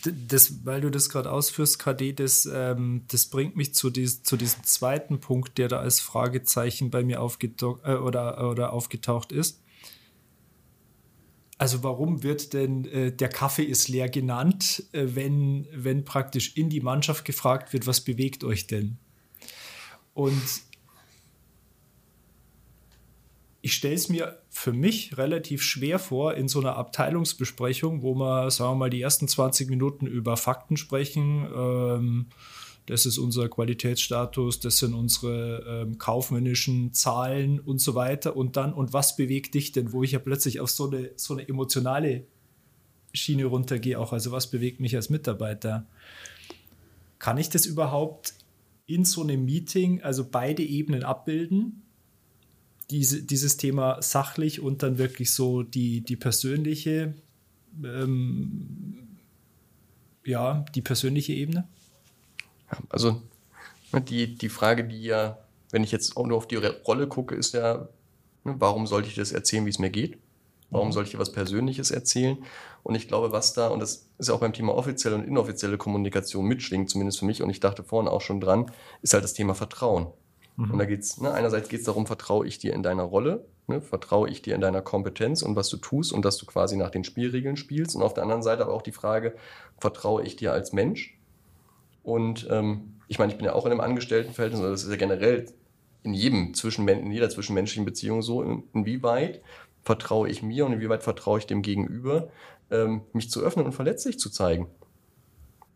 das, 0.03 0.65
weil 0.65 0.81
du 0.81 0.89
das 0.89 1.09
gerade 1.09 1.31
ausführst, 1.31 1.79
KD, 1.79 2.13
das, 2.13 2.49
ähm, 2.51 3.03
das 3.09 3.27
bringt 3.27 3.55
mich 3.55 3.73
zu, 3.75 3.89
dies, 3.89 4.23
zu 4.23 4.35
diesem 4.35 4.63
zweiten 4.63 5.19
Punkt, 5.19 5.57
der 5.57 5.67
da 5.67 5.79
als 5.79 5.99
Fragezeichen 5.99 6.89
bei 6.89 7.03
mir 7.03 7.17
äh, 7.17 7.93
oder, 7.93 8.49
oder 8.49 8.73
aufgetaucht 8.73 9.31
ist. 9.31 9.61
Also 11.61 11.83
warum 11.83 12.23
wird 12.23 12.53
denn 12.53 12.85
äh, 12.85 13.11
der 13.11 13.29
Kaffee 13.29 13.61
ist 13.61 13.87
leer 13.87 14.09
genannt, 14.09 14.83
äh, 14.93 15.05
wenn, 15.09 15.67
wenn 15.71 16.03
praktisch 16.05 16.57
in 16.57 16.71
die 16.71 16.81
Mannschaft 16.81 17.23
gefragt 17.23 17.71
wird, 17.71 17.85
was 17.85 18.01
bewegt 18.01 18.43
euch 18.43 18.65
denn? 18.65 18.97
Und 20.15 20.41
ich 23.61 23.75
stelle 23.75 23.93
es 23.93 24.09
mir 24.09 24.41
für 24.49 24.73
mich 24.73 25.19
relativ 25.19 25.61
schwer 25.61 25.99
vor, 25.99 26.33
in 26.33 26.47
so 26.47 26.59
einer 26.61 26.77
Abteilungsbesprechung, 26.77 28.01
wo 28.01 28.15
wir, 28.15 28.49
sagen 28.49 28.71
wir 28.71 28.77
mal, 28.77 28.89
die 28.89 29.03
ersten 29.03 29.27
20 29.27 29.69
Minuten 29.69 30.07
über 30.07 30.37
Fakten 30.37 30.77
sprechen. 30.77 31.47
Ähm, 31.55 32.25
das 32.91 33.05
ist 33.05 33.17
unser 33.17 33.47
Qualitätsstatus, 33.47 34.59
das 34.59 34.79
sind 34.79 34.93
unsere 34.93 35.63
ähm, 35.65 35.97
kaufmännischen 35.97 36.91
Zahlen 36.93 37.61
und 37.61 37.79
so 37.79 37.95
weiter. 37.95 38.35
Und 38.35 38.57
dann, 38.57 38.73
und 38.73 38.91
was 38.91 39.15
bewegt 39.15 39.53
dich 39.53 39.71
denn, 39.71 39.93
wo 39.93 40.03
ich 40.03 40.11
ja 40.11 40.19
plötzlich 40.19 40.59
auf 40.59 40.69
so 40.69 40.89
eine, 40.89 41.11
so 41.15 41.33
eine 41.33 41.47
emotionale 41.47 42.25
Schiene 43.13 43.45
runtergehe, 43.45 43.97
auch, 43.97 44.11
also 44.11 44.33
was 44.33 44.51
bewegt 44.51 44.81
mich 44.81 44.93
als 44.97 45.09
Mitarbeiter? 45.09 45.87
Kann 47.17 47.37
ich 47.37 47.47
das 47.47 47.65
überhaupt 47.65 48.33
in 48.87 49.05
so 49.05 49.21
einem 49.21 49.45
Meeting, 49.45 50.01
also 50.01 50.27
beide 50.29 50.61
Ebenen 50.61 51.03
abbilden? 51.03 51.83
Diese, 52.89 53.23
dieses 53.23 53.55
Thema 53.55 54.01
sachlich 54.01 54.59
und 54.59 54.83
dann 54.83 54.97
wirklich 54.97 55.31
so 55.31 55.63
die, 55.63 56.01
die 56.01 56.17
persönliche, 56.17 57.13
ähm, 57.85 58.97
ja, 60.25 60.65
die 60.75 60.81
persönliche 60.81 61.31
Ebene? 61.31 61.69
Also 62.89 63.21
ne, 63.91 64.01
die, 64.01 64.35
die 64.35 64.49
Frage, 64.49 64.83
die 64.83 65.03
ja, 65.03 65.37
wenn 65.71 65.83
ich 65.83 65.91
jetzt 65.91 66.17
auch 66.17 66.25
nur 66.25 66.37
auf 66.37 66.47
die 66.47 66.55
Rolle 66.55 67.07
gucke, 67.07 67.35
ist 67.35 67.53
ja, 67.53 67.87
ne, 68.43 68.55
warum 68.57 68.87
sollte 68.87 69.07
ich 69.07 69.15
das 69.15 69.31
erzählen, 69.31 69.65
wie 69.65 69.69
es 69.69 69.79
mir 69.79 69.89
geht? 69.89 70.17
Warum 70.71 70.87
mhm. 70.87 70.91
sollte 70.93 71.07
ich 71.07 71.11
dir 71.11 71.19
was 71.19 71.33
Persönliches 71.33 71.91
erzählen? 71.91 72.37
Und 72.83 72.95
ich 72.95 73.07
glaube, 73.07 73.31
was 73.31 73.53
da, 73.53 73.67
und 73.67 73.79
das 73.81 74.07
ist 74.17 74.29
ja 74.29 74.33
auch 74.33 74.39
beim 74.39 74.53
Thema 74.53 74.73
offizielle 74.73 75.15
und 75.15 75.23
inoffizielle 75.23 75.77
Kommunikation 75.77 76.45
mitschwingt, 76.45 76.89
zumindest 76.89 77.19
für 77.19 77.25
mich, 77.25 77.43
und 77.43 77.49
ich 77.49 77.59
dachte 77.59 77.83
vorhin 77.83 78.07
auch 78.07 78.21
schon 78.21 78.39
dran, 78.39 78.71
ist 79.01 79.13
halt 79.13 79.23
das 79.23 79.33
Thema 79.33 79.53
Vertrauen. 79.53 80.07
Mhm. 80.55 80.71
Und 80.71 80.79
da 80.79 80.85
geht's, 80.85 81.19
ne, 81.19 81.31
einerseits 81.31 81.69
geht 81.69 81.81
es 81.81 81.85
darum, 81.85 82.07
vertraue 82.07 82.47
ich 82.47 82.57
dir 82.57 82.73
in 82.73 82.83
deiner 82.83 83.03
Rolle, 83.03 83.45
ne, 83.67 83.81
vertraue 83.81 84.29
ich 84.29 84.41
dir 84.41 84.55
in 84.55 84.61
deiner 84.61 84.81
Kompetenz 84.81 85.41
und 85.41 85.55
was 85.55 85.69
du 85.69 85.77
tust 85.77 86.13
und 86.13 86.23
dass 86.23 86.37
du 86.37 86.45
quasi 86.45 86.77
nach 86.77 86.89
den 86.89 87.03
Spielregeln 87.03 87.57
spielst. 87.57 87.95
Und 87.95 88.01
auf 88.01 88.13
der 88.13 88.23
anderen 88.23 88.43
Seite 88.43 88.63
aber 88.63 88.73
auch 88.73 88.81
die 88.81 88.93
Frage, 88.93 89.35
vertraue 89.77 90.23
ich 90.23 90.37
dir 90.37 90.53
als 90.53 90.71
Mensch? 90.71 91.17
Und 92.03 92.47
ähm, 92.49 92.99
ich 93.07 93.19
meine, 93.19 93.31
ich 93.31 93.37
bin 93.37 93.45
ja 93.45 93.53
auch 93.53 93.65
in 93.65 93.71
einem 93.71 93.81
Angestelltenverhältnis, 93.81 94.61
und 94.61 94.71
das 94.71 94.83
ist 94.83 94.89
ja 94.89 94.95
generell 94.95 95.45
in 96.03 96.13
jedem 96.13 96.53
Zwischenmen 96.53 96.99
in 96.99 97.11
jeder 97.11 97.29
zwischenmenschlichen 97.29 97.85
Beziehung 97.85 98.21
so, 98.21 98.41
in, 98.41 98.63
inwieweit 98.73 99.41
vertraue 99.83 100.29
ich 100.29 100.43
mir 100.43 100.65
und 100.65 100.73
inwieweit 100.73 101.03
vertraue 101.03 101.39
ich 101.39 101.47
dem 101.47 101.61
Gegenüber, 101.61 102.29
ähm, 102.69 103.01
mich 103.13 103.29
zu 103.29 103.41
öffnen 103.41 103.65
und 103.65 103.73
verletzlich 103.73 104.19
zu 104.19 104.29
zeigen. 104.29 104.67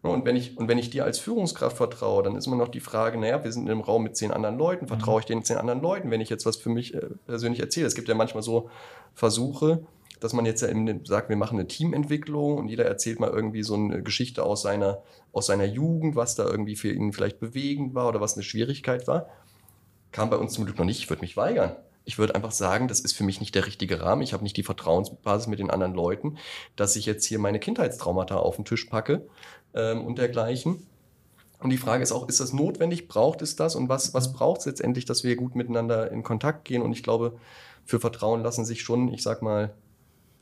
Und 0.01 0.23
wenn, 0.25 0.35
ich, 0.35 0.57
und 0.57 0.67
wenn 0.67 0.77
ich 0.77 0.91
dir 0.91 1.03
als 1.03 1.17
Führungskraft 1.17 1.77
vertraue, 1.77 2.21
dann 2.21 2.35
ist 2.35 2.45
immer 2.45 2.55
noch 2.55 2.67
die 2.67 2.79
Frage, 2.79 3.17
naja, 3.17 3.43
wir 3.43 3.51
sind 3.51 3.63
in 3.63 3.71
einem 3.71 3.81
Raum 3.81 4.03
mit 4.03 4.15
zehn 4.15 4.31
anderen 4.31 4.57
Leuten, 4.57 4.87
vertraue 4.87 5.19
ich 5.19 5.25
den 5.25 5.43
zehn 5.43 5.57
anderen 5.57 5.81
Leuten, 5.81 6.11
wenn 6.11 6.21
ich 6.21 6.29
jetzt 6.29 6.45
was 6.45 6.57
für 6.57 6.69
mich 6.69 6.93
äh, 6.93 7.07
persönlich 7.25 7.59
erzähle. 7.59 7.87
Es 7.87 7.95
gibt 7.95 8.07
ja 8.07 8.13
manchmal 8.13 8.43
so 8.43 8.69
Versuche, 9.15 9.85
dass 10.25 10.33
man 10.33 10.47
jetzt 10.47 10.61
ja 10.61 10.69
sagt, 11.03 11.29
wir 11.29 11.35
machen 11.35 11.59
eine 11.59 11.67
Teamentwicklung 11.67 12.57
und 12.57 12.67
jeder 12.67 12.85
erzählt 12.85 13.19
mal 13.19 13.29
irgendwie 13.29 13.61
so 13.61 13.75
eine 13.75 14.01
Geschichte 14.01 14.43
aus 14.43 14.63
seiner, 14.63 15.03
aus 15.33 15.45
seiner 15.45 15.65
Jugend, 15.65 16.15
was 16.15 16.33
da 16.33 16.45
irgendwie 16.45 16.75
für 16.75 16.91
ihn 16.91 17.13
vielleicht 17.13 17.39
bewegend 17.39 17.93
war 17.93 18.07
oder 18.07 18.21
was 18.21 18.33
eine 18.33 18.41
Schwierigkeit 18.41 19.07
war. 19.07 19.29
Kam 20.11 20.31
bei 20.31 20.37
uns 20.37 20.53
zum 20.53 20.65
Glück 20.65 20.79
noch 20.79 20.85
nicht, 20.85 20.97
ich 20.97 21.11
würde 21.11 21.21
mich 21.21 21.37
weigern. 21.37 21.75
Ich 22.05 22.17
würde 22.17 22.33
einfach 22.33 22.51
sagen, 22.51 22.87
das 22.87 23.01
ist 23.01 23.13
für 23.13 23.23
mich 23.23 23.39
nicht 23.39 23.53
der 23.53 23.67
richtige 23.67 24.01
Rahmen. 24.01 24.23
Ich 24.23 24.33
habe 24.33 24.41
nicht 24.41 24.57
die 24.57 24.63
Vertrauensbasis 24.63 25.45
mit 25.45 25.59
den 25.59 25.69
anderen 25.69 25.93
Leuten, 25.93 26.37
dass 26.75 26.95
ich 26.95 27.05
jetzt 27.05 27.25
hier 27.25 27.37
meine 27.37 27.59
Kindheitstraumata 27.59 28.35
auf 28.35 28.55
den 28.55 28.65
Tisch 28.65 28.85
packe 28.85 29.27
ähm, 29.75 30.03
und 30.05 30.17
dergleichen. 30.17 30.87
Und 31.59 31.69
die 31.69 31.77
Frage 31.77 32.01
ist 32.01 32.11
auch, 32.11 32.27
ist 32.27 32.39
das 32.39 32.51
notwendig? 32.51 33.07
Braucht 33.07 33.43
es 33.43 33.55
das? 33.55 33.75
Und 33.75 33.89
was, 33.89 34.15
was 34.15 34.33
braucht 34.33 34.61
es 34.61 34.65
letztendlich, 34.65 35.05
dass 35.05 35.23
wir 35.23 35.35
gut 35.35 35.55
miteinander 35.55 36.11
in 36.11 36.23
Kontakt 36.23 36.65
gehen? 36.65 36.81
Und 36.81 36.93
ich 36.93 37.03
glaube, 37.03 37.37
für 37.85 37.99
Vertrauen 37.99 38.41
lassen 38.41 38.65
sich 38.65 38.81
schon, 38.81 39.13
ich 39.13 39.21
sag 39.21 39.43
mal, 39.43 39.73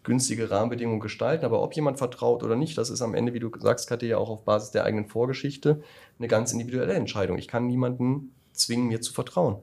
günstige 0.03 0.51
Rahmenbedingungen 0.51 0.99
gestalten. 0.99 1.45
Aber 1.45 1.61
ob 1.61 1.73
jemand 1.73 1.97
vertraut 1.97 2.43
oder 2.43 2.55
nicht, 2.55 2.77
das 2.77 2.89
ist 2.89 3.01
am 3.01 3.15
Ende, 3.15 3.33
wie 3.33 3.39
du 3.39 3.51
sagst, 3.59 3.87
Katja, 3.87 4.09
ja 4.09 4.17
auch 4.17 4.29
auf 4.29 4.45
Basis 4.45 4.71
der 4.71 4.83
eigenen 4.83 5.07
Vorgeschichte 5.07 5.81
eine 6.19 6.27
ganz 6.27 6.51
individuelle 6.53 6.93
Entscheidung. 6.93 7.37
Ich 7.37 7.47
kann 7.47 7.67
niemanden 7.67 8.33
zwingen, 8.53 8.87
mir 8.87 9.01
zu 9.01 9.13
vertrauen. 9.13 9.57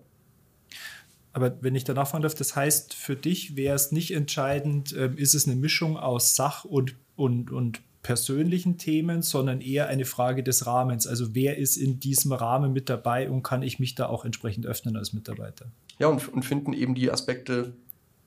Aber 1.33 1.63
wenn 1.63 1.75
ich 1.77 1.85
danach 1.85 2.09
fragen 2.09 2.23
darf, 2.23 2.35
das 2.35 2.57
heißt, 2.57 2.95
für 2.95 3.15
dich 3.15 3.57
wäre 3.57 3.77
es 3.77 3.93
nicht 3.93 4.13
entscheidend, 4.13 4.93
äh, 4.93 5.11
ist 5.15 5.35
es 5.35 5.47
eine 5.47 5.57
Mischung 5.57 5.97
aus 5.97 6.35
Sach- 6.35 6.65
und, 6.65 6.97
und, 7.15 7.53
und 7.53 7.81
persönlichen 8.03 8.79
Themen, 8.79 9.23
sondern 9.23 9.61
eher 9.61 9.87
eine 9.89 10.05
Frage 10.05 10.43
des 10.43 10.67
Rahmens. 10.67 11.07
Also 11.07 11.35
wer 11.35 11.59
ist 11.59 11.77
in 11.77 12.01
diesem 12.01 12.33
Rahmen 12.33 12.73
mit 12.73 12.89
dabei 12.89 13.31
und 13.31 13.43
kann 13.43 13.63
ich 13.63 13.79
mich 13.79 13.95
da 13.95 14.07
auch 14.07 14.25
entsprechend 14.25 14.67
öffnen 14.67 14.97
als 14.97 15.13
Mitarbeiter? 15.13 15.67
Ja, 15.99 16.09
und, 16.09 16.33
und 16.33 16.45
finden 16.45 16.73
eben 16.73 16.95
die 16.95 17.11
Aspekte, 17.11 17.75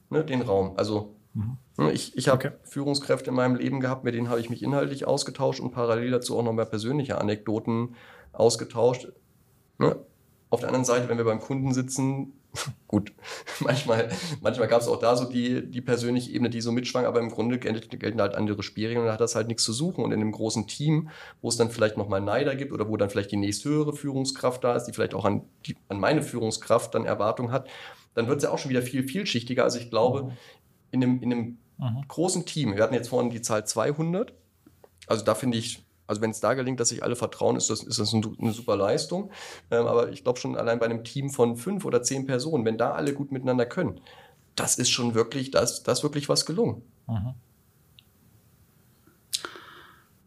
ne, 0.10 0.24
den 0.24 0.42
Raum. 0.42 0.78
Also 0.78 1.16
mhm. 1.34 1.58
Ich, 1.92 2.16
ich 2.18 2.28
habe 2.28 2.48
okay. 2.48 2.58
Führungskräfte 2.64 3.30
in 3.30 3.36
meinem 3.36 3.56
Leben 3.56 3.80
gehabt, 3.80 4.04
mit 4.04 4.14
denen 4.14 4.30
habe 4.30 4.40
ich 4.40 4.50
mich 4.50 4.62
inhaltlich 4.62 5.08
ausgetauscht 5.08 5.60
und 5.60 5.72
parallel 5.72 6.12
dazu 6.12 6.38
auch 6.38 6.44
noch 6.44 6.54
mehr 6.54 6.66
persönliche 6.66 7.18
Anekdoten 7.20 7.96
ausgetauscht. 8.32 9.12
Ne? 9.80 9.96
Auf 10.50 10.60
der 10.60 10.70
anderen 10.70 10.86
Seite, 10.86 11.10
wenn 11.10 11.18
wir 11.18 11.26
beim 11.26 11.40
Kunden 11.40 11.74
sitzen, 11.74 12.34
gut, 12.88 13.12
manchmal, 13.60 14.10
manchmal 14.42 14.68
gab 14.68 14.82
es 14.82 14.88
auch 14.88 15.00
da 15.00 15.16
so 15.16 15.26
die, 15.26 15.70
die 15.70 15.82
persönliche 15.82 16.32
Ebene, 16.32 16.50
die 16.50 16.62
so 16.62 16.72
mitschwang, 16.72 17.06
aber 17.06 17.20
im 17.20 17.30
Grunde 17.30 17.58
gelten 17.58 18.22
halt 18.22 18.36
andere 18.36 18.62
Spielregeln 18.64 19.02
und 19.02 19.08
da 19.08 19.14
hat 19.14 19.22
das 19.22 19.36
halt 19.36 19.48
nichts 19.48 19.64
zu 19.64 19.74
suchen. 19.74 20.04
Und 20.04 20.12
in 20.12 20.22
einem 20.22 20.32
großen 20.32 20.68
Team, 20.68 21.10
wo 21.42 21.50
es 21.50 21.58
dann 21.58 21.72
vielleicht 21.72 21.98
nochmal 21.98 22.22
Neider 22.22 22.56
gibt 22.56 22.72
oder 22.72 22.88
wo 22.88 22.98
dann 22.98 23.10
vielleicht 23.10 23.32
die 23.32 23.38
nächsthöhere 23.38 23.94
Führungskraft 23.94 24.64
da 24.64 24.76
ist, 24.76 24.86
die 24.86 24.94
vielleicht 24.94 25.16
auch 25.16 25.26
an, 25.26 25.44
die, 25.66 25.76
an 25.90 26.00
meine 26.00 26.22
Führungskraft 26.22 26.94
dann 26.94 27.06
Erwartung 27.06 27.52
hat, 27.52 27.68
dann 28.14 28.28
wird 28.28 28.38
es 28.38 28.44
ja 28.44 28.52
auch 28.52 28.60
schon 28.60 28.70
wieder 28.70 28.84
viel 28.84 29.04
vielschichtiger. 29.04 29.64
Also 29.64 29.80
ich 29.80 29.90
glaube. 29.90 30.34
In 30.94 31.04
einem, 31.04 31.22
in 31.22 31.34
einem 31.34 31.58
mhm. 31.78 32.08
großen 32.08 32.46
Team, 32.46 32.76
wir 32.76 32.84
hatten 32.84 32.94
jetzt 32.94 33.10
vorhin 33.10 33.32
die 33.32 33.42
Zahl 33.42 33.66
200, 33.66 34.34
also 35.08 35.26
da 35.26 35.36
finde 35.36 35.58
ich, 35.58 35.84
also 36.08 36.22
wenn 36.22 36.30
es 36.30 36.40
da 36.40 36.54
gelingt, 36.54 36.80
dass 36.80 36.90
sich 36.90 37.04
alle 37.04 37.16
vertrauen, 37.16 37.56
ist 37.56 37.70
das, 37.70 37.84
ist 37.84 38.00
das 38.00 38.14
eine 38.14 38.54
super 38.54 38.78
Leistung. 38.78 39.32
Ähm, 39.72 39.88
aber 39.88 40.12
ich 40.12 40.24
glaube 40.24 40.40
schon 40.40 40.56
allein 40.56 40.80
bei 40.80 40.86
einem 40.86 41.04
Team 41.04 41.30
von 41.30 41.58
fünf 41.58 41.86
oder 41.86 42.04
zehn 42.04 42.26
Personen, 42.26 42.66
wenn 42.66 42.78
da 42.78 42.92
alle 42.92 43.14
gut 43.14 43.32
miteinander 43.32 43.66
können, 43.66 44.00
das 44.56 44.78
ist 44.78 44.92
schon 44.92 45.16
wirklich, 45.16 45.50
das, 45.50 45.84
das 45.84 46.00
ist 46.00 46.04
wirklich 46.04 46.30
was 46.30 46.46
gelungen. 46.46 46.84
Mhm. 47.08 47.34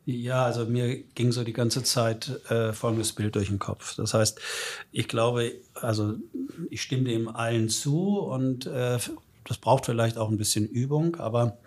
Ja, 0.08 0.44
also 0.44 0.66
mir 0.66 1.02
ging 1.02 1.32
so 1.32 1.42
die 1.42 1.52
ganze 1.52 1.82
Zeit 1.82 2.40
äh, 2.48 2.72
folgendes 2.72 3.12
Bild 3.12 3.34
durch 3.34 3.48
den 3.48 3.58
Kopf. 3.58 3.96
Das 3.96 4.14
heißt, 4.14 4.40
ich 4.92 5.08
glaube, 5.08 5.52
also 5.74 6.14
ich 6.70 6.80
stimme 6.82 7.04
dem 7.04 7.28
allen 7.28 7.68
zu 7.68 8.20
und 8.20 8.66
äh, 8.66 8.98
das 9.46 9.58
braucht 9.58 9.86
vielleicht 9.86 10.18
auch 10.18 10.28
ein 10.28 10.36
bisschen 10.36 10.66
Übung, 10.66 11.16
aber 11.16 11.58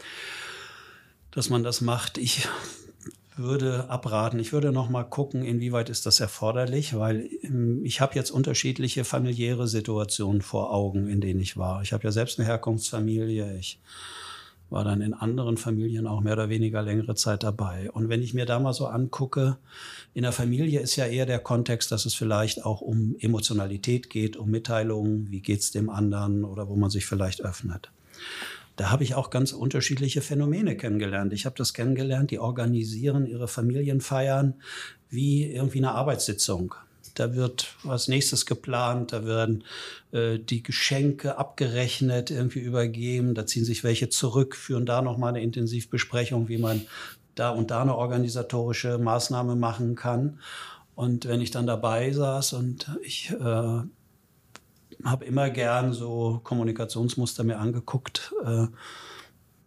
dass 1.31 1.49
man 1.49 1.63
das 1.63 1.81
macht, 1.81 2.17
ich 2.17 2.47
würde 3.39 3.89
abraten. 3.89 4.37
Ich 4.39 4.53
würde 4.53 4.71
noch 4.71 4.89
mal 4.89 5.03
gucken, 5.03 5.43
inwieweit 5.43 5.89
ist 5.89 6.05
das 6.05 6.19
erforderlich, 6.19 6.97
weil 6.97 7.29
ähm, 7.41 7.83
ich 7.83 8.01
habe 8.01 8.15
jetzt 8.15 8.31
unterschiedliche 8.31 9.05
familiäre 9.05 9.67
Situationen 9.67 10.41
vor 10.41 10.73
Augen, 10.73 11.07
in 11.07 11.21
denen 11.21 11.39
ich 11.39 11.57
war. 11.57 11.81
Ich 11.81 11.93
habe 11.93 12.03
ja 12.03 12.11
selbst 12.11 12.37
eine 12.37 12.47
Herkunftsfamilie. 12.47 13.57
Ich 13.57 13.79
war 14.69 14.83
dann 14.83 15.01
in 15.01 15.13
anderen 15.13 15.57
Familien 15.57 16.07
auch 16.07 16.21
mehr 16.21 16.33
oder 16.33 16.49
weniger 16.49 16.81
längere 16.81 17.15
Zeit 17.15 17.43
dabei. 17.43 17.89
Und 17.91 18.09
wenn 18.09 18.21
ich 18.21 18.33
mir 18.33 18.45
da 18.45 18.59
mal 18.59 18.73
so 18.73 18.87
angucke, 18.87 19.57
in 20.13 20.23
der 20.23 20.31
Familie 20.31 20.79
ist 20.79 20.95
ja 20.95 21.05
eher 21.05 21.25
der 21.25 21.39
Kontext, 21.39 21.91
dass 21.91 22.05
es 22.05 22.13
vielleicht 22.13 22.65
auch 22.65 22.81
um 22.81 23.15
Emotionalität 23.19 24.09
geht, 24.09 24.37
um 24.37 24.49
Mitteilungen, 24.49 25.31
wie 25.31 25.41
geht's 25.41 25.71
dem 25.71 25.89
anderen 25.89 26.43
oder 26.43 26.69
wo 26.69 26.75
man 26.75 26.89
sich 26.89 27.05
vielleicht 27.05 27.41
öffnet 27.41 27.91
da 28.79 28.91
habe 28.91 29.03
ich 29.03 29.13
auch 29.13 29.29
ganz 29.29 29.51
unterschiedliche 29.51 30.21
Phänomene 30.21 30.77
kennengelernt. 30.77 31.33
Ich 31.33 31.45
habe 31.45 31.57
das 31.57 31.73
kennengelernt, 31.73 32.31
die 32.31 32.39
organisieren 32.39 33.25
ihre 33.25 33.49
Familienfeiern 33.49 34.53
wie 35.09 35.51
irgendwie 35.51 35.79
eine 35.79 35.91
Arbeitssitzung. 35.91 36.75
Da 37.19 37.35
wird 37.35 37.75
was 37.83 38.07
nächstes 38.07 38.45
geplant, 38.45 39.11
da 39.11 39.25
werden 39.25 39.63
äh, 40.11 40.39
die 40.39 40.63
Geschenke 40.63 41.37
abgerechnet, 41.37 42.31
irgendwie 42.31 42.59
übergeben, 42.59 43.35
da 43.35 43.45
ziehen 43.45 43.65
sich 43.65 43.83
welche 43.83 44.09
zurück, 44.09 44.55
führen 44.55 44.85
da 44.85 45.01
nochmal 45.01 45.29
eine 45.29 45.41
Intensivbesprechung, 45.41 46.47
wie 46.47 46.57
man 46.57 46.81
da 47.35 47.49
und 47.49 47.71
da 47.71 47.81
eine 47.81 47.95
organisatorische 47.95 48.97
Maßnahme 48.97 49.55
machen 49.55 49.95
kann. 49.95 50.39
Und 50.95 51.25
wenn 51.25 51.41
ich 51.41 51.51
dann 51.51 51.67
dabei 51.67 52.11
saß 52.11 52.53
und 52.53 52.89
ich 53.01 53.31
äh, 53.31 53.81
habe 55.03 55.25
immer 55.25 55.49
gern 55.49 55.93
so 55.93 56.41
Kommunikationsmuster 56.43 57.43
mir 57.43 57.59
angeguckt. 57.59 58.33
Äh, 58.45 58.67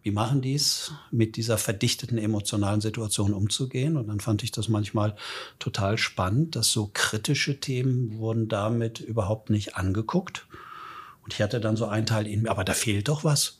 wie 0.03 0.11
machen 0.11 0.41
die 0.41 0.53
es, 0.53 0.91
mit 1.11 1.37
dieser 1.37 1.57
verdichteten 1.57 2.17
emotionalen 2.17 2.81
Situation 2.81 3.33
umzugehen? 3.33 3.95
Und 3.95 4.07
dann 4.07 4.19
fand 4.19 4.43
ich 4.43 4.51
das 4.51 4.67
manchmal 4.67 5.15
total 5.59 5.97
spannend, 5.97 6.57
dass 6.57 6.71
so 6.71 6.91
kritische 6.93 7.61
Themen 7.61 8.17
wurden 8.17 8.49
damit 8.49 8.99
überhaupt 8.99 9.49
nicht 9.49 9.77
angeguckt. 9.77 10.45
Und 11.23 11.33
ich 11.33 11.41
hatte 11.41 11.61
dann 11.61 11.77
so 11.77 11.85
einen 11.85 12.05
Teil 12.05 12.27
in 12.27 12.41
mir, 12.41 12.51
aber 12.51 12.65
da 12.65 12.73
fehlt 12.73 13.07
doch 13.07 13.23
was. 13.23 13.59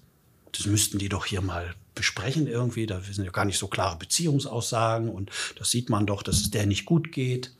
Das 0.51 0.65
müssten 0.65 0.99
die 0.99 1.09
doch 1.09 1.25
hier 1.25 1.41
mal 1.41 1.73
besprechen 1.95 2.45
irgendwie. 2.47 2.85
Da 2.87 2.99
sind 2.99 3.23
ja 3.23 3.31
gar 3.31 3.45
nicht 3.45 3.57
so 3.57 3.67
klare 3.67 3.97
Beziehungsaussagen 3.97 5.07
und 5.09 5.31
das 5.57 5.71
sieht 5.71 5.89
man 5.89 6.05
doch, 6.05 6.23
dass 6.23 6.41
es 6.41 6.51
der 6.51 6.65
nicht 6.65 6.85
gut 6.85 7.13
geht 7.13 7.55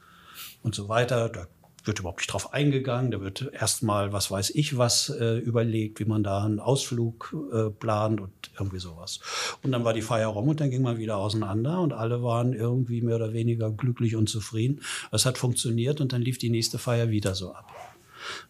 und 0.62 0.76
so 0.76 0.90
weiter. 0.90 1.30
Da 1.30 1.48
wird 1.86 2.00
überhaupt 2.00 2.20
nicht 2.20 2.32
drauf 2.32 2.54
eingegangen. 2.54 3.12
Da 3.12 3.22
wird 3.22 3.50
erstmal, 3.54 4.14
was 4.14 4.32
weiß 4.32 4.52
ich, 4.52 4.78
was 4.78 5.10
äh, 5.10 5.38
überlegt, 5.38 6.00
wie 6.00 6.06
man 6.06 6.24
da 6.24 6.44
einen 6.44 6.60
Ausflug 6.60 7.36
äh, 7.52 7.70
plant 7.70 8.22
und 8.22 8.32
irgendwie 8.58 8.80
sowas. 8.80 9.20
Und 9.62 9.72
dann 9.72 9.84
war 9.84 9.94
die 9.94 10.02
Feier 10.02 10.30
rum 10.30 10.48
und 10.48 10.60
dann 10.60 10.70
ging 10.70 10.82
man 10.82 10.98
wieder 10.98 11.18
auseinander 11.18 11.82
und 11.82 11.94
alle 11.94 12.24
waren 12.24 12.54
irgendwie 12.54 13.02
mehr 13.02 13.18
oder 13.18 13.34
weniger 13.34 13.72
glücklich 13.72 14.16
und 14.16 14.30
zufrieden. 14.30 14.82
Es 15.12 15.26
hat 15.26 15.38
funktioniert 15.38 16.02
und 16.02 16.14
dann 16.14 16.22
lief 16.22 16.38
die 16.38 16.50
nächste 16.50 16.78
Feier 16.78 17.10
wieder 17.10 17.36
so 17.36 17.54
ab. 17.54 17.72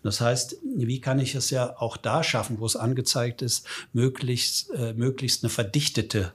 Das 0.03 0.21
heißt, 0.21 0.57
wie 0.75 1.01
kann 1.01 1.19
ich 1.19 1.33
es 1.33 1.49
ja 1.49 1.75
auch 1.79 1.97
da 1.97 2.23
schaffen, 2.23 2.59
wo 2.59 2.65
es 2.67 2.75
angezeigt 2.75 3.41
ist, 3.41 3.65
möglichst, 3.91 4.69
äh, 4.71 4.93
möglichst 4.93 5.43
eine 5.43 5.49
verdichtete 5.49 6.33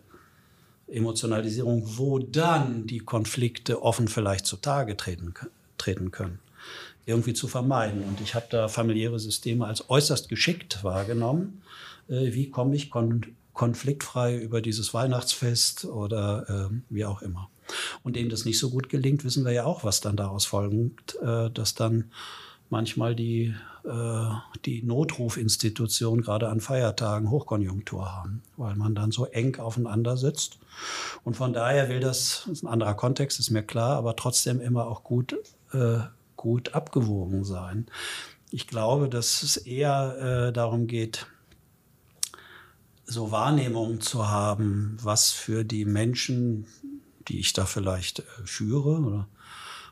Emotionalisierung, 0.88 1.84
wo 1.99 2.18
dann 2.18 2.86
die 2.86 2.99
Konflikte 2.99 3.82
offen 3.82 4.09
vielleicht 4.09 4.46
zutage 4.46 4.96
treten, 4.96 5.34
treten 5.76 6.11
können 6.11 6.40
irgendwie 7.06 7.34
zu 7.34 7.48
vermeiden. 7.48 8.02
Und 8.04 8.20
ich 8.20 8.34
habe 8.34 8.46
da 8.50 8.68
familiäre 8.68 9.18
Systeme 9.18 9.66
als 9.66 9.88
äußerst 9.88 10.28
geschickt 10.28 10.84
wahrgenommen. 10.84 11.62
Äh, 12.09 12.32
wie 12.32 12.50
komme 12.50 12.76
ich 12.76 12.90
kon 12.90 13.24
konfliktfrei 13.54 14.36
über 14.36 14.62
dieses 14.62 14.94
Weihnachtsfest 14.94 15.84
oder 15.84 16.70
äh, 16.70 16.74
wie 16.90 17.04
auch 17.04 17.22
immer. 17.22 17.50
Und 18.04 18.14
denen 18.14 18.30
das 18.30 18.44
nicht 18.44 18.59
so 18.59 18.70
gut 18.70 18.88
gelingt, 18.88 19.24
wissen 19.24 19.44
wir 19.44 19.50
ja 19.50 19.64
auch, 19.64 19.82
was 19.82 20.00
dann 20.00 20.16
daraus 20.16 20.46
folgt, 20.46 21.16
äh, 21.16 21.50
dass 21.50 21.74
dann 21.74 22.12
manchmal 22.70 23.16
die, 23.16 23.54
äh, 23.84 24.28
die 24.64 24.82
Notrufinstitutionen 24.82 26.22
gerade 26.22 26.48
an 26.48 26.61
Feiertagen 26.61 27.30
Hochkonjunktur 27.30 28.12
haben, 28.14 28.42
weil 28.56 28.76
man 28.76 28.94
dann 28.94 29.11
so 29.11 29.24
eng 29.26 29.59
aufeinander 29.59 30.16
sitzt. 30.16 30.59
Und 31.24 31.36
von 31.36 31.52
daher 31.52 31.88
will 31.88 32.00
das, 32.00 32.44
das 32.46 32.59
ist 32.59 32.62
ein 32.62 32.68
anderer 32.68 32.94
Kontext, 32.94 33.40
ist 33.40 33.50
mir 33.50 33.64
klar, 33.64 33.96
aber 33.96 34.16
trotzdem 34.16 34.61
immer 34.61 34.86
auch 34.86 35.02
gut 35.02 35.36
äh, 35.72 35.98
gut 36.39 36.74
abgewogen 36.74 37.45
sein. 37.45 37.86
Ich 38.51 38.66
glaube, 38.66 39.11
dass 39.11 39.43
es 39.43 39.59
eher 39.59 40.49
äh, 40.49 40.53
darum 40.55 40.86
geht, 40.86 41.26
so 43.05 43.30
Wahrnehmungen 43.30 44.01
zu 44.01 44.28
haben, 44.28 44.97
was 45.03 45.30
für 45.30 45.64
die 45.64 45.84
Menschen, 45.84 46.66
die 47.28 47.41
ich 47.41 47.53
da 47.53 47.66
vielleicht 47.66 48.20
äh, 48.20 48.22
führe 48.45 49.01
oder 49.01 49.28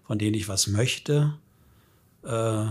von 0.06 0.18
denen 0.18 0.34
ich 0.34 0.48
was 0.48 0.68
möchte, 0.68 1.36
äh, 2.22 2.66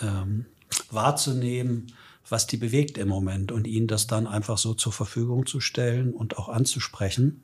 ähm, 0.00 0.46
wahrzunehmen, 0.90 1.92
was 2.28 2.46
die 2.46 2.56
bewegt 2.56 2.98
im 2.98 3.08
Moment 3.08 3.52
und 3.52 3.66
ihnen 3.66 3.86
das 3.86 4.06
dann 4.06 4.26
einfach 4.26 4.58
so 4.58 4.74
zur 4.74 4.92
Verfügung 4.92 5.46
zu 5.46 5.60
stellen 5.60 6.12
und 6.12 6.36
auch 6.38 6.48
anzusprechen. 6.48 7.42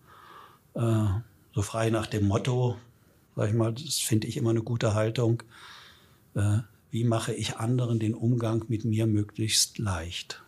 Äh, 0.74 1.05
so 1.55 1.62
frei 1.62 1.91
nach 1.91 2.07
dem 2.07 2.26
Motto, 2.26 2.76
sag 3.39 3.51
ich 3.51 3.55
mal, 3.55 3.72
das 3.72 4.01
finde 4.01 4.26
ich 4.26 4.36
immer 4.36 4.51
eine 4.51 4.62
gute 4.62 4.95
Haltung. 4.95 5.45
Äh, 6.34 6.59
wie 6.91 7.05
mache 7.05 7.32
ich 7.32 7.57
anderen 7.57 8.01
den 8.01 8.12
Umgang 8.12 8.64
mit 8.66 8.84
mir 8.84 9.07
möglichst 9.07 9.78
leicht? 9.78 10.43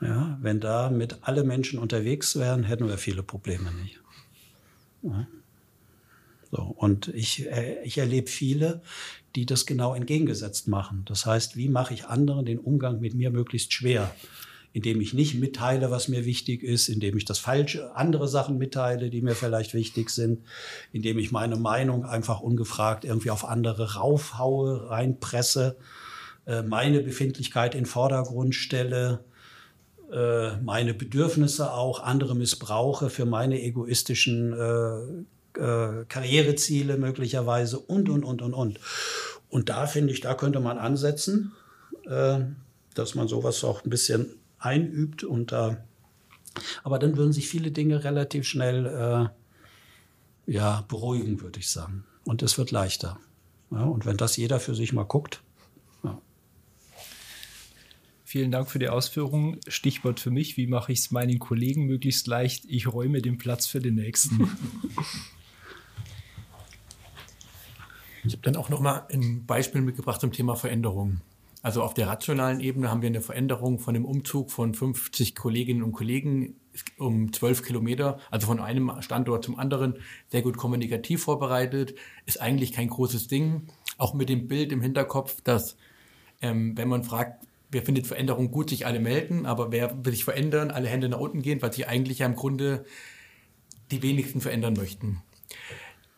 Ja, 0.00 0.38
wenn 0.42 0.58
da 0.58 0.90
mit 0.90 1.18
alle 1.22 1.44
Menschen 1.44 1.78
unterwegs 1.78 2.34
wären, 2.34 2.64
hätten 2.64 2.88
wir 2.88 2.98
viele 2.98 3.22
Probleme 3.22 3.70
nicht. 3.70 4.00
Ja. 5.02 5.28
So, 6.50 6.62
und 6.62 7.08
ich, 7.14 7.46
äh, 7.46 7.80
ich 7.84 7.98
erlebe 7.98 8.28
viele, 8.28 8.82
die 9.36 9.46
das 9.46 9.66
genau 9.66 9.94
entgegengesetzt 9.94 10.66
machen. 10.66 11.04
Das 11.04 11.26
heißt, 11.26 11.56
wie 11.56 11.68
mache 11.68 11.94
ich 11.94 12.06
anderen 12.06 12.44
den 12.44 12.58
Umgang 12.58 12.98
mit 12.98 13.14
mir 13.14 13.30
möglichst 13.30 13.72
schwer? 13.72 14.12
Indem 14.76 15.00
ich 15.00 15.14
nicht 15.14 15.36
mitteile, 15.36 15.90
was 15.90 16.08
mir 16.08 16.26
wichtig 16.26 16.62
ist, 16.62 16.90
indem 16.90 17.16
ich 17.16 17.24
das 17.24 17.38
falsche, 17.38 17.96
andere 17.96 18.28
Sachen 18.28 18.58
mitteile, 18.58 19.08
die 19.08 19.22
mir 19.22 19.34
vielleicht 19.34 19.72
wichtig 19.72 20.10
sind, 20.10 20.44
indem 20.92 21.16
ich 21.16 21.32
meine 21.32 21.56
Meinung 21.56 22.04
einfach 22.04 22.40
ungefragt 22.40 23.06
irgendwie 23.06 23.30
auf 23.30 23.46
andere 23.46 23.94
raufhaue, 23.94 24.90
reinpresse, 24.90 25.78
äh, 26.44 26.60
meine 26.60 27.00
Befindlichkeit 27.00 27.74
in 27.74 27.86
Vordergrund 27.86 28.54
stelle, 28.54 29.24
äh, 30.12 30.58
meine 30.58 30.92
Bedürfnisse 30.92 31.72
auch, 31.72 32.00
andere 32.00 32.36
missbrauche 32.36 33.08
für 33.08 33.24
meine 33.24 33.62
egoistischen 33.62 34.52
äh, 34.52 36.04
Karriereziele 36.06 36.98
möglicherweise 36.98 37.78
und, 37.78 38.10
und, 38.10 38.24
und, 38.24 38.42
und, 38.42 38.52
und. 38.52 38.78
Und 39.48 39.70
da 39.70 39.86
finde 39.86 40.12
ich, 40.12 40.20
da 40.20 40.34
könnte 40.34 40.60
man 40.60 40.76
ansetzen, 40.76 41.52
dass 42.04 43.14
man 43.14 43.26
sowas 43.26 43.64
auch 43.64 43.82
ein 43.82 43.88
bisschen 43.88 44.34
einübt. 44.66 45.24
Und, 45.24 45.52
äh, 45.52 45.76
aber 46.84 46.98
dann 46.98 47.16
würden 47.16 47.32
sich 47.32 47.48
viele 47.48 47.70
Dinge 47.70 48.04
relativ 48.04 48.46
schnell 48.46 48.86
äh, 50.46 50.52
ja, 50.52 50.84
beruhigen, 50.88 51.40
würde 51.40 51.58
ich 51.58 51.70
sagen. 51.70 52.04
Und 52.24 52.42
es 52.42 52.58
wird 52.58 52.70
leichter. 52.70 53.18
Ja, 53.70 53.84
und 53.84 54.06
wenn 54.06 54.16
das 54.16 54.36
jeder 54.36 54.60
für 54.60 54.74
sich 54.74 54.92
mal 54.92 55.04
guckt. 55.04 55.42
Ja. 56.04 56.20
Vielen 58.24 58.50
Dank 58.50 58.70
für 58.70 58.78
die 58.78 58.88
Ausführungen. 58.88 59.60
Stichwort 59.66 60.20
für 60.20 60.30
mich, 60.30 60.56
wie 60.56 60.66
mache 60.66 60.92
ich 60.92 61.00
es 61.00 61.10
meinen 61.10 61.38
Kollegen 61.38 61.86
möglichst 61.86 62.26
leicht? 62.26 62.64
Ich 62.66 62.92
räume 62.92 63.22
den 63.22 63.38
Platz 63.38 63.66
für 63.66 63.80
den 63.80 63.94
nächsten. 63.94 64.50
Ich 68.26 68.32
habe 68.32 68.42
dann 68.42 68.56
auch 68.56 68.68
noch 68.70 68.80
mal 68.80 69.06
ein 69.12 69.46
Beispiel 69.46 69.80
mitgebracht 69.80 70.20
zum 70.20 70.32
Thema 70.32 70.56
Veränderung. 70.56 71.20
Also 71.66 71.82
auf 71.82 71.94
der 71.94 72.06
rationalen 72.06 72.60
Ebene 72.60 72.92
haben 72.92 73.02
wir 73.02 73.08
eine 73.08 73.20
Veränderung 73.20 73.80
von 73.80 73.92
dem 73.92 74.04
Umzug 74.04 74.52
von 74.52 74.72
50 74.72 75.34
Kolleginnen 75.34 75.82
und 75.82 75.90
Kollegen 75.90 76.60
um 76.96 77.32
12 77.32 77.64
Kilometer, 77.64 78.20
also 78.30 78.46
von 78.46 78.60
einem 78.60 78.92
Standort 79.00 79.44
zum 79.44 79.58
anderen, 79.58 79.98
sehr 80.30 80.42
gut 80.42 80.56
kommunikativ 80.56 81.24
vorbereitet. 81.24 81.96
Ist 82.24 82.40
eigentlich 82.40 82.70
kein 82.70 82.88
großes 82.88 83.26
Ding. 83.26 83.66
Auch 83.98 84.14
mit 84.14 84.28
dem 84.28 84.46
Bild 84.46 84.70
im 84.70 84.80
Hinterkopf, 84.80 85.40
dass 85.40 85.76
ähm, 86.40 86.78
wenn 86.78 86.86
man 86.86 87.02
fragt, 87.02 87.44
wer 87.72 87.82
findet 87.82 88.06
Veränderung 88.06 88.52
gut, 88.52 88.70
sich 88.70 88.86
alle 88.86 89.00
melden, 89.00 89.44
aber 89.44 89.72
wer 89.72 90.04
will 90.04 90.12
sich 90.12 90.22
verändern, 90.22 90.70
alle 90.70 90.86
Hände 90.86 91.08
nach 91.08 91.18
unten 91.18 91.42
gehen, 91.42 91.60
weil 91.62 91.72
sie 91.72 91.86
eigentlich 91.86 92.20
ja 92.20 92.26
im 92.26 92.36
Grunde 92.36 92.84
die 93.90 94.04
wenigsten 94.04 94.40
verändern 94.40 94.74
möchten. 94.74 95.20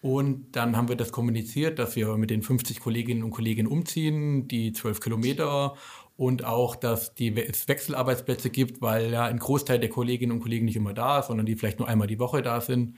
Und 0.01 0.53
dann 0.53 0.77
haben 0.77 0.89
wir 0.89 0.97
das 0.97 1.11
kommuniziert, 1.11 1.79
dass 1.79 1.97
wir 1.97 2.17
mit 2.17 2.31
den 2.31 2.43
50 2.43 2.81
Kolleginnen 2.81 3.25
und 3.25 3.31
Kollegen 3.33 3.67
umziehen, 3.67 4.47
die 4.47 4.73
12 4.73 5.01
Kilometer 5.01 5.75
und 6.17 6.45
auch, 6.45 6.77
dass 6.77 7.15
die 7.15 7.37
es 7.37 7.67
Wechselarbeitsplätze 7.69 8.51
gibt, 8.51 8.81
weil 8.81 9.11
ja 9.13 9.25
ein 9.25 9.39
Großteil 9.39 9.81
der 9.81 9.89
Kolleginnen 9.89 10.33
und 10.33 10.41
Kollegen 10.41 10.67
nicht 10.67 10.77
immer 10.77 10.95
da 10.95 11.21
ist, 11.21 11.27
sondern 11.29 11.47
die 11.47 11.57
vielleicht 11.57 11.79
nur 11.81 11.89
einmal 11.89 12.07
die 12.07 12.19
Woche 12.19 12.43
da 12.43 12.61
sind. 12.61 12.97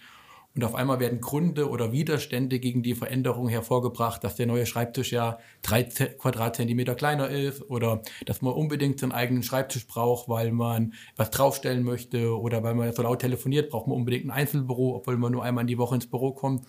Und 0.57 0.65
auf 0.65 0.75
einmal 0.75 0.99
werden 0.99 1.21
Gründe 1.21 1.71
oder 1.71 1.93
Widerstände 1.93 2.59
gegen 2.59 2.83
die 2.83 2.97
Veränderung 2.97 3.49
hervorgebracht, 3.49 4.25
dass 4.25 4.35
der 4.35 4.47
neue 4.47 4.67
Schreibtisch 4.67 5.13
ja 5.13 5.39
drei 5.63 5.85
Quadratzentimeter 5.85 6.97
kleiner 6.97 7.29
ist 7.29 7.71
oder 7.71 8.03
dass 8.27 8.43
man 8.43 8.55
unbedingt 8.55 8.99
seinen 8.99 9.13
eigenen 9.13 9.45
Schreibtisch 9.45 9.87
braucht, 9.87 10.29
weil 10.29 10.51
man 10.51 10.95
was 11.15 11.31
draufstellen 11.31 11.85
möchte 11.85 12.37
oder 12.37 12.65
weil 12.65 12.75
man 12.75 12.93
so 12.93 13.03
laut 13.03 13.21
telefoniert, 13.21 13.71
braucht 13.71 13.87
man 13.87 13.97
unbedingt 13.97 14.25
ein 14.25 14.33
Einzelbüro, 14.33 14.97
obwohl 14.97 15.17
man 15.19 15.31
nur 15.31 15.45
einmal 15.45 15.63
in 15.63 15.69
die 15.69 15.79
Woche 15.79 15.95
ins 15.95 16.09
Büro 16.09 16.33
kommt. 16.33 16.67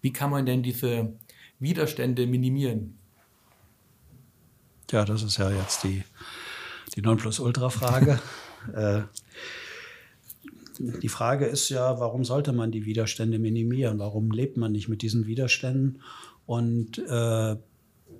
Wie 0.00 0.12
kann 0.12 0.30
man 0.30 0.46
denn 0.46 0.62
diese 0.62 1.14
Widerstände 1.58 2.28
minimieren? 2.28 2.98
Ja, 4.92 5.04
das 5.04 5.24
ist 5.24 5.38
ja 5.38 5.50
jetzt 5.50 5.82
die, 5.82 6.04
die 6.94 7.02
Nonplusultra-Frage. 7.02 8.20
äh, 8.74 9.02
die 10.78 11.08
Frage 11.08 11.46
ist 11.46 11.68
ja, 11.68 12.00
warum 12.00 12.24
sollte 12.24 12.52
man 12.52 12.70
die 12.70 12.84
Widerstände 12.84 13.38
minimieren? 13.38 13.98
Warum 13.98 14.30
lebt 14.30 14.56
man 14.56 14.72
nicht 14.72 14.88
mit 14.88 15.02
diesen 15.02 15.26
Widerständen 15.26 16.00
und 16.46 16.98
äh, 16.98 17.56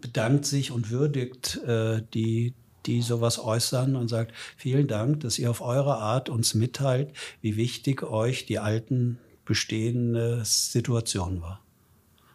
bedankt 0.01 0.47
sich 0.47 0.71
und 0.71 0.91
würdigt 0.91 1.57
äh, 1.65 2.03
die, 2.15 2.55
die 2.87 3.03
sowas 3.03 3.39
äußern 3.39 3.97
und 3.97 4.09
sagt, 4.09 4.33
vielen 4.57 4.87
Dank, 4.87 5.21
dass 5.21 5.39
ihr 5.39 5.51
auf 5.51 5.61
eure 5.61 5.97
Art 5.97 6.29
uns 6.29 6.55
mitteilt, 6.55 7.13
wie 7.41 7.57
wichtig 7.57 8.03
euch 8.03 8.47
die 8.47 8.59
alten 8.59 9.19
bestehende 9.45 10.45
Situation 10.45 11.41
war. 11.43 11.61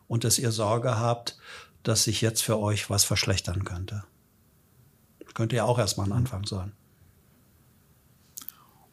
Und 0.08 0.24
dass 0.24 0.40
ihr 0.40 0.52
Sorge 0.52 0.98
habt, 0.98 1.38
dass 1.84 2.04
sich 2.04 2.22
jetzt 2.22 2.42
für 2.42 2.60
euch 2.60 2.90
was 2.90 3.04
verschlechtern 3.04 3.64
könnte. 3.64 4.04
Könnte 5.34 5.56
ja 5.56 5.64
auch 5.64 5.80
erstmal 5.80 6.08
ein 6.08 6.12
Anfang 6.12 6.46
sein. 6.46 6.74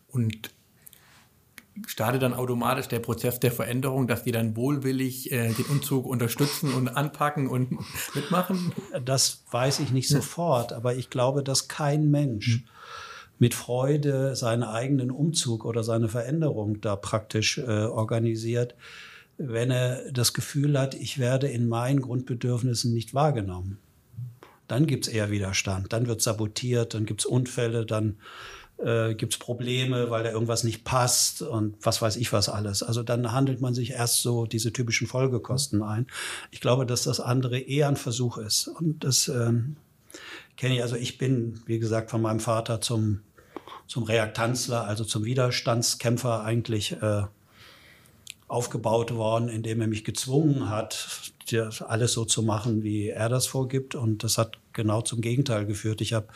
Und 0.08 0.50
startet 1.86 2.22
dann 2.22 2.34
automatisch 2.34 2.88
der 2.88 3.00
Prozess 3.00 3.40
der 3.40 3.52
Veränderung, 3.52 4.06
dass 4.06 4.22
die 4.22 4.32
dann 4.32 4.56
wohlwillig 4.56 5.30
äh, 5.32 5.52
den 5.52 5.66
Umzug 5.66 6.06
unterstützen 6.06 6.72
und 6.72 6.88
anpacken 6.88 7.48
und 7.48 7.78
mitmachen? 8.14 8.72
Das 9.04 9.42
weiß 9.50 9.80
ich 9.80 9.90
nicht 9.90 10.08
sofort, 10.08 10.72
aber 10.72 10.94
ich 10.94 11.10
glaube, 11.10 11.42
dass 11.42 11.68
kein 11.68 12.10
Mensch 12.10 12.64
mit 13.38 13.54
Freude 13.54 14.34
seinen 14.34 14.62
eigenen 14.62 15.10
Umzug 15.10 15.64
oder 15.64 15.84
seine 15.84 16.08
Veränderung 16.08 16.80
da 16.80 16.96
praktisch 16.96 17.58
äh, 17.58 17.84
organisiert, 17.84 18.74
wenn 19.38 19.70
er 19.70 20.10
das 20.12 20.32
Gefühl 20.32 20.78
hat, 20.78 20.94
ich 20.94 21.18
werde 21.18 21.48
in 21.48 21.68
meinen 21.68 22.00
Grundbedürfnissen 22.00 22.94
nicht 22.94 23.12
wahrgenommen. 23.12 23.78
Dann 24.68 24.86
gibt 24.86 25.06
es 25.06 25.12
eher 25.12 25.30
Widerstand, 25.30 25.92
dann 25.92 26.06
wird 26.06 26.22
sabotiert, 26.22 26.94
dann 26.94 27.06
gibt 27.06 27.20
es 27.20 27.26
Unfälle, 27.26 27.86
dann 27.86 28.16
äh, 28.78 29.14
gibt 29.14 29.32
es 29.34 29.38
Probleme, 29.38 30.10
weil 30.10 30.22
da 30.22 30.30
irgendwas 30.30 30.64
nicht 30.64 30.84
passt 30.84 31.42
und 31.42 31.74
was 31.80 32.02
weiß 32.02 32.16
ich 32.16 32.32
was 32.32 32.48
alles. 32.48 32.82
Also 32.82 33.02
dann 33.02 33.32
handelt 33.32 33.60
man 33.60 33.74
sich 33.74 33.92
erst 33.92 34.22
so 34.22 34.46
diese 34.46 34.72
typischen 34.72 35.06
Folgekosten 35.06 35.82
ein. 35.82 36.06
Ich 36.50 36.60
glaube, 36.60 36.86
dass 36.86 37.02
das 37.02 37.20
andere 37.20 37.58
eher 37.58 37.88
ein 37.88 37.96
Versuch 37.96 38.38
ist. 38.38 38.68
Und 38.68 39.04
das 39.04 39.28
ähm, 39.28 39.76
kenne 40.56 40.76
ich. 40.76 40.82
Also 40.82 40.96
ich 40.96 41.18
bin, 41.18 41.60
wie 41.66 41.78
gesagt, 41.78 42.10
von 42.10 42.20
meinem 42.20 42.40
Vater 42.40 42.80
zum, 42.80 43.20
zum 43.86 44.02
Reaktanzler, 44.02 44.84
also 44.84 45.04
zum 45.04 45.24
Widerstandskämpfer 45.24 46.42
eigentlich 46.44 46.92
äh, 47.00 47.22
aufgebaut 48.48 49.14
worden, 49.14 49.48
indem 49.48 49.80
er 49.80 49.86
mich 49.88 50.04
gezwungen 50.04 50.68
hat, 50.68 51.32
alles 51.86 52.12
so 52.12 52.24
zu 52.24 52.42
machen, 52.42 52.82
wie 52.82 53.08
er 53.08 53.28
das 53.28 53.46
vorgibt. 53.46 53.94
Und 53.94 54.22
das 54.22 54.36
hat 54.36 54.58
genau 54.72 55.00
zum 55.00 55.20
Gegenteil 55.20 55.64
geführt. 55.64 56.00
Ich 56.00 56.12
habe 56.12 56.28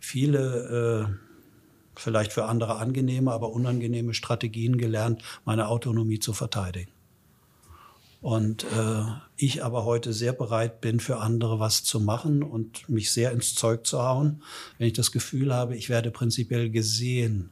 viele 0.00 1.08
äh, 1.08 1.27
vielleicht 1.98 2.32
für 2.32 2.44
andere 2.44 2.76
angenehme, 2.76 3.32
aber 3.32 3.52
unangenehme 3.52 4.14
Strategien 4.14 4.78
gelernt, 4.78 5.22
meine 5.44 5.68
Autonomie 5.68 6.18
zu 6.18 6.32
verteidigen. 6.32 6.90
Und 8.20 8.64
äh, 8.64 9.04
ich 9.36 9.62
aber 9.62 9.84
heute 9.84 10.12
sehr 10.12 10.32
bereit 10.32 10.80
bin, 10.80 10.98
für 10.98 11.18
andere 11.18 11.60
was 11.60 11.84
zu 11.84 12.00
machen 12.00 12.42
und 12.42 12.88
mich 12.88 13.12
sehr 13.12 13.30
ins 13.30 13.54
Zeug 13.54 13.86
zu 13.86 14.02
hauen, 14.02 14.42
wenn 14.76 14.88
ich 14.88 14.92
das 14.92 15.12
Gefühl 15.12 15.54
habe, 15.54 15.76
ich 15.76 15.88
werde 15.88 16.10
prinzipiell 16.10 16.68
gesehen 16.70 17.50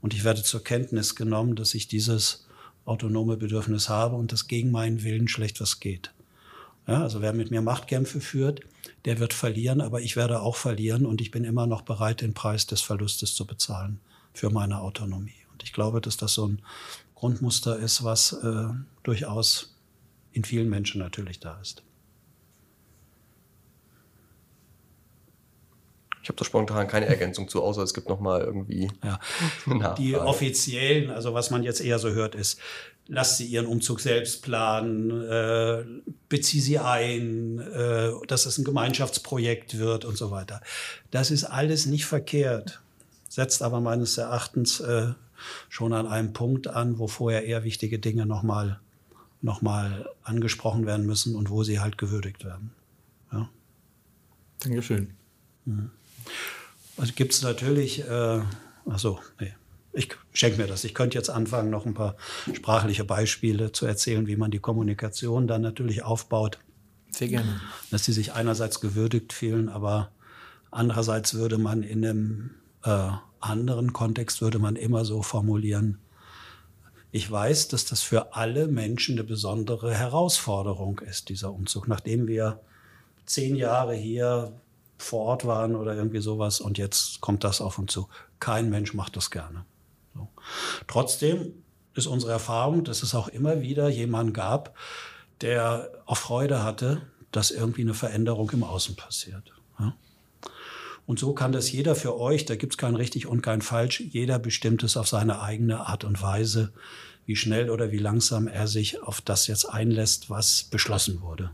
und 0.00 0.14
ich 0.14 0.24
werde 0.24 0.42
zur 0.42 0.64
Kenntnis 0.64 1.14
genommen, 1.14 1.56
dass 1.56 1.74
ich 1.74 1.88
dieses 1.88 2.46
autonome 2.86 3.36
Bedürfnis 3.36 3.90
habe 3.90 4.16
und 4.16 4.32
das 4.32 4.48
gegen 4.48 4.70
meinen 4.70 5.02
Willen 5.02 5.28
schlecht 5.28 5.60
was 5.60 5.78
geht. 5.78 6.12
Ja, 6.86 7.02
also 7.02 7.20
wer 7.20 7.32
mit 7.32 7.50
mir 7.50 7.60
Machtkämpfe 7.60 8.20
führt, 8.20 8.62
der 9.04 9.18
wird 9.18 9.34
verlieren, 9.34 9.80
aber 9.80 10.00
ich 10.00 10.16
werde 10.16 10.40
auch 10.40 10.56
verlieren 10.56 11.06
und 11.06 11.20
ich 11.20 11.30
bin 11.30 11.44
immer 11.44 11.66
noch 11.66 11.82
bereit, 11.82 12.20
den 12.20 12.34
Preis 12.34 12.66
des 12.66 12.80
Verlustes 12.80 13.34
zu 13.34 13.46
bezahlen 13.46 14.00
für 14.32 14.50
meine 14.50 14.80
Autonomie. 14.80 15.34
Und 15.52 15.62
ich 15.62 15.72
glaube, 15.72 16.00
dass 16.00 16.16
das 16.16 16.34
so 16.34 16.46
ein 16.46 16.62
Grundmuster 17.14 17.78
ist, 17.78 18.04
was 18.04 18.32
äh, 18.32 18.68
durchaus 19.02 19.76
in 20.32 20.44
vielen 20.44 20.68
Menschen 20.68 21.00
natürlich 21.00 21.40
da 21.40 21.60
ist. 21.60 21.82
Ich 26.22 26.28
habe 26.28 26.38
da 26.38 26.44
spontan 26.44 26.86
keine 26.86 27.06
Ergänzung 27.06 27.48
zu, 27.48 27.62
außer 27.62 27.82
es 27.82 27.94
gibt 27.94 28.08
noch 28.08 28.20
mal 28.20 28.40
irgendwie 28.42 28.88
ja. 29.02 29.94
Die 29.94 30.14
offiziellen, 30.14 31.10
also 31.10 31.34
was 31.34 31.50
man 31.50 31.64
jetzt 31.64 31.80
eher 31.80 31.98
so 31.98 32.10
hört, 32.10 32.36
ist, 32.36 32.60
lass 33.08 33.36
sie 33.36 33.46
ihren 33.46 33.66
Umzug 33.66 34.00
selbst 34.00 34.42
planen, 34.42 35.10
äh, 35.22 35.84
bezieh 36.28 36.60
sie 36.60 36.78
ein, 36.78 37.58
äh, 37.58 38.10
dass 38.26 38.46
es 38.46 38.58
ein 38.58 38.64
Gemeinschaftsprojekt 38.64 39.78
wird 39.78 40.04
und 40.04 40.16
so 40.16 40.30
weiter. 40.30 40.60
Das 41.10 41.30
ist 41.30 41.44
alles 41.44 41.86
nicht 41.86 42.06
verkehrt, 42.06 42.80
setzt 43.28 43.62
aber 43.62 43.80
meines 43.80 44.16
Erachtens 44.18 44.80
äh, 44.80 45.12
schon 45.68 45.92
an 45.92 46.06
einem 46.06 46.32
Punkt 46.32 46.68
an, 46.68 46.98
wo 46.98 47.08
vorher 47.08 47.44
eher 47.44 47.64
wichtige 47.64 47.98
Dinge 47.98 48.26
nochmal 48.26 48.80
noch 49.42 49.60
mal 49.60 50.08
angesprochen 50.22 50.86
werden 50.86 51.04
müssen 51.04 51.34
und 51.34 51.50
wo 51.50 51.64
sie 51.64 51.80
halt 51.80 51.98
gewürdigt 51.98 52.44
werden. 52.44 52.70
Ja. 53.32 53.48
Dankeschön. 54.60 55.14
Mhm. 55.64 55.90
Also 56.96 57.12
gibt 57.14 57.32
es 57.32 57.42
natürlich, 57.42 58.06
äh, 58.08 58.42
achso, 58.86 59.18
nee, 59.40 59.52
ich 59.92 60.08
schenke 60.32 60.60
mir 60.60 60.66
das. 60.66 60.84
Ich 60.84 60.94
könnte 60.94 61.18
jetzt 61.18 61.30
anfangen, 61.30 61.70
noch 61.70 61.86
ein 61.86 61.94
paar 61.94 62.16
sprachliche 62.52 63.04
Beispiele 63.04 63.72
zu 63.72 63.86
erzählen, 63.86 64.26
wie 64.26 64.36
man 64.36 64.50
die 64.50 64.58
Kommunikation 64.58 65.46
dann 65.46 65.62
natürlich 65.62 66.02
aufbaut. 66.02 66.58
Sehr 67.10 67.28
gerne. 67.28 67.60
Dass 67.90 68.04
sie 68.04 68.12
sich 68.12 68.32
einerseits 68.32 68.80
gewürdigt 68.80 69.32
fühlen, 69.32 69.68
aber 69.68 70.10
andererseits 70.70 71.34
würde 71.34 71.58
man 71.58 71.82
in 71.82 72.04
einem 72.04 72.50
äh, 72.84 73.10
anderen 73.40 73.92
Kontext 73.92 74.40
würde 74.40 74.58
man 74.58 74.76
immer 74.76 75.04
so 75.04 75.22
formulieren, 75.22 75.98
ich 77.14 77.30
weiß, 77.30 77.68
dass 77.68 77.84
das 77.84 78.00
für 78.00 78.34
alle 78.34 78.68
Menschen 78.68 79.16
eine 79.16 79.24
besondere 79.24 79.94
Herausforderung 79.94 81.00
ist, 81.00 81.28
dieser 81.28 81.52
Umzug. 81.52 81.86
Nachdem 81.86 82.26
wir 82.26 82.60
zehn 83.26 83.54
Jahre 83.54 83.94
hier 83.94 84.58
vor 84.96 85.26
Ort 85.26 85.44
waren 85.44 85.76
oder 85.76 85.94
irgendwie 85.94 86.20
sowas 86.20 86.60
und 86.60 86.78
jetzt 86.78 87.20
kommt 87.20 87.44
das 87.44 87.60
auf 87.60 87.78
uns 87.78 87.92
zu. 87.92 88.08
Kein 88.40 88.70
Mensch 88.70 88.94
macht 88.94 89.16
das 89.16 89.30
gerne. 89.30 89.66
So. 90.14 90.28
Trotzdem 90.86 91.52
ist 91.94 92.06
unsere 92.06 92.32
Erfahrung, 92.32 92.84
dass 92.84 93.02
es 93.02 93.14
auch 93.14 93.28
immer 93.28 93.60
wieder 93.60 93.88
jemanden 93.88 94.32
gab, 94.32 94.76
der 95.40 95.90
auch 96.06 96.16
Freude 96.16 96.62
hatte, 96.62 97.02
dass 97.30 97.50
irgendwie 97.50 97.82
eine 97.82 97.94
Veränderung 97.94 98.50
im 98.50 98.64
Außen 98.64 98.96
passiert. 98.96 99.52
Ja? 99.78 99.94
Und 101.06 101.18
so 101.18 101.34
kann 101.34 101.52
das 101.52 101.72
jeder 101.72 101.94
für 101.94 102.18
euch, 102.18 102.44
da 102.44 102.56
gibt 102.56 102.74
es 102.74 102.78
kein 102.78 102.94
richtig 102.94 103.26
und 103.26 103.42
kein 103.42 103.62
falsch, 103.62 104.00
jeder 104.00 104.38
bestimmt 104.38 104.82
es 104.82 104.96
auf 104.96 105.08
seine 105.08 105.42
eigene 105.42 105.86
Art 105.86 106.04
und 106.04 106.22
Weise, 106.22 106.72
wie 107.26 107.36
schnell 107.36 107.70
oder 107.70 107.90
wie 107.92 107.98
langsam 107.98 108.48
er 108.48 108.66
sich 108.68 109.02
auf 109.02 109.20
das 109.20 109.46
jetzt 109.46 109.64
einlässt, 109.64 110.30
was 110.30 110.64
beschlossen 110.64 111.20
wurde. 111.20 111.50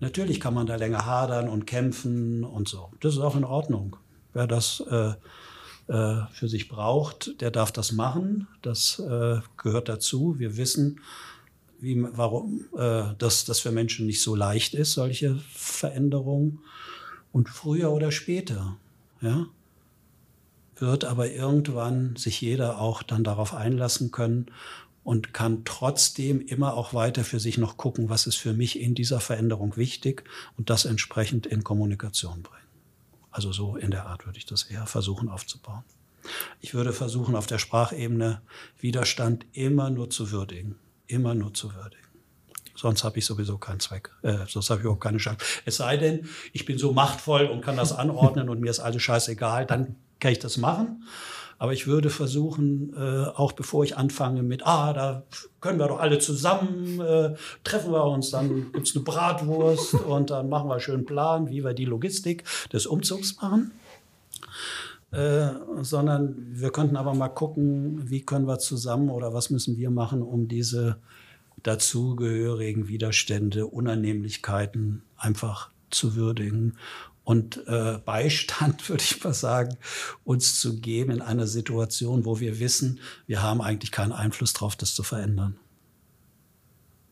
Natürlich 0.00 0.38
kann 0.40 0.54
man 0.54 0.66
da 0.66 0.76
länger 0.76 1.06
hadern 1.06 1.48
und 1.48 1.66
kämpfen 1.66 2.44
und 2.44 2.68
so. 2.68 2.90
Das 3.00 3.14
ist 3.14 3.20
auch 3.20 3.34
in 3.34 3.44
Ordnung. 3.44 3.96
Wer 4.32 4.46
das 4.46 4.80
äh, 4.88 5.14
äh, 5.88 6.26
für 6.32 6.48
sich 6.48 6.68
braucht, 6.68 7.40
der 7.40 7.50
darf 7.50 7.72
das 7.72 7.92
machen. 7.92 8.46
Das 8.62 8.98
äh, 8.98 9.40
gehört 9.56 9.88
dazu. 9.88 10.38
Wir 10.38 10.56
wissen, 10.56 11.00
wie, 11.80 12.04
warum 12.12 12.66
äh, 12.76 13.14
dass 13.18 13.44
das 13.44 13.60
für 13.60 13.72
Menschen 13.72 14.06
nicht 14.06 14.22
so 14.22 14.34
leicht 14.34 14.74
ist, 14.74 14.92
solche 14.92 15.36
Veränderungen. 15.50 16.60
Und 17.32 17.48
früher 17.48 17.90
oder 17.92 18.12
später, 18.12 18.76
ja, 19.20 19.46
wird 20.76 21.04
aber 21.04 21.30
irgendwann 21.30 22.16
sich 22.16 22.40
jeder 22.40 22.80
auch 22.80 23.02
dann 23.02 23.24
darauf 23.24 23.54
einlassen 23.54 24.10
können 24.10 24.46
und 25.04 25.32
kann 25.32 25.64
trotzdem 25.64 26.40
immer 26.40 26.74
auch 26.74 26.94
weiter 26.94 27.24
für 27.24 27.40
sich 27.40 27.58
noch 27.58 27.76
gucken, 27.76 28.10
was 28.10 28.26
ist 28.26 28.36
für 28.36 28.52
mich 28.52 28.78
in 28.78 28.94
dieser 28.94 29.20
Veränderung 29.20 29.76
wichtig 29.76 30.24
und 30.56 30.70
das 30.70 30.84
entsprechend 30.84 31.46
in 31.46 31.64
Kommunikation 31.64 32.42
bringen. 32.42 32.67
Also 33.38 33.52
so 33.52 33.76
in 33.76 33.92
der 33.92 34.06
Art 34.06 34.26
würde 34.26 34.36
ich 34.36 34.46
das 34.46 34.64
eher 34.64 34.84
versuchen 34.88 35.28
aufzubauen. 35.28 35.84
Ich 36.60 36.74
würde 36.74 36.92
versuchen, 36.92 37.36
auf 37.36 37.46
der 37.46 37.58
Sprachebene 37.58 38.42
Widerstand 38.80 39.46
immer 39.52 39.90
nur 39.90 40.10
zu 40.10 40.32
würdigen. 40.32 40.74
Immer 41.06 41.36
nur 41.36 41.54
zu 41.54 41.72
würdigen. 41.72 42.02
Sonst 42.74 43.04
habe 43.04 43.20
ich 43.20 43.26
sowieso 43.26 43.56
keinen 43.56 43.78
Zweck. 43.78 44.10
Äh, 44.22 44.38
sonst 44.48 44.70
habe 44.70 44.80
ich 44.80 44.88
auch 44.88 44.98
keine 44.98 45.18
Chance. 45.18 45.38
Es 45.64 45.76
sei 45.76 45.96
denn, 45.96 46.28
ich 46.52 46.64
bin 46.64 46.78
so 46.78 46.90
machtvoll 46.92 47.46
und 47.46 47.60
kann 47.60 47.76
das 47.76 47.92
anordnen 47.92 48.48
und 48.48 48.60
mir 48.60 48.70
ist 48.70 48.80
alles 48.80 49.04
scheißegal, 49.04 49.66
dann 49.66 49.94
kann 50.18 50.32
ich 50.32 50.40
das 50.40 50.56
machen. 50.56 51.04
Aber 51.58 51.72
ich 51.72 51.86
würde 51.88 52.08
versuchen, 52.08 52.94
äh, 52.96 53.26
auch 53.34 53.52
bevor 53.52 53.82
ich 53.82 53.96
anfange 53.96 54.42
mit, 54.42 54.64
ah, 54.64 54.92
da 54.92 55.24
können 55.60 55.78
wir 55.80 55.88
doch 55.88 55.98
alle 55.98 56.20
zusammen, 56.20 57.00
äh, 57.00 57.34
treffen 57.64 57.92
wir 57.92 58.04
uns, 58.04 58.30
dann 58.30 58.72
gibt's 58.72 58.94
eine 58.94 59.04
Bratwurst 59.04 59.94
und 60.08 60.30
dann 60.30 60.48
machen 60.48 60.68
wir 60.68 60.74
einen 60.74 60.80
schönen 60.80 61.04
Plan, 61.04 61.50
wie 61.50 61.64
wir 61.64 61.74
die 61.74 61.84
Logistik 61.84 62.44
des 62.72 62.86
Umzugs 62.86 63.36
machen. 63.42 63.72
Äh, 65.10 65.48
sondern 65.80 66.36
wir 66.52 66.70
könnten 66.70 66.96
aber 66.96 67.14
mal 67.14 67.28
gucken, 67.28 68.10
wie 68.10 68.20
können 68.20 68.46
wir 68.46 68.58
zusammen 68.58 69.08
oder 69.08 69.32
was 69.32 69.48
müssen 69.48 69.78
wir 69.78 69.90
machen, 69.90 70.22
um 70.22 70.48
diese 70.48 70.98
dazugehörigen 71.62 72.88
Widerstände, 72.88 73.66
Unannehmlichkeiten 73.66 75.02
einfach 75.16 75.70
zu 75.90 76.14
würdigen 76.14 76.76
und 77.28 77.66
äh, 77.66 77.98
Beistand, 78.06 78.88
würde 78.88 79.02
ich 79.02 79.22
mal 79.22 79.34
sagen, 79.34 79.76
uns 80.24 80.58
zu 80.62 80.80
geben 80.80 81.10
in 81.10 81.20
einer 81.20 81.46
Situation, 81.46 82.24
wo 82.24 82.40
wir 82.40 82.58
wissen, 82.58 83.00
wir 83.26 83.42
haben 83.42 83.60
eigentlich 83.60 83.92
keinen 83.92 84.12
Einfluss 84.12 84.54
darauf, 84.54 84.76
das 84.76 84.94
zu 84.94 85.02
verändern. 85.02 85.58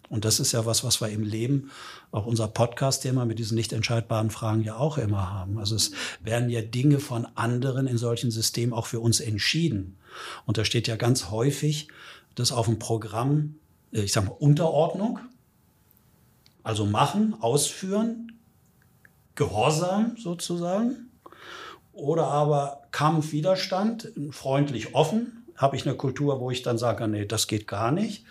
Und 0.08 0.24
das 0.24 0.40
ist 0.40 0.52
ja 0.52 0.64
was, 0.64 0.84
was 0.84 1.02
wir 1.02 1.10
im 1.10 1.22
Leben, 1.22 1.70
auch 2.12 2.24
unser 2.24 2.48
Podcast-Thema 2.48 3.26
mit 3.26 3.38
diesen 3.38 3.56
nicht 3.56 3.74
entscheidbaren 3.74 4.30
Fragen 4.30 4.62
ja 4.62 4.76
auch 4.76 4.96
immer 4.96 5.30
haben. 5.34 5.58
Also 5.58 5.76
es 5.76 5.90
werden 6.22 6.48
ja 6.48 6.62
Dinge 6.62 6.98
von 6.98 7.26
anderen 7.34 7.86
in 7.86 7.98
solchen 7.98 8.30
Systemen 8.30 8.72
auch 8.72 8.86
für 8.86 9.00
uns 9.00 9.20
entschieden. 9.20 9.98
Und 10.46 10.56
da 10.56 10.64
steht 10.64 10.88
ja 10.88 10.96
ganz 10.96 11.30
häufig, 11.30 11.88
dass 12.36 12.52
auf 12.52 12.64
dem 12.64 12.78
Programm, 12.78 13.56
äh, 13.92 14.00
ich 14.00 14.12
sage 14.12 14.28
mal, 14.28 14.36
Unterordnung, 14.38 15.18
also 16.62 16.86
machen, 16.86 17.34
ausführen, 17.38 18.32
Gehorsam 19.36 20.16
sozusagen 20.18 21.10
oder 21.92 22.26
aber 22.26 22.82
Kampf, 22.90 23.32
Widerstand, 23.32 24.12
freundlich 24.30 24.94
offen. 24.94 25.44
Habe 25.56 25.76
ich 25.76 25.86
eine 25.86 25.96
Kultur, 25.96 26.40
wo 26.40 26.50
ich 26.50 26.62
dann 26.62 26.76
sage, 26.76 27.08
nee, 27.08 27.24
das 27.24 27.46
geht 27.46 27.66
gar 27.66 27.90
nicht. 27.90 28.24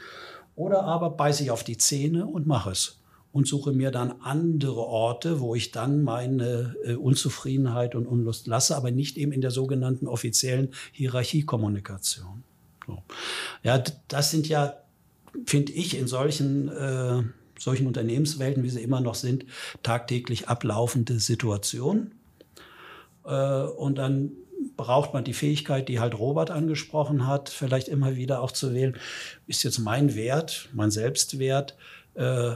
Oder 0.55 0.83
aber 0.83 1.09
beiße 1.09 1.43
ich 1.43 1.51
auf 1.51 1.63
die 1.63 1.77
Zähne 1.77 2.27
und 2.27 2.45
mache 2.45 2.71
es 2.71 2.99
und 3.35 3.47
suche 3.47 3.73
mir 3.73 3.91
dann 3.91 4.21
andere 4.21 4.79
Orte, 4.79 5.41
wo 5.41 5.55
ich 5.55 5.71
dann 5.71 6.03
meine 6.03 6.75
äh, 6.85 6.93
Unzufriedenheit 6.93 7.93
und 7.93 8.07
Unlust 8.07 8.47
lasse, 8.47 8.77
aber 8.77 8.91
nicht 8.91 9.17
eben 9.17 9.33
in 9.33 9.41
der 9.41 9.51
sogenannten 9.51 10.07
offiziellen 10.07 10.69
Hierarchiekommunikation. 10.93 12.43
So. 12.87 13.03
Ja, 13.63 13.83
das 14.07 14.31
sind 14.31 14.47
ja, 14.47 14.77
finde 15.45 15.73
ich, 15.73 15.97
in 15.97 16.07
solchen 16.07 16.69
äh, 16.69 17.23
solchen 17.59 17.87
Unternehmenswelten, 17.87 18.63
wie 18.63 18.69
sie 18.69 18.81
immer 18.81 19.01
noch 19.01 19.15
sind, 19.15 19.45
tagtäglich 19.83 20.47
ablaufende 20.47 21.19
Situation. 21.19 22.11
Äh, 23.25 23.61
und 23.61 23.97
dann 23.97 24.31
braucht 24.77 25.13
man 25.13 25.23
die 25.23 25.33
Fähigkeit, 25.33 25.89
die 25.89 25.99
halt 25.99 26.17
Robert 26.17 26.51
angesprochen 26.51 27.27
hat, 27.27 27.49
vielleicht 27.49 27.87
immer 27.87 28.15
wieder 28.15 28.41
auch 28.41 28.51
zu 28.51 28.73
wählen, 28.73 28.97
ist 29.47 29.63
jetzt 29.63 29.79
mein 29.79 30.15
Wert, 30.15 30.69
mein 30.73 30.91
Selbstwert 30.91 31.77
äh, 32.15 32.51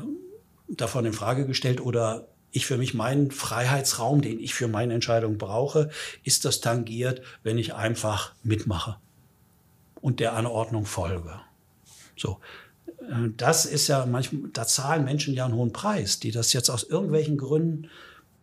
davon 0.67 1.05
in 1.05 1.13
Frage 1.13 1.45
gestellt 1.45 1.81
oder 1.81 2.27
ich 2.51 2.65
für 2.65 2.77
mich 2.77 2.93
meinen 2.93 3.31
Freiheitsraum, 3.31 4.21
den 4.21 4.39
ich 4.39 4.53
für 4.53 4.67
meine 4.67 4.93
Entscheidung 4.93 5.37
brauche, 5.37 5.89
ist 6.23 6.45
das 6.45 6.61
tangiert, 6.61 7.21
wenn 7.43 7.57
ich 7.57 7.75
einfach 7.75 8.33
mitmache 8.43 8.97
und 10.01 10.19
der 10.19 10.33
Anordnung 10.33 10.85
folge. 10.85 11.39
So. 12.17 12.39
Das 13.37 13.65
ist 13.65 13.87
ja 13.87 14.05
manchmal, 14.05 14.51
da 14.53 14.67
zahlen 14.67 15.05
Menschen 15.05 15.33
ja 15.33 15.45
einen 15.45 15.55
hohen 15.55 15.73
Preis, 15.73 16.19
die 16.19 16.31
das 16.31 16.53
jetzt 16.53 16.69
aus 16.69 16.83
irgendwelchen 16.83 17.37
Gründen 17.37 17.89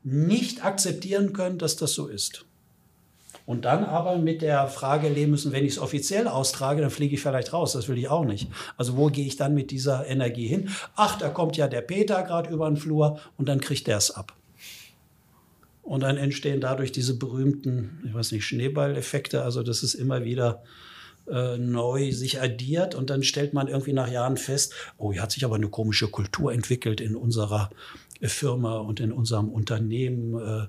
nicht 0.03 0.65
akzeptieren 0.65 1.33
können, 1.33 1.59
dass 1.59 1.77
das 1.77 1.93
so 1.93 2.07
ist. 2.07 2.45
Und 3.45 3.65
dann 3.65 3.85
aber 3.85 4.17
mit 4.19 4.43
der 4.43 4.67
Frage 4.67 5.09
leben 5.09 5.31
müssen, 5.31 5.53
wenn 5.53 5.65
ich 5.65 5.73
es 5.73 5.79
offiziell 5.79 6.27
austrage, 6.27 6.81
dann 6.81 6.91
fliege 6.91 7.15
ich 7.15 7.23
vielleicht 7.23 7.53
raus. 7.53 7.73
Das 7.73 7.89
will 7.89 7.97
ich 7.97 8.09
auch 8.09 8.25
nicht. 8.25 8.49
Also 8.77 8.97
wo 8.97 9.07
gehe 9.07 9.25
ich 9.25 9.37
dann 9.37 9.55
mit 9.55 9.71
dieser 9.71 10.07
Energie 10.07 10.49
hin? 10.49 10.69
Ach, 10.97 11.17
da 11.17 11.29
kommt 11.29 11.57
ja 11.57 11.69
der 11.69 11.81
Peter 11.81 12.23
gerade 12.25 12.51
über 12.51 12.69
den 12.69 12.77
Flur 12.77 13.21
und 13.37 13.49
dann 13.49 13.61
kriegt 13.61 13.87
der 13.87 13.99
es 13.99 14.11
ab. 14.11 14.35
Und 15.83 16.01
dann 16.01 16.17
entstehen 16.17 16.61
dadurch 16.61 16.91
diese 16.91 17.17
berühmten, 17.17 18.03
ich 18.05 18.13
weiß 18.13 18.33
nicht, 18.33 18.45
Schneeballeffekte. 18.45 19.43
Also 19.43 19.63
das 19.63 19.85
ist 19.85 19.95
immer 19.95 20.25
wieder 20.25 20.65
äh, 21.31 21.59
neu 21.59 22.13
sich 22.13 22.41
addiert 22.41 22.95
und 22.95 23.11
dann 23.11 23.23
stellt 23.23 23.55
man 23.55 23.69
irgendwie 23.69 23.93
nach 23.93 24.11
Jahren 24.11 24.37
fest, 24.37 24.73
oh, 24.99 25.13
hier 25.13 25.23
hat 25.23 25.33
sich 25.33 25.45
aber 25.45 25.57
eine 25.57 25.69
komische 25.69 26.09
Kultur 26.09 26.53
entwickelt 26.53 27.01
in 27.01 27.17
unserer 27.17 27.71
Firma 28.23 28.79
und 28.79 29.01
in 29.01 29.13
unserem 29.13 29.49
Unternehmen. 29.49 30.39
Äh, 30.41 30.67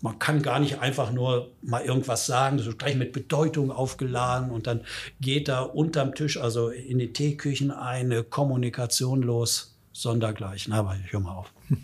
man 0.00 0.18
kann 0.18 0.42
gar 0.42 0.58
nicht 0.58 0.80
einfach 0.80 1.12
nur 1.12 1.52
mal 1.62 1.82
irgendwas 1.82 2.26
sagen, 2.26 2.58
das 2.58 2.66
ist 2.66 2.78
gleich 2.78 2.96
mit 2.96 3.12
Bedeutung 3.12 3.70
aufgeladen 3.70 4.50
und 4.50 4.66
dann 4.66 4.80
geht 5.20 5.46
da 5.48 5.60
unterm 5.60 6.14
Tisch, 6.14 6.38
also 6.38 6.68
in 6.70 6.98
die 6.98 7.12
Teeküchen 7.12 7.70
eine 7.70 8.24
Kommunikation 8.24 9.22
los, 9.22 9.78
sondergleichen. 9.92 10.72
Aber 10.72 10.96
ich 11.04 11.12
höre 11.12 11.20
mal 11.20 11.36
auf. 11.36 11.52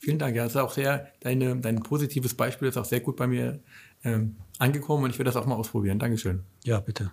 Vielen 0.00 0.18
Dank. 0.18 0.34
Ja, 0.34 0.44
das 0.44 0.54
ist 0.54 0.60
auch 0.60 0.72
sehr, 0.72 1.08
deine, 1.20 1.56
dein 1.56 1.82
positives 1.82 2.32
Beispiel 2.32 2.68
ist 2.68 2.78
auch 2.78 2.86
sehr 2.86 3.00
gut 3.00 3.16
bei 3.16 3.26
mir 3.26 3.60
ähm, 4.02 4.36
angekommen 4.58 5.04
und 5.04 5.10
ich 5.10 5.18
werde 5.18 5.30
das 5.30 5.36
auch 5.36 5.46
mal 5.46 5.56
ausprobieren. 5.56 5.98
Dankeschön. 5.98 6.44
Ja, 6.64 6.80
bitte. 6.80 7.10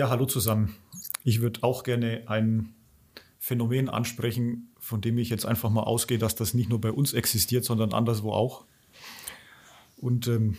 Ja, 0.00 0.08
hallo 0.08 0.24
zusammen. 0.24 0.74
Ich 1.24 1.42
würde 1.42 1.62
auch 1.62 1.82
gerne 1.82 2.22
ein 2.24 2.72
Phänomen 3.38 3.90
ansprechen, 3.90 4.70
von 4.78 5.02
dem 5.02 5.18
ich 5.18 5.28
jetzt 5.28 5.44
einfach 5.44 5.68
mal 5.68 5.82
ausgehe, 5.82 6.16
dass 6.16 6.34
das 6.34 6.54
nicht 6.54 6.70
nur 6.70 6.80
bei 6.80 6.90
uns 6.90 7.12
existiert, 7.12 7.66
sondern 7.66 7.92
anderswo 7.92 8.32
auch. 8.32 8.64
Und 9.98 10.26
ähm, 10.26 10.56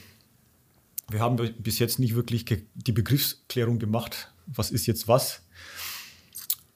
wir 1.09 1.21
haben 1.21 1.37
bis 1.57 1.79
jetzt 1.79 1.97
nicht 1.97 2.13
wirklich 2.13 2.45
die 2.45 2.91
Begriffsklärung 2.91 3.79
gemacht, 3.79 4.31
was 4.45 4.69
ist 4.69 4.85
jetzt 4.85 5.07
was. 5.07 5.41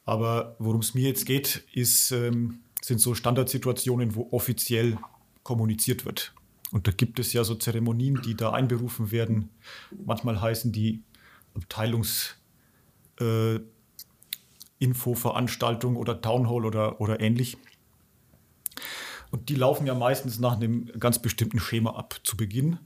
Aber 0.04 0.56
worum 0.58 0.80
es 0.80 0.96
mir 0.96 1.08
jetzt 1.08 1.28
geht, 1.28 1.66
ist, 1.72 2.10
ähm, 2.10 2.62
sind 2.82 3.00
so 3.00 3.14
Standardsituationen, 3.14 4.16
wo 4.16 4.30
offiziell 4.32 4.98
kommuniziert 5.44 6.04
wird. 6.04 6.34
Und 6.72 6.88
da 6.88 6.92
gibt 6.92 7.20
es 7.20 7.32
ja 7.32 7.44
so 7.44 7.54
Zeremonien, 7.54 8.24
die 8.24 8.34
da 8.34 8.54
einberufen 8.54 9.12
werden. 9.12 9.50
Manchmal 10.04 10.42
heißen 10.42 10.72
die 10.72 11.04
Abteilungs- 11.54 12.38
äh, 13.20 13.60
Infoveranstaltung 14.80 15.96
oder 15.96 16.22
Townhall 16.22 16.66
oder, 16.66 17.00
oder 17.02 17.20
ähnlich. 17.20 17.58
Und 19.32 19.50
die 19.50 19.56
laufen 19.56 19.88
ja 19.88 19.94
meistens 19.94 20.40
nach 20.40 20.56
einem 20.56 20.92
ganz 21.00 21.20
bestimmten 21.20 21.60
Schema 21.60 21.92
ab. 21.96 22.20
Zu 22.24 22.38
Beginn 22.38 22.80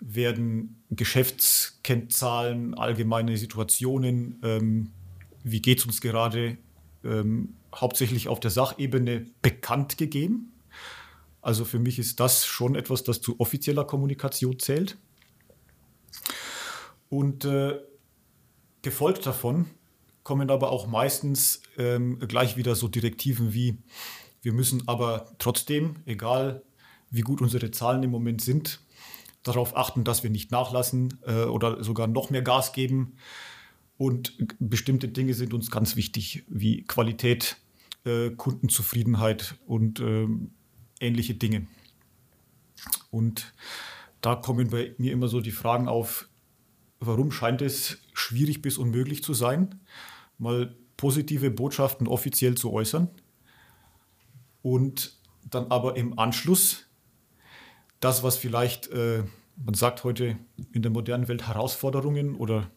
werden 0.00 0.82
Geschäftskennzahlen, 0.90 2.74
allgemeine 2.74 3.36
Situationen, 3.36 4.38
ähm, 4.42 4.90
wie 5.42 5.62
geht 5.62 5.78
es 5.78 5.86
uns 5.86 6.00
gerade, 6.00 6.58
ähm, 7.04 7.54
hauptsächlich 7.74 8.28
auf 8.28 8.40
der 8.40 8.50
Sachebene 8.50 9.26
bekannt 9.42 9.96
gegeben. 9.96 10.52
Also 11.40 11.64
für 11.64 11.78
mich 11.78 11.98
ist 11.98 12.20
das 12.20 12.44
schon 12.44 12.74
etwas, 12.74 13.04
das 13.04 13.20
zu 13.20 13.38
offizieller 13.40 13.84
Kommunikation 13.84 14.58
zählt. 14.58 14.98
Und 17.08 17.44
äh, 17.44 17.78
gefolgt 18.86 19.26
davon 19.26 19.66
kommen 20.22 20.48
aber 20.48 20.70
auch 20.70 20.86
meistens 20.86 21.60
ähm, 21.76 22.20
gleich 22.20 22.56
wieder 22.56 22.76
so 22.76 22.86
Direktiven 22.86 23.52
wie, 23.52 23.78
wir 24.42 24.52
müssen 24.52 24.86
aber 24.86 25.32
trotzdem, 25.38 25.96
egal 26.06 26.62
wie 27.10 27.22
gut 27.22 27.40
unsere 27.40 27.72
Zahlen 27.72 28.04
im 28.04 28.10
Moment 28.10 28.40
sind, 28.40 28.80
darauf 29.42 29.76
achten, 29.76 30.04
dass 30.04 30.22
wir 30.22 30.30
nicht 30.30 30.52
nachlassen 30.52 31.18
äh, 31.26 31.44
oder 31.44 31.82
sogar 31.82 32.06
noch 32.06 32.30
mehr 32.30 32.42
Gas 32.42 32.72
geben. 32.72 33.16
Und 33.98 34.36
bestimmte 34.58 35.08
Dinge 35.08 35.34
sind 35.34 35.52
uns 35.52 35.70
ganz 35.70 35.96
wichtig, 35.96 36.44
wie 36.48 36.82
Qualität, 36.82 37.56
äh, 38.04 38.30
Kundenzufriedenheit 38.30 39.56
und 39.66 39.98
äh, 39.98 40.28
ähnliche 41.00 41.34
Dinge. 41.34 41.66
Und 43.10 43.52
da 44.20 44.36
kommen 44.36 44.70
bei 44.70 44.94
mir 44.98 45.12
immer 45.12 45.26
so 45.26 45.40
die 45.40 45.52
Fragen 45.52 45.88
auf, 45.88 46.28
warum 47.00 47.30
scheint 47.30 47.62
es 47.62 47.98
schwierig 48.12 48.62
bis 48.62 48.78
unmöglich 48.78 49.22
zu 49.22 49.34
sein? 49.34 49.80
mal 50.38 50.74
positive 50.96 51.50
Botschaften 51.50 52.06
offiziell 52.06 52.56
zu 52.56 52.72
äußern 52.72 53.08
und 54.62 55.16
dann 55.48 55.70
aber 55.70 55.96
im 55.96 56.18
Anschluss 56.18 56.86
das, 58.00 58.22
was 58.22 58.36
vielleicht, 58.36 58.88
äh, 58.88 59.22
man 59.56 59.74
sagt 59.74 60.04
heute 60.04 60.36
in 60.72 60.82
der 60.82 60.90
modernen 60.90 61.28
Welt 61.28 61.46
Herausforderungen 61.46 62.34
oder 62.34 62.70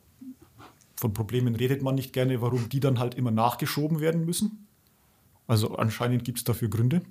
von 0.96 1.14
Problemen 1.14 1.56
redet 1.56 1.82
man 1.82 1.96
nicht 1.96 2.14
gerne, 2.14 2.42
warum 2.42 2.70
die 2.70 2.80
dann 2.80 3.00
halt 3.00 3.16
immer 3.16 3.32
nachgeschoben 3.32 4.02
werden 4.02 4.26
müssen. 4.26 4.68
Also 5.48 5.76
anscheinend 5.76 6.26
gibt 6.26 6.40
es 6.40 6.44
dafür 6.44 6.70
Gründe. 6.70 7.02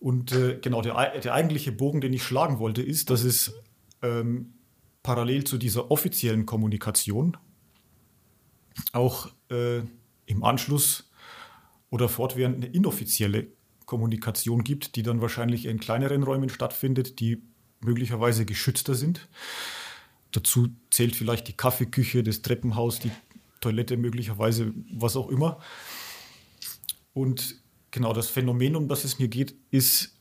Und 0.00 0.32
äh, 0.32 0.58
genau, 0.60 0.80
der, 0.80 1.20
der 1.20 1.34
eigentliche 1.34 1.72
Bogen, 1.72 2.00
den 2.00 2.12
ich 2.12 2.22
schlagen 2.22 2.60
wollte, 2.60 2.82
ist, 2.82 3.10
dass 3.10 3.24
es 3.24 3.54
ähm, 4.02 4.54
parallel 5.08 5.44
zu 5.44 5.56
dieser 5.56 5.90
offiziellen 5.90 6.44
Kommunikation 6.44 7.38
auch 8.92 9.30
äh, 9.50 9.78
im 10.26 10.44
Anschluss 10.44 11.10
oder 11.88 12.10
fortwährend 12.10 12.56
eine 12.56 12.66
inoffizielle 12.66 13.46
Kommunikation 13.86 14.64
gibt, 14.64 14.96
die 14.96 15.02
dann 15.02 15.22
wahrscheinlich 15.22 15.64
in 15.64 15.80
kleineren 15.80 16.24
Räumen 16.24 16.50
stattfindet, 16.50 17.20
die 17.20 17.42
möglicherweise 17.80 18.44
geschützter 18.44 18.94
sind. 18.94 19.30
Dazu 20.32 20.68
zählt 20.90 21.16
vielleicht 21.16 21.48
die 21.48 21.56
Kaffeeküche, 21.56 22.22
das 22.22 22.42
Treppenhaus, 22.42 22.98
die 22.98 23.10
Toilette 23.62 23.96
möglicherweise, 23.96 24.74
was 24.92 25.16
auch 25.16 25.30
immer. 25.30 25.58
Und 27.14 27.62
genau 27.92 28.12
das 28.12 28.28
Phänomen, 28.28 28.76
um 28.76 28.88
das 28.88 29.04
es 29.04 29.18
mir 29.18 29.28
geht, 29.28 29.54
ist, 29.70 30.18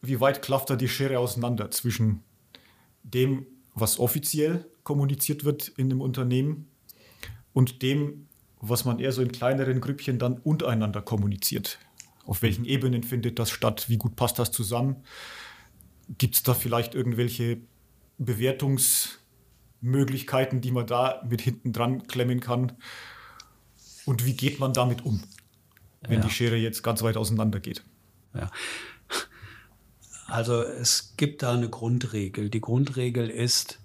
wie 0.00 0.18
weit 0.18 0.40
klafft 0.40 0.70
da 0.70 0.76
die 0.76 0.88
Schere 0.88 1.18
auseinander 1.18 1.70
zwischen 1.70 2.22
dem, 3.02 3.44
was 3.74 3.98
offiziell 3.98 4.66
kommuniziert 4.82 5.44
wird 5.44 5.68
in 5.68 5.88
dem 5.88 6.00
Unternehmen 6.00 6.68
und 7.52 7.82
dem, 7.82 8.26
was 8.60 8.84
man 8.84 8.98
eher 8.98 9.12
so 9.12 9.22
in 9.22 9.30
kleineren 9.32 9.80
Grüppchen 9.80 10.18
dann 10.18 10.38
untereinander 10.38 11.02
kommuniziert. 11.02 11.78
Auf 12.24 12.42
welchen 12.42 12.64
Ebenen 12.64 13.02
findet 13.02 13.38
das 13.38 13.50
statt? 13.50 13.88
Wie 13.88 13.96
gut 13.96 14.16
passt 14.16 14.38
das 14.38 14.52
zusammen? 14.52 14.96
Gibt 16.18 16.34
es 16.36 16.42
da 16.42 16.54
vielleicht 16.54 16.94
irgendwelche 16.94 17.58
Bewertungsmöglichkeiten, 18.18 20.60
die 20.60 20.72
man 20.72 20.86
da 20.86 21.22
mit 21.28 21.40
hinten 21.40 21.72
dran 21.72 22.06
klemmen 22.06 22.40
kann? 22.40 22.72
Und 24.04 24.26
wie 24.26 24.34
geht 24.34 24.60
man 24.60 24.72
damit 24.72 25.04
um, 25.04 25.22
wenn 26.02 26.20
ja. 26.20 26.26
die 26.26 26.30
Schere 26.30 26.56
jetzt 26.56 26.82
ganz 26.82 27.02
weit 27.02 27.16
auseinander 27.16 27.60
geht? 27.60 27.84
Ja. 28.34 28.50
Also 30.30 30.62
es 30.62 31.14
gibt 31.16 31.42
da 31.42 31.52
eine 31.52 31.68
Grundregel. 31.68 32.50
Die 32.50 32.60
Grundregel 32.60 33.28
ist, 33.28 33.80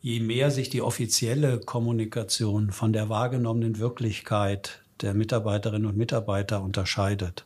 je 0.00 0.20
mehr 0.20 0.50
sich 0.50 0.70
die 0.70 0.82
offizielle 0.82 1.60
Kommunikation 1.60 2.72
von 2.72 2.92
der 2.92 3.08
wahrgenommenen 3.08 3.78
Wirklichkeit 3.78 4.80
der 5.02 5.14
Mitarbeiterinnen 5.14 5.86
und 5.86 5.96
Mitarbeiter 5.96 6.62
unterscheidet, 6.62 7.44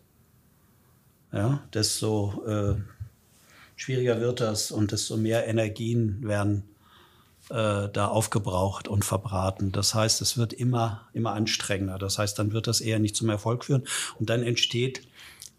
ja, 1.33 1.63
desto 1.75 2.45
äh, 2.47 2.75
schwieriger 3.75 4.21
wird 4.21 4.41
das 4.41 4.71
und 4.71 4.93
desto 4.93 5.17
mehr 5.17 5.47
Energien 5.49 6.23
werden 6.23 6.63
äh, 7.49 7.89
da 7.93 8.07
aufgebraucht 8.07 8.87
und 8.87 9.05
verbraten. 9.05 9.73
Das 9.73 9.95
heißt, 9.95 10.21
es 10.21 10.37
wird 10.39 10.53
immer, 10.53 11.09
immer 11.13 11.33
anstrengender. 11.33 11.99
Das 11.99 12.19
heißt, 12.19 12.39
dann 12.39 12.53
wird 12.53 12.69
das 12.69 12.81
eher 12.81 12.99
nicht 13.01 13.17
zum 13.17 13.31
Erfolg 13.31 13.65
führen 13.65 13.83
und 14.21 14.31
dann 14.31 14.43
entsteht 14.43 15.03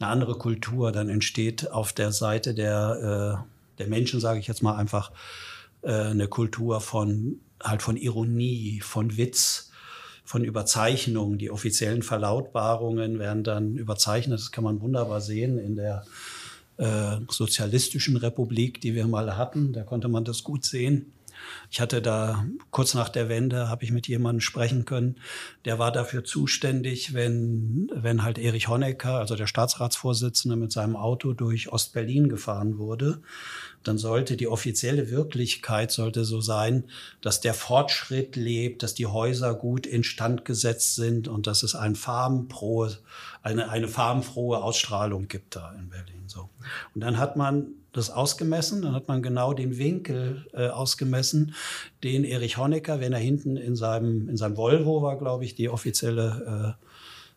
eine 0.03 0.11
andere 0.11 0.35
Kultur, 0.37 0.91
dann 0.91 1.09
entsteht 1.09 1.71
auf 1.71 1.93
der 1.93 2.11
Seite 2.11 2.53
der, 2.53 3.43
äh, 3.43 3.79
der 3.79 3.87
Menschen, 3.87 4.19
sage 4.19 4.39
ich 4.39 4.47
jetzt 4.47 4.61
mal 4.61 4.75
einfach, 4.75 5.11
äh, 5.81 5.91
eine 5.91 6.27
Kultur 6.27 6.81
von 6.81 7.39
halt 7.63 7.81
von 7.81 7.97
Ironie, 7.97 8.81
von 8.81 9.17
Witz. 9.17 9.69
von 10.25 10.45
Überzeichnungen. 10.45 11.37
Die 11.37 11.51
offiziellen 11.51 12.01
Verlautbarungen 12.01 13.19
werden 13.19 13.43
dann 13.43 13.75
überzeichnet. 13.75 14.39
Das 14.39 14.51
kann 14.53 14.63
man 14.63 14.79
wunderbar 14.79 15.19
sehen 15.19 15.59
in 15.59 15.75
der 15.75 16.05
äh, 16.77 17.17
sozialistischen 17.29 18.15
Republik, 18.17 18.79
die 18.81 18.95
wir 18.95 19.05
mal 19.05 19.37
hatten. 19.37 19.73
Da 19.73 19.83
konnte 19.83 20.07
man 20.07 20.23
das 20.23 20.43
gut 20.43 20.63
sehen. 20.65 21.12
Ich 21.69 21.81
hatte 21.81 22.01
da 22.01 22.45
kurz 22.71 22.93
nach 22.93 23.09
der 23.09 23.29
Wende 23.29 23.69
habe 23.69 23.83
ich 23.83 23.91
mit 23.91 24.07
jemandem 24.07 24.41
sprechen 24.41 24.85
können, 24.85 25.15
der 25.65 25.79
war 25.79 25.91
dafür 25.91 26.23
zuständig, 26.23 27.13
wenn 27.13 27.89
wenn 27.93 28.23
halt 28.23 28.37
Erich 28.37 28.67
Honecker, 28.67 29.17
also 29.19 29.35
der 29.35 29.47
Staatsratsvorsitzende 29.47 30.55
mit 30.55 30.71
seinem 30.71 30.95
Auto 30.95 31.33
durch 31.33 31.71
Ostberlin 31.71 32.29
gefahren 32.29 32.77
wurde, 32.77 33.21
dann 33.83 33.97
sollte 33.97 34.37
die 34.37 34.47
offizielle 34.47 35.11
Wirklichkeit 35.11 35.91
sollte 35.91 36.25
so 36.25 36.41
sein, 36.41 36.85
dass 37.21 37.41
der 37.41 37.53
Fortschritt 37.53 38.35
lebt, 38.35 38.83
dass 38.83 38.93
die 38.93 39.07
Häuser 39.07 39.53
gut 39.53 39.85
instand 39.85 40.45
gesetzt 40.45 40.95
sind 40.95 41.27
und 41.27 41.47
dass 41.47 41.63
es 41.63 41.75
ein 41.75 41.95
farbenfrohe, 41.95 42.97
eine, 43.41 43.69
eine 43.69 43.87
farbenfrohe 43.87 44.57
Ausstrahlung 44.63 45.27
gibt 45.27 45.55
da 45.55 45.73
in 45.73 45.89
Berlin. 45.89 46.23
So. 46.27 46.49
Und 46.95 47.01
dann 47.01 47.17
hat 47.17 47.35
man 47.35 47.67
das 47.93 48.09
ausgemessen, 48.09 48.81
dann 48.81 48.93
hat 48.93 49.07
man 49.07 49.21
genau 49.21 49.53
den 49.53 49.77
Winkel 49.77 50.45
äh, 50.53 50.67
ausgemessen, 50.67 51.53
den 52.03 52.23
Erich 52.23 52.57
Honecker, 52.57 52.99
wenn 52.99 53.13
er 53.13 53.19
hinten 53.19 53.55
in 53.55 53.75
seinem, 53.75 54.27
in 54.27 54.35
seinem 54.35 54.57
Volvo 54.57 55.01
war, 55.01 55.17
glaube 55.17 55.45
ich, 55.45 55.55
die 55.55 55.69
offizielle 55.69 56.75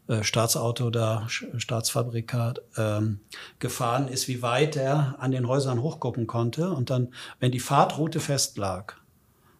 äh, 0.08 0.14
äh, 0.14 0.22
Staatsauto 0.22 0.90
da, 0.90 1.26
Staatsfabrikat, 1.28 2.62
ähm, 2.76 3.20
gefahren 3.58 4.08
ist, 4.08 4.28
wie 4.28 4.40
weit 4.40 4.76
er 4.76 5.16
an 5.18 5.30
den 5.30 5.46
Häusern 5.46 5.82
hochgucken 5.82 6.26
konnte. 6.26 6.70
Und 6.70 6.90
dann, 6.90 7.12
wenn 7.38 7.52
die 7.52 7.60
Fahrtroute 7.60 8.20
festlag, 8.20 8.96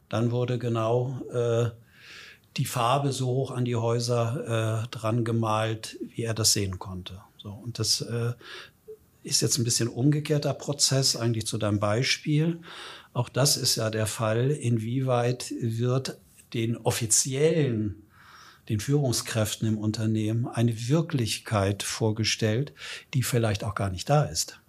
dann 0.09 0.31
wurde 0.31 0.59
genau 0.59 1.21
äh, 1.33 1.71
die 2.57 2.65
Farbe 2.65 3.13
so 3.13 3.27
hoch 3.27 3.51
an 3.51 3.65
die 3.65 3.77
Häuser 3.77 4.85
äh, 4.85 4.89
dran 4.89 5.25
gemalt, 5.25 5.99
wie 6.15 6.23
er 6.23 6.35
das 6.35 6.53
sehen 6.53 6.79
konnte. 6.79 7.21
So, 7.37 7.51
und 7.51 7.79
das 7.79 8.01
äh, 8.01 8.33
ist 9.27 9.43
jetzt 9.43 9.59
ein 9.59 9.65
bisschen 9.65 9.89
umgekehrter 9.89 10.55
Prozess 10.55 11.17
eigentlich 11.17 11.47
zu 11.47 11.59
deinem 11.59 11.81
Beispiel. 11.81 12.61
Auch 13.13 13.29
das 13.29 13.57
ist 13.57 13.77
ja 13.77 13.91
der 13.91 14.07
Fall. 14.07 14.51
Inwieweit 14.51 15.53
wird 15.61 16.19
den 16.55 16.77
offiziellen 16.77 18.03
den 18.69 18.81
Führungskräften 18.81 19.69
im 19.69 19.79
Unternehmen 19.79 20.49
eine 20.49 20.89
Wirklichkeit 20.89 21.83
vorgestellt, 21.83 22.73
die 23.15 23.23
vielleicht 23.23 23.63
auch 23.63 23.75
gar 23.75 23.91
nicht 23.91 24.11
da 24.11 24.25
ist. 24.25 24.61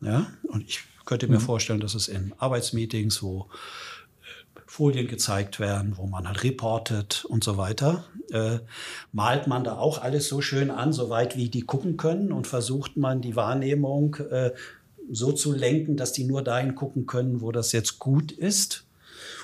Ja, 0.00 0.32
und 0.44 0.68
ich 0.68 0.80
könnte 1.04 1.28
mir 1.28 1.38
mhm. 1.38 1.42
vorstellen, 1.42 1.80
dass 1.80 1.94
es 1.94 2.08
in 2.08 2.32
Arbeitsmeetings, 2.38 3.22
wo 3.22 3.48
Folien 4.72 5.06
gezeigt 5.06 5.60
werden, 5.60 5.98
wo 5.98 6.06
man 6.06 6.26
halt 6.26 6.44
reportet 6.44 7.26
und 7.26 7.44
so 7.44 7.58
weiter, 7.58 8.04
äh, 8.30 8.60
malt 9.12 9.46
man 9.46 9.64
da 9.64 9.76
auch 9.76 10.00
alles 10.00 10.28
so 10.28 10.40
schön 10.40 10.70
an, 10.70 10.94
soweit 10.94 11.36
wie 11.36 11.50
die 11.50 11.60
gucken 11.60 11.98
können 11.98 12.32
und 12.32 12.46
versucht 12.46 12.96
man 12.96 13.20
die 13.20 13.36
Wahrnehmung 13.36 14.16
äh, 14.30 14.52
so 15.10 15.30
zu 15.30 15.52
lenken, 15.52 15.98
dass 15.98 16.14
die 16.14 16.24
nur 16.24 16.40
dahin 16.40 16.74
gucken 16.74 17.04
können, 17.04 17.42
wo 17.42 17.52
das 17.52 17.72
jetzt 17.72 17.98
gut 17.98 18.32
ist 18.32 18.86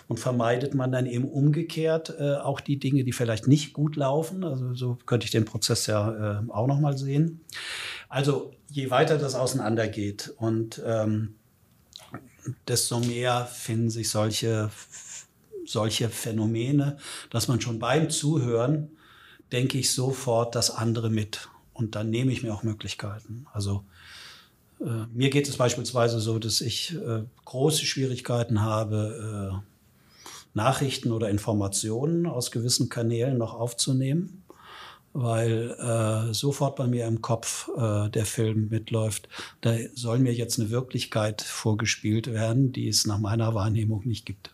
und 0.09 0.19
vermeidet 0.19 0.73
man 0.73 0.93
dann 0.93 1.05
eben 1.05 1.29
umgekehrt 1.29 2.15
äh, 2.19 2.37
auch 2.37 2.63
die 2.63 2.79
Dinge, 2.79 3.05
die 3.05 3.13
vielleicht 3.13 3.49
nicht 3.49 3.75
gut 3.75 3.97
laufen. 3.97 4.45
Also 4.45 4.75
so 4.75 4.97
könnte 5.05 5.27
ich 5.27 5.31
den 5.31 5.45
Prozess 5.45 5.87
ja 5.89 6.41
äh, 6.41 6.51
auch 6.51 6.67
noch 6.67 6.81
mal 6.81 6.97
sehen. 6.97 7.43
Also 8.09 8.55
je 8.71 8.89
weiter 8.89 9.19
das 9.19 9.35
auseinandergeht 9.35 10.33
und 10.39 10.81
ähm, 10.87 11.35
desto 12.67 13.01
mehr 13.01 13.45
finden 13.45 13.91
sich 13.91 14.09
solche 14.09 14.71
solche 15.69 16.09
Phänomene, 16.09 16.99
dass 17.31 17.49
man 17.49 17.61
schon 17.61 17.79
beim 17.79 18.11
Zuhören 18.11 18.91
denke 19.53 19.79
ich 19.79 19.93
sofort 19.93 20.55
das 20.55 20.71
andere 20.71 21.11
mit 21.11 21.49
und 21.73 21.95
dann 21.95 22.11
nehme 22.11 22.33
ich 22.33 22.43
mir 22.43 22.53
auch 22.53 22.63
Möglichkeiten. 22.63 23.47
Also 23.53 23.85
äh, 24.81 25.07
mir 25.13 25.31
geht 25.31 25.49
es 25.49 25.57
beispielsweise 25.57 26.21
so, 26.21 26.39
dass 26.39 26.61
ich 26.61 26.95
äh, 26.95 27.23
große 27.45 27.85
Schwierigkeiten 27.87 28.61
habe, 28.61 29.63
äh, 29.63 29.69
Nachrichten 30.55 31.13
oder 31.13 31.31
Informationen 31.31 32.27
aus 32.27 32.51
gewissen 32.51 32.89
Kanälen 32.89 33.39
noch 33.39 33.55
aufzunehmen, 33.55 34.43
weil 35.13 35.71
äh, 35.79 36.35
sofort 36.35 36.77
bei 36.77 36.87
mir 36.87 37.07
im 37.07 37.23
Kopf 37.23 37.71
äh, 37.77 38.09
der 38.11 38.27
Film 38.27 38.69
mitläuft. 38.69 39.29
Da 39.61 39.77
soll 39.95 40.19
mir 40.19 40.33
jetzt 40.35 40.59
eine 40.59 40.71
Wirklichkeit 40.71 41.43
vorgespielt 41.43 42.27
werden, 42.33 42.73
die 42.73 42.89
es 42.89 43.07
nach 43.07 43.19
meiner 43.19 43.55
Wahrnehmung 43.55 44.03
nicht 44.05 44.27
gibt. 44.27 44.51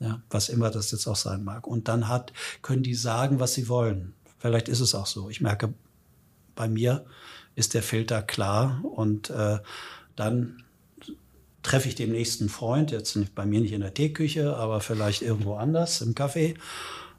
Ja, 0.00 0.22
was 0.30 0.48
immer 0.48 0.70
das 0.70 0.90
jetzt 0.90 1.06
auch 1.06 1.16
sein 1.16 1.44
mag. 1.44 1.66
Und 1.66 1.88
dann 1.88 2.08
hat, 2.08 2.32
können 2.62 2.82
die 2.82 2.94
sagen, 2.94 3.38
was 3.38 3.54
sie 3.54 3.68
wollen. 3.68 4.14
Vielleicht 4.38 4.68
ist 4.68 4.80
es 4.80 4.94
auch 4.94 5.06
so. 5.06 5.28
Ich 5.28 5.42
merke, 5.42 5.74
bei 6.54 6.68
mir 6.68 7.04
ist 7.54 7.74
der 7.74 7.82
Filter 7.82 8.22
klar 8.22 8.82
und 8.82 9.28
äh, 9.28 9.58
dann 10.16 10.62
treffe 11.62 11.88
ich 11.88 11.94
den 11.94 12.12
nächsten 12.12 12.48
Freund, 12.48 12.90
jetzt 12.90 13.18
bei 13.34 13.44
mir 13.44 13.60
nicht 13.60 13.72
in 13.72 13.82
der 13.82 13.92
Teeküche, 13.92 14.56
aber 14.56 14.80
vielleicht 14.80 15.20
irgendwo 15.20 15.54
anders 15.54 16.00
im 16.00 16.14
Café. 16.14 16.54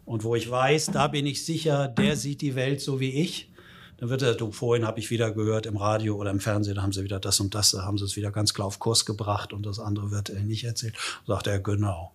Und 0.06 0.24
wo 0.24 0.36
ich 0.36 0.50
weiß, 0.50 0.88
da 0.88 1.08
bin 1.08 1.28
ich 1.28 1.46
sicher, 1.46 1.88
der 1.88 2.18
sieht 2.18 2.42
die 2.42 2.56
Welt 2.56 2.82
so 2.82 3.00
wie 3.00 3.22
ich. 3.22 3.52
Dann 3.98 4.10
wird 4.10 4.24
er, 4.24 4.34
du, 4.34 4.52
vorhin 4.52 4.88
habe 4.88 5.00
ich 5.00 5.12
wieder 5.12 5.32
gehört 5.32 5.68
im 5.68 5.78
Radio 5.78 6.16
oder 6.16 6.32
im 6.32 6.40
Fernsehen, 6.40 6.76
da 6.76 6.82
haben 6.82 6.92
sie 6.92 7.04
wieder 7.04 7.20
das 7.20 7.40
und 7.40 7.54
das, 7.54 7.72
da 7.72 7.84
haben 7.84 8.00
sie 8.00 8.06
es 8.06 8.16
wieder 8.16 8.32
ganz 8.32 8.56
klar 8.56 8.66
auf 8.66 8.80
Kurs 8.80 9.06
gebracht 9.06 9.54
und 9.54 9.64
das 9.64 9.78
andere 9.78 10.10
wird 10.10 10.34
nicht 10.44 10.64
erzählt. 10.64 10.96
Sagt 11.28 11.46
er, 11.46 11.60
genau. 11.60 12.12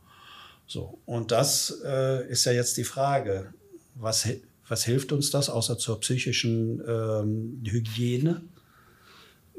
So. 0.66 0.98
Und 1.06 1.32
das 1.32 1.80
äh, 1.84 2.28
ist 2.28 2.44
ja 2.44 2.52
jetzt 2.52 2.76
die 2.76 2.84
Frage. 2.84 3.52
Was, 3.94 4.28
was 4.68 4.84
hilft 4.84 5.12
uns 5.12 5.30
das 5.30 5.48
außer 5.48 5.78
zur 5.78 6.00
psychischen 6.00 6.82
ähm, 6.86 7.62
Hygiene? 7.64 8.42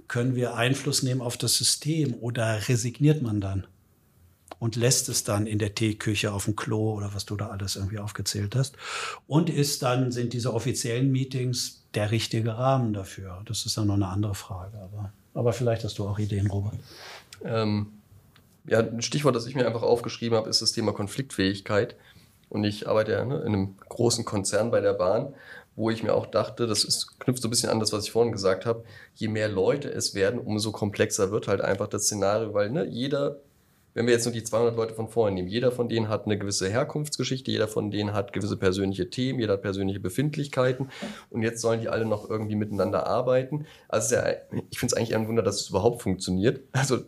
können 0.07 0.35
wir 0.35 0.55
Einfluss 0.55 1.03
nehmen 1.03 1.21
auf 1.21 1.37
das 1.37 1.55
System 1.55 2.15
oder 2.15 2.67
resigniert 2.67 3.21
man 3.21 3.41
dann 3.41 3.67
und 4.59 4.75
lässt 4.75 5.09
es 5.09 5.23
dann 5.23 5.45
in 5.45 5.59
der 5.59 5.75
Teeküche 5.75 6.31
auf 6.31 6.45
dem 6.45 6.55
Klo 6.55 6.93
oder 6.93 7.13
was 7.13 7.25
du 7.25 7.35
da 7.35 7.49
alles 7.49 7.75
irgendwie 7.75 7.99
aufgezählt 7.99 8.55
hast? 8.55 8.75
Und 9.27 9.49
ist 9.49 9.83
dann, 9.83 10.11
sind 10.11 10.33
diese 10.33 10.53
offiziellen 10.53 11.11
Meetings 11.11 11.83
der 11.93 12.11
richtige 12.11 12.57
Rahmen 12.57 12.93
dafür? 12.93 13.41
Das 13.45 13.65
ist 13.65 13.77
dann 13.77 13.87
noch 13.87 13.95
eine 13.95 14.07
andere 14.07 14.35
Frage. 14.35 14.77
Aber, 14.77 15.11
aber 15.33 15.53
vielleicht 15.53 15.83
hast 15.83 15.99
du 15.99 16.07
auch 16.07 16.19
Ideen, 16.19 16.47
Robert. 16.47 16.79
Ähm, 17.43 17.87
ja, 18.67 18.79
ein 18.79 19.01
Stichwort, 19.01 19.35
das 19.35 19.47
ich 19.47 19.55
mir 19.55 19.65
einfach 19.65 19.83
aufgeschrieben 19.83 20.37
habe, 20.37 20.49
ist 20.49 20.61
das 20.61 20.73
Thema 20.73 20.93
Konfliktfähigkeit. 20.93 21.95
Und 22.49 22.63
ich 22.63 22.87
arbeite 22.87 23.11
ja 23.13 23.25
ne, 23.25 23.39
in 23.39 23.53
einem 23.53 23.75
großen 23.89 24.23
Konzern 24.23 24.71
bei 24.71 24.79
der 24.79 24.93
Bahn 24.93 25.33
wo 25.77 25.91
ich 25.91 26.03
mir 26.03 26.15
auch 26.15 26.25
dachte, 26.25 26.65
das 26.65 26.83
ist, 26.83 27.19
knüpft 27.19 27.41
so 27.41 27.47
ein 27.47 27.51
bisschen 27.51 27.69
an 27.69 27.79
das, 27.79 27.93
was 27.93 28.03
ich 28.03 28.11
vorhin 28.11 28.31
gesagt 28.31 28.65
habe, 28.65 28.83
je 29.13 29.27
mehr 29.27 29.47
Leute 29.47 29.89
es 29.89 30.15
werden, 30.15 30.39
umso 30.39 30.71
komplexer 30.71 31.31
wird 31.31 31.47
halt 31.47 31.61
einfach 31.61 31.87
das 31.87 32.05
Szenario, 32.05 32.53
weil 32.55 32.71
ne, 32.71 32.85
jeder 32.85 33.37
wenn 33.97 34.05
wir 34.05 34.13
jetzt 34.13 34.25
nur 34.25 34.33
die 34.33 34.43
200 34.43 34.75
Leute 34.75 34.93
von 34.93 35.09
vorhin 35.09 35.33
nehmen, 35.33 35.47
jeder 35.47 35.71
von 35.71 35.89
denen 35.89 36.07
hat 36.07 36.25
eine 36.25 36.37
gewisse 36.37 36.69
Herkunftsgeschichte, 36.69 37.49
jeder 37.49 37.67
von 37.67 37.89
denen 37.89 38.13
hat 38.13 38.31
gewisse 38.31 38.55
persönliche 38.55 39.09
Themen, 39.09 39.39
jeder 39.39 39.53
hat 39.53 39.63
persönliche 39.63 39.99
Befindlichkeiten 39.99 40.91
und 41.31 41.41
jetzt 41.41 41.61
sollen 41.61 41.81
die 41.81 41.89
alle 41.89 42.05
noch 42.05 42.29
irgendwie 42.29 42.53
miteinander 42.53 43.07
arbeiten. 43.07 43.65
Also 43.87 44.13
ja, 44.13 44.33
ich 44.69 44.77
finde 44.77 44.93
es 44.93 44.97
eigentlich 44.97 45.15
ein 45.15 45.27
Wunder, 45.27 45.41
dass 45.41 45.61
es 45.61 45.69
überhaupt 45.69 46.03
funktioniert. 46.03 46.61
Also, 46.73 46.99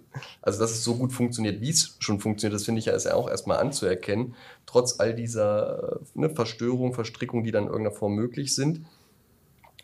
also 0.41 0.59
dass 0.59 0.71
es 0.71 0.83
so 0.83 0.95
gut 0.95 1.13
funktioniert, 1.13 1.61
wie 1.61 1.69
es 1.69 1.95
schon 1.99 2.19
funktioniert, 2.19 2.55
das 2.55 2.65
finde 2.65 2.79
ich 2.79 2.85
ja 2.85 2.93
ist 2.93 3.05
ja 3.05 3.13
auch 3.13 3.29
erstmal 3.29 3.59
anzuerkennen, 3.59 4.33
trotz 4.65 4.99
all 4.99 5.13
dieser 5.13 5.99
ne, 6.15 6.31
Verstörung, 6.31 6.95
Verstrickung, 6.95 7.43
die 7.43 7.51
dann 7.51 7.65
in 7.65 7.69
irgendeiner 7.69 7.95
Form 7.95 8.15
möglich 8.15 8.55
sind. 8.55 8.81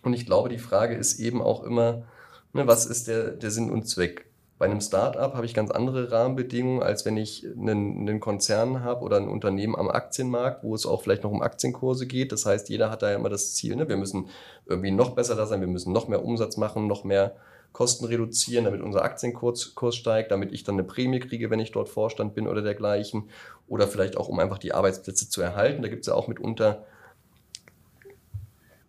Und 0.01 0.15
ich 0.15 0.25
glaube, 0.25 0.49
die 0.49 0.57
Frage 0.57 0.95
ist 0.95 1.19
eben 1.19 1.39
auch 1.39 1.63
immer, 1.63 2.07
ne, 2.53 2.65
was 2.65 2.87
ist 2.87 3.07
der, 3.07 3.29
der 3.29 3.51
Sinn 3.51 3.69
und 3.69 3.87
Zweck? 3.87 4.24
Bei 4.57 4.65
einem 4.65 4.79
Startup 4.79 5.33
habe 5.33 5.45
ich 5.45 5.53
ganz 5.53 5.69
andere 5.69 6.11
Rahmenbedingungen, 6.11 6.81
als 6.81 7.05
wenn 7.05 7.17
ich 7.17 7.45
einen, 7.45 7.99
einen 7.99 8.21
Konzern 8.21 8.83
habe 8.83 9.03
oder 9.03 9.17
ein 9.17 9.27
Unternehmen 9.27 9.75
am 9.75 9.89
Aktienmarkt, 9.89 10.63
wo 10.63 10.73
es 10.73 10.85
auch 10.85 11.01
vielleicht 11.01 11.23
noch 11.23 11.31
um 11.31 11.41
Aktienkurse 11.41 12.07
geht. 12.07 12.31
Das 12.31 12.45
heißt, 12.45 12.69
jeder 12.69 12.89
hat 12.89 13.01
da 13.01 13.09
ja 13.09 13.17
immer 13.17 13.29
das 13.29 13.53
Ziel, 13.53 13.75
ne? 13.75 13.89
wir 13.89 13.97
müssen 13.97 14.29
irgendwie 14.65 14.91
noch 14.91 15.09
besser 15.09 15.35
da 15.35 15.45
sein, 15.45 15.59
wir 15.59 15.67
müssen 15.67 15.91
noch 15.91 16.07
mehr 16.07 16.23
Umsatz 16.23 16.55
machen, 16.55 16.87
noch 16.87 17.03
mehr 17.03 17.35
Kosten 17.73 18.05
reduzieren, 18.05 18.63
damit 18.63 18.79
unser 18.79 19.03
Aktienkurs 19.03 19.75
Kurs 19.75 19.97
steigt, 19.97 20.31
damit 20.31 20.53
ich 20.53 20.63
dann 20.63 20.75
eine 20.75 20.85
Prämie 20.85 21.19
kriege, 21.19 21.49
wenn 21.49 21.59
ich 21.59 21.73
dort 21.73 21.89
Vorstand 21.89 22.33
bin 22.33 22.47
oder 22.47 22.61
dergleichen. 22.61 23.29
Oder 23.67 23.89
vielleicht 23.89 24.15
auch, 24.15 24.29
um 24.29 24.39
einfach 24.39 24.59
die 24.59 24.73
Arbeitsplätze 24.73 25.29
zu 25.29 25.41
erhalten. 25.41 25.81
Da 25.81 25.89
gibt 25.89 26.01
es 26.01 26.07
ja 26.07 26.13
auch 26.13 26.29
mitunter 26.29 26.85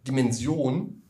Dimensionen, 0.06 1.02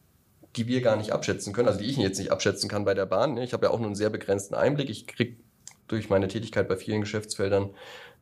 die 0.56 0.66
wir 0.66 0.80
gar 0.80 0.96
nicht 0.96 1.12
abschätzen 1.12 1.52
können, 1.52 1.68
also 1.68 1.80
die 1.80 1.86
ich 1.86 1.96
jetzt 1.96 2.18
nicht 2.18 2.32
abschätzen 2.32 2.68
kann 2.68 2.84
bei 2.84 2.94
der 2.94 3.06
Bahn. 3.06 3.34
Ne? 3.34 3.44
Ich 3.44 3.52
habe 3.52 3.66
ja 3.66 3.72
auch 3.72 3.78
nur 3.78 3.86
einen 3.86 3.94
sehr 3.94 4.10
begrenzten 4.10 4.54
Einblick. 4.54 4.90
Ich 4.90 5.06
kriege 5.06 5.36
durch 5.88 6.10
meine 6.10 6.28
Tätigkeit 6.28 6.68
bei 6.68 6.76
vielen 6.76 7.02
Geschäftsfeldern 7.02 7.70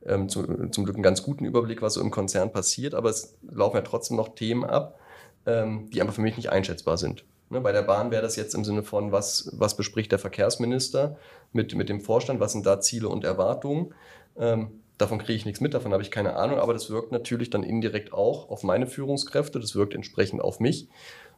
ähm, 0.04 0.28
zum, 0.28 0.72
zum 0.72 0.84
Glück 0.84 0.96
einen 0.96 1.02
ganz 1.02 1.22
guten 1.22 1.44
Überblick, 1.44 1.82
was 1.82 1.94
so 1.94 2.00
im 2.00 2.10
Konzern 2.10 2.52
passiert, 2.52 2.94
aber 2.94 3.08
es 3.10 3.36
laufen 3.42 3.76
ja 3.76 3.82
trotzdem 3.82 4.16
noch 4.16 4.34
Themen 4.34 4.64
ab, 4.64 4.98
ähm, 5.46 5.88
die 5.90 6.00
einfach 6.00 6.14
für 6.14 6.20
mich 6.20 6.36
nicht 6.36 6.50
einschätzbar 6.50 6.98
sind. 6.98 7.24
Ne? 7.50 7.60
Bei 7.60 7.72
der 7.72 7.82
Bahn 7.82 8.10
wäre 8.10 8.22
das 8.22 8.36
jetzt 8.36 8.54
im 8.54 8.64
Sinne 8.64 8.82
von, 8.82 9.12
was, 9.12 9.50
was 9.52 9.76
bespricht 9.76 10.12
der 10.12 10.18
Verkehrsminister 10.18 11.16
mit, 11.52 11.74
mit 11.74 11.88
dem 11.88 12.00
Vorstand, 12.00 12.40
was 12.40 12.52
sind 12.52 12.66
da 12.66 12.80
Ziele 12.80 13.08
und 13.08 13.24
Erwartungen. 13.24 13.94
Ähm, 14.36 14.82
davon 14.98 15.18
kriege 15.18 15.34
ich 15.34 15.46
nichts 15.46 15.60
mit, 15.60 15.74
davon 15.74 15.92
habe 15.92 16.02
ich 16.02 16.10
keine 16.10 16.36
Ahnung, 16.36 16.58
aber 16.58 16.72
das 16.72 16.90
wirkt 16.90 17.12
natürlich 17.12 17.50
dann 17.50 17.62
indirekt 17.62 18.12
auch 18.12 18.50
auf 18.50 18.62
meine 18.62 18.86
Führungskräfte, 18.86 19.58
das 19.58 19.74
wirkt 19.74 19.94
entsprechend 19.94 20.42
auf 20.42 20.60
mich 20.60 20.88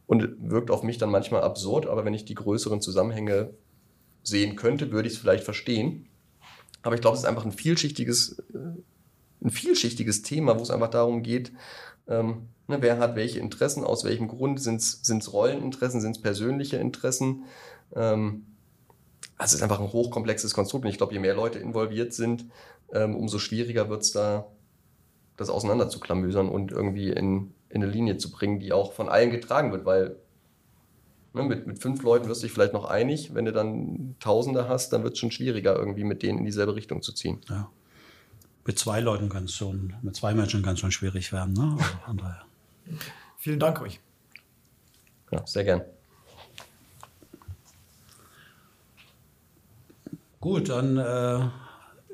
und 0.07 0.51
wirkt 0.51 0.71
auf 0.71 0.83
mich 0.83 0.99
dann 0.99 1.11
manchmal 1.11 1.43
absurd, 1.43 1.87
aber 1.87 2.05
wenn 2.05 2.15
ich 2.15 2.25
die 2.25 2.35
größeren 2.35 2.81
Zusammenhänge 2.81 3.51
sehen 4.23 4.57
könnte, 4.57 4.93
würde 4.93 5.09
ich 5.09 5.15
es 5.15 5.21
vielleicht 5.21 5.45
verstehen. 5.45 6.09
Aber 6.83 6.95
ich 6.95 7.01
glaube, 7.01 7.17
es 7.17 7.23
ist 7.23 7.29
einfach 7.29 7.45
ein 7.45 7.53
vielschichtiges, 7.53 8.39
äh, 8.55 9.45
ein 9.45 9.51
vielschichtiges 9.51 10.23
Thema, 10.23 10.59
wo 10.59 10.63
es 10.63 10.71
einfach 10.71 10.91
darum 10.91 11.23
geht, 11.23 11.53
ähm, 12.09 12.49
ne, 12.69 12.79
wer 12.81 12.99
hat 12.99 13.17
welche 13.17 13.41
Interessen, 13.41 13.85
aus 13.85 14.05
welchem 14.05 14.29
Grund, 14.29 14.61
sind 14.61 14.81
es 14.81 15.33
Rolleninteressen, 15.33 16.01
sind 16.01 16.17
es 16.17 16.23
persönliche 16.23 16.77
Interessen. 16.77 17.45
Ähm, 17.95 18.47
also 19.37 19.53
es 19.53 19.55
ist 19.55 19.63
einfach 19.63 19.81
ein 19.81 19.93
hochkomplexes 19.93 20.55
Konstrukt 20.55 20.85
und 20.85 20.91
ich 20.91 20.99
glaube, 20.99 21.13
je 21.13 21.19
mehr 21.19 21.35
Leute 21.35 21.59
involviert 21.59 22.15
sind, 22.15 22.47
ähm, 22.93 23.15
umso 23.17 23.39
schwieriger 23.39 23.89
wird 23.89 24.03
es 24.03 24.13
da, 24.13 24.47
das 25.37 25.51
auseinander 25.51 25.89
zu 25.89 26.01
klamüsern 26.01 26.49
und 26.49 26.73
irgendwie 26.73 27.11
in, 27.11 27.53
in 27.69 27.83
eine 27.83 27.91
Linie 27.91 28.17
zu 28.17 28.31
bringen, 28.31 28.61
die 28.61 28.73
auch 28.73 28.93
von 28.93 29.09
allen 29.09 29.31
getragen 29.31 29.73
wird, 29.73 29.85
weil 29.85 30.17
ne, 31.33 31.43
mit, 31.43 31.67
mit 31.67 31.81
fünf 31.81 32.03
Leuten 32.03 32.29
wirst 32.29 32.43
du 32.43 32.47
dich 32.47 32.53
vielleicht 32.53 32.73
noch 32.73 32.85
einig, 32.85 33.35
wenn 33.35 33.45
du 33.45 33.53
dann 33.53 34.17
Tausende 34.21 34.69
hast, 34.69 34.93
dann 34.93 35.03
wird 35.03 35.15
es 35.15 35.19
schon 35.19 35.31
schwieriger, 35.31 35.77
irgendwie 35.77 36.05
mit 36.05 36.23
denen 36.23 36.39
in 36.39 36.45
dieselbe 36.45 36.75
Richtung 36.75 37.03
zu 37.03 37.13
ziehen. 37.13 37.41
Ja. 37.49 37.71
Mit 38.65 38.79
zwei 38.79 39.01
Leuten 39.01 39.29
kann 39.29 39.45
es 39.45 39.55
schon, 39.55 39.95
mit 40.03 40.17
zwei 40.17 40.35
Menschen 40.35 40.63
kann 40.63 40.75
es 40.75 40.81
schon 40.81 40.91
schwierig 40.91 41.33
werden. 41.33 41.55
Ne? 41.55 41.77
Vielen 43.39 43.61
Dank 43.61 43.81
euch. 43.81 44.01
Ja, 45.31 45.47
sehr 45.47 45.65
gern. 45.65 45.83
Gut, 50.41 50.69
dann 50.69 50.97
äh, 50.97 51.49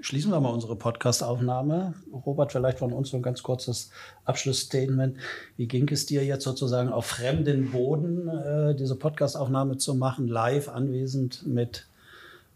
schließen 0.03 0.33
wir 0.33 0.41
mal 0.41 0.51
unsere 0.51 0.77
Podcast-Aufnahme. 0.77 1.95
Robert, 2.13 2.53
vielleicht 2.53 2.81
von 2.81 2.93
uns 2.93 3.11
so 3.11 3.17
ein 3.17 3.23
ganz 3.23 3.43
kurzes 3.43 3.91
Abschlussstatement. 4.25 5.17
Wie 5.57 5.69
ging 5.69 5.89
es 5.89 6.07
dir 6.07 6.25
jetzt 6.25 6.45
sozusagen 6.45 6.91
auf 6.91 7.07
fremden 7.07 7.71
Boden, 7.71 8.29
äh, 8.29 8.75
diese 8.75 8.97
Podcast-Aufnahme 8.97 9.79
zu 9.79 9.95
machen, 9.95 10.27
live 10.27 10.69
anwesend 10.69 11.47
mit 11.47 11.87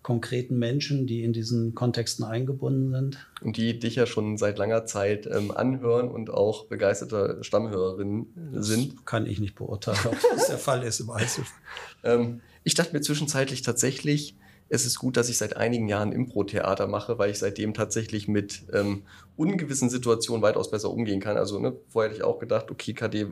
konkreten 0.02 0.58
Menschen, 0.58 1.06
die 1.06 1.22
in 1.22 1.32
diesen 1.32 1.74
Kontexten 1.76 2.24
eingebunden 2.24 2.92
sind? 2.92 3.26
Und 3.40 3.56
die 3.56 3.78
dich 3.78 3.94
ja 3.94 4.06
schon 4.06 4.36
seit 4.38 4.58
langer 4.58 4.84
Zeit 4.84 5.26
ähm, 5.26 5.52
anhören 5.52 6.08
und 6.08 6.30
auch 6.30 6.66
begeisterte 6.66 7.38
Stammhörerinnen 7.42 8.26
sind. 8.54 9.06
Kann 9.06 9.26
ich 9.26 9.38
nicht 9.38 9.54
beurteilen, 9.54 9.98
ob 10.06 10.16
das 10.34 10.48
der 10.48 10.58
Fall 10.58 10.82
ist 10.82 10.98
im 10.98 11.10
Einzelfall. 11.10 11.58
ähm, 12.02 12.40
ich 12.64 12.74
dachte 12.74 12.92
mir 12.92 13.02
zwischenzeitlich 13.02 13.62
tatsächlich, 13.62 14.34
es 14.68 14.84
ist 14.84 14.98
gut, 14.98 15.16
dass 15.16 15.28
ich 15.28 15.38
seit 15.38 15.56
einigen 15.56 15.88
Jahren 15.88 16.12
Impro-Theater 16.12 16.88
mache, 16.88 17.18
weil 17.18 17.30
ich 17.30 17.38
seitdem 17.38 17.72
tatsächlich 17.72 18.26
mit 18.26 18.62
ähm, 18.72 19.02
ungewissen 19.36 19.90
Situationen 19.90 20.42
weitaus 20.42 20.70
besser 20.70 20.90
umgehen 20.90 21.20
kann. 21.20 21.36
Also 21.36 21.60
ne, 21.60 21.76
vorher 21.88 22.10
hätte 22.10 22.18
ich 22.18 22.24
auch 22.24 22.38
gedacht, 22.38 22.70
okay, 22.70 22.92
KD, 22.92 23.28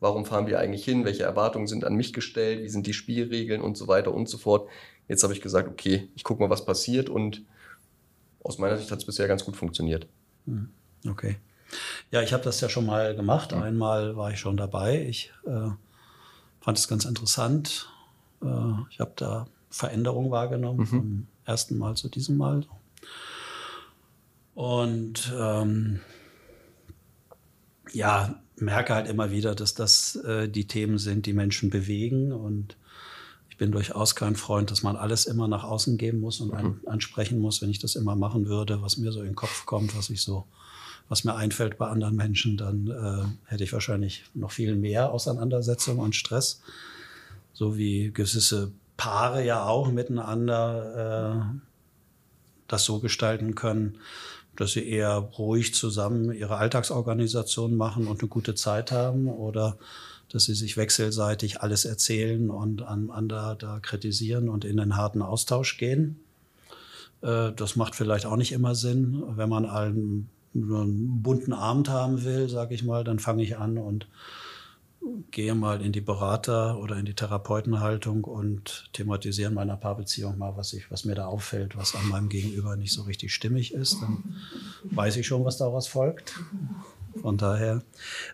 warum 0.00 0.26
fahren 0.26 0.46
wir 0.46 0.58
eigentlich 0.58 0.84
hin? 0.84 1.04
Welche 1.04 1.22
Erwartungen 1.22 1.66
sind 1.66 1.84
an 1.84 1.94
mich 1.94 2.12
gestellt? 2.12 2.62
Wie 2.62 2.68
sind 2.68 2.86
die 2.86 2.92
Spielregeln 2.92 3.62
und 3.62 3.76
so 3.76 3.88
weiter 3.88 4.12
und 4.12 4.28
so 4.28 4.36
fort. 4.36 4.68
Jetzt 5.08 5.22
habe 5.22 5.32
ich 5.32 5.40
gesagt, 5.40 5.68
okay, 5.68 6.08
ich 6.14 6.24
gucke 6.24 6.42
mal, 6.42 6.50
was 6.50 6.66
passiert 6.66 7.08
und 7.08 7.42
aus 8.44 8.58
meiner 8.58 8.76
Sicht 8.76 8.90
hat 8.90 8.98
es 8.98 9.04
bisher 9.06 9.26
ganz 9.26 9.44
gut 9.44 9.56
funktioniert. 9.56 10.06
Hm, 10.46 10.68
okay. 11.08 11.36
Ja, 12.10 12.22
ich 12.22 12.32
habe 12.32 12.44
das 12.44 12.60
ja 12.60 12.68
schon 12.68 12.86
mal 12.86 13.14
gemacht. 13.14 13.52
Einmal 13.52 14.16
war 14.16 14.32
ich 14.32 14.40
schon 14.40 14.56
dabei. 14.56 15.04
Ich 15.06 15.32
äh, 15.46 15.70
fand 16.60 16.78
es 16.78 16.88
ganz 16.88 17.04
interessant. 17.04 17.90
Äh, 18.42 18.46
ich 18.90 19.00
habe 19.00 19.12
da 19.16 19.46
Veränderung 19.70 20.30
wahrgenommen, 20.30 20.80
mhm. 20.80 20.86
vom 20.86 21.26
ersten 21.44 21.78
Mal 21.78 21.96
zu 21.96 22.08
diesem 22.08 22.36
Mal. 22.36 22.64
Und 24.54 25.32
ähm, 25.38 26.00
ja, 27.92 28.40
merke 28.56 28.94
halt 28.94 29.08
immer 29.08 29.30
wieder, 29.30 29.54
dass 29.54 29.74
das 29.74 30.16
äh, 30.16 30.48
die 30.48 30.66
Themen 30.66 30.98
sind, 30.98 31.26
die 31.26 31.32
Menschen 31.32 31.70
bewegen. 31.70 32.32
Und 32.32 32.76
ich 33.50 33.56
bin 33.56 33.72
durchaus 33.72 34.14
kein 34.14 34.36
Freund, 34.36 34.70
dass 34.70 34.82
man 34.82 34.96
alles 34.96 35.26
immer 35.26 35.48
nach 35.48 35.64
außen 35.64 35.96
geben 35.96 36.20
muss 36.20 36.40
und 36.40 36.52
mhm. 36.52 36.80
ansprechen 36.86 37.38
muss. 37.38 37.62
Wenn 37.62 37.70
ich 37.70 37.78
das 37.78 37.94
immer 37.94 38.16
machen 38.16 38.46
würde, 38.46 38.82
was 38.82 38.96
mir 38.96 39.12
so 39.12 39.20
in 39.20 39.26
den 39.26 39.36
Kopf 39.36 39.66
kommt, 39.66 39.96
was 39.96 40.10
ich 40.10 40.22
so, 40.22 40.44
was 41.08 41.24
mir 41.24 41.34
einfällt 41.34 41.78
bei 41.78 41.88
anderen 41.88 42.16
Menschen, 42.16 42.56
dann 42.56 42.88
äh, 42.88 43.50
hätte 43.50 43.64
ich 43.64 43.72
wahrscheinlich 43.72 44.24
noch 44.34 44.50
viel 44.50 44.74
mehr 44.74 45.12
Auseinandersetzung 45.12 45.98
und 45.98 46.14
Stress. 46.14 46.60
So 47.52 47.76
wie 47.76 48.12
gewisse 48.12 48.72
Paare 48.98 49.42
ja 49.44 49.64
auch 49.64 49.90
miteinander 49.90 51.54
äh, 51.54 51.58
das 52.66 52.84
so 52.84 52.98
gestalten 52.98 53.54
können, 53.54 53.98
dass 54.56 54.72
sie 54.72 54.86
eher 54.86 55.14
ruhig 55.14 55.72
zusammen 55.72 56.32
ihre 56.32 56.56
Alltagsorganisation 56.56 57.76
machen 57.76 58.08
und 58.08 58.20
eine 58.20 58.28
gute 58.28 58.54
Zeit 58.54 58.92
haben 58.92 59.28
oder 59.28 59.78
dass 60.30 60.44
sie 60.44 60.54
sich 60.54 60.76
wechselseitig 60.76 61.62
alles 61.62 61.84
erzählen 61.84 62.50
und 62.50 62.82
einander 62.82 63.56
da 63.58 63.78
kritisieren 63.80 64.48
und 64.48 64.64
in 64.64 64.76
den 64.76 64.96
harten 64.96 65.22
Austausch 65.22 65.78
gehen. 65.78 66.20
Äh, 67.22 67.52
das 67.52 67.76
macht 67.76 67.94
vielleicht 67.94 68.26
auch 68.26 68.36
nicht 68.36 68.52
immer 68.52 68.74
Sinn. 68.74 69.22
Wenn 69.36 69.48
man 69.48 69.64
einen, 69.64 70.28
einen 70.54 71.22
bunten 71.22 71.52
Abend 71.52 71.88
haben 71.88 72.24
will, 72.24 72.48
sage 72.48 72.74
ich 72.74 72.82
mal, 72.82 73.04
dann 73.04 73.20
fange 73.20 73.44
ich 73.44 73.56
an 73.56 73.78
und 73.78 74.08
gehe 75.30 75.54
mal 75.54 75.82
in 75.82 75.92
die 75.92 76.00
Berater- 76.00 76.78
oder 76.78 76.96
in 76.96 77.04
die 77.04 77.14
Therapeutenhaltung 77.14 78.24
und 78.24 78.90
thematisiere 78.92 79.48
in 79.48 79.54
meiner 79.54 79.76
Paarbeziehung 79.76 80.38
mal, 80.38 80.56
was, 80.56 80.72
ich, 80.72 80.90
was 80.90 81.04
mir 81.04 81.14
da 81.14 81.26
auffällt, 81.26 81.76
was 81.76 81.94
an 81.94 82.08
meinem 82.08 82.28
Gegenüber 82.28 82.76
nicht 82.76 82.92
so 82.92 83.02
richtig 83.02 83.32
stimmig 83.32 83.74
ist. 83.74 84.00
Dann 84.02 84.36
weiß 84.84 85.16
ich 85.16 85.26
schon, 85.26 85.44
was 85.44 85.56
daraus 85.56 85.86
folgt. 85.86 86.34
Von 87.20 87.36
daher. 87.36 87.82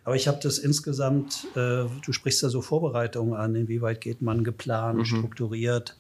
Aber 0.05 0.17
ich 0.17 0.29
habe 0.29 0.41
das 0.43 0.59
insgesamt, 0.59 1.47
äh, 1.55 1.85
du 2.05 2.13
sprichst 2.13 2.43
ja 2.43 2.49
so 2.49 2.61
Vorbereitungen 2.61 3.35
an, 3.35 3.55
inwieweit 3.55 4.01
geht 4.01 4.21
man 4.21 4.45
geplant, 4.45 4.99
mhm. 4.99 5.05
strukturiert 5.05 5.97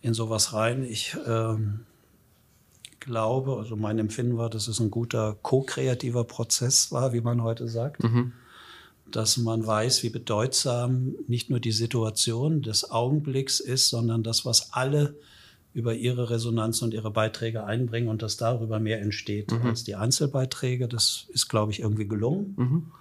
in 0.00 0.14
sowas 0.14 0.52
rein. 0.52 0.84
Ich 0.84 1.16
äh, 1.26 1.56
glaube, 3.00 3.56
also 3.56 3.74
mein 3.74 3.98
Empfinden 3.98 4.38
war, 4.38 4.50
dass 4.50 4.68
es 4.68 4.78
ein 4.78 4.90
guter 4.90 5.36
ko-kreativer 5.42 6.24
Prozess 6.24 6.92
war, 6.92 7.12
wie 7.12 7.20
man 7.20 7.42
heute 7.42 7.68
sagt. 7.68 8.04
Mhm 8.04 8.32
dass 9.10 9.36
man 9.36 9.66
weiß, 9.66 10.02
wie 10.02 10.10
bedeutsam 10.10 11.14
nicht 11.26 11.50
nur 11.50 11.60
die 11.60 11.72
Situation 11.72 12.62
des 12.62 12.90
Augenblicks 12.90 13.60
ist, 13.60 13.88
sondern 13.88 14.22
das, 14.22 14.44
was 14.44 14.72
alle 14.72 15.14
über 15.74 15.94
ihre 15.94 16.30
Resonanz 16.30 16.82
und 16.82 16.94
ihre 16.94 17.10
Beiträge 17.10 17.64
einbringen 17.64 18.08
und 18.08 18.22
dass 18.22 18.36
darüber 18.36 18.80
mehr 18.80 19.00
entsteht 19.00 19.50
mhm. 19.50 19.62
als 19.62 19.84
die 19.84 19.96
Einzelbeiträge. 19.96 20.88
Das 20.88 21.26
ist, 21.28 21.48
glaube 21.48 21.72
ich, 21.72 21.80
irgendwie 21.80 22.08
gelungen. 22.08 22.54
Mhm. 22.56 22.92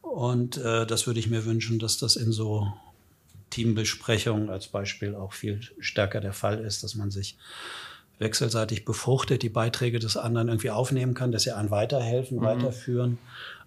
Und 0.00 0.56
äh, 0.56 0.86
das 0.86 1.06
würde 1.06 1.20
ich 1.20 1.28
mir 1.28 1.44
wünschen, 1.44 1.78
dass 1.78 1.98
das 1.98 2.16
in 2.16 2.32
so 2.32 2.72
Teambesprechungen 3.50 4.50
als 4.50 4.68
Beispiel 4.68 5.14
auch 5.14 5.32
viel 5.32 5.60
stärker 5.78 6.20
der 6.20 6.32
Fall 6.32 6.58
ist, 6.60 6.82
dass 6.84 6.94
man 6.94 7.10
sich 7.10 7.36
wechselseitig 8.18 8.84
befruchtet, 8.84 9.42
die 9.42 9.48
Beiträge 9.48 9.98
des 9.98 10.16
anderen 10.16 10.48
irgendwie 10.48 10.70
aufnehmen 10.70 11.14
kann, 11.14 11.32
dass 11.32 11.42
sie 11.42 11.52
einen 11.52 11.70
weiterhelfen, 11.70 12.38
mhm. 12.38 12.42
weiterführen 12.42 13.18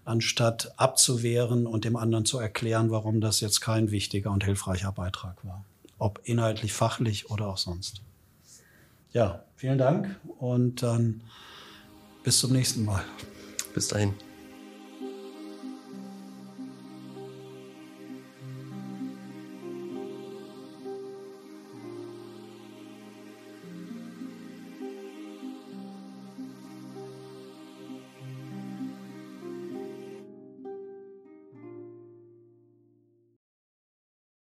anstatt 0.04 0.72
abzuwehren 0.76 1.66
und 1.66 1.84
dem 1.84 1.96
anderen 1.96 2.24
zu 2.24 2.38
erklären, 2.38 2.90
warum 2.90 3.20
das 3.20 3.40
jetzt 3.40 3.60
kein 3.60 3.90
wichtiger 3.90 4.30
und 4.30 4.44
hilfreicher 4.44 4.92
Beitrag 4.92 5.44
war. 5.44 5.64
Ob 5.98 6.20
inhaltlich, 6.24 6.72
fachlich 6.72 7.30
oder 7.30 7.48
auch 7.48 7.58
sonst. 7.58 8.02
Ja, 9.12 9.44
vielen 9.56 9.78
Dank 9.78 10.18
und 10.38 10.82
dann 10.82 11.20
bis 12.22 12.38
zum 12.38 12.52
nächsten 12.52 12.84
Mal. 12.84 13.04
Bis 13.74 13.88
dahin. 13.88 14.14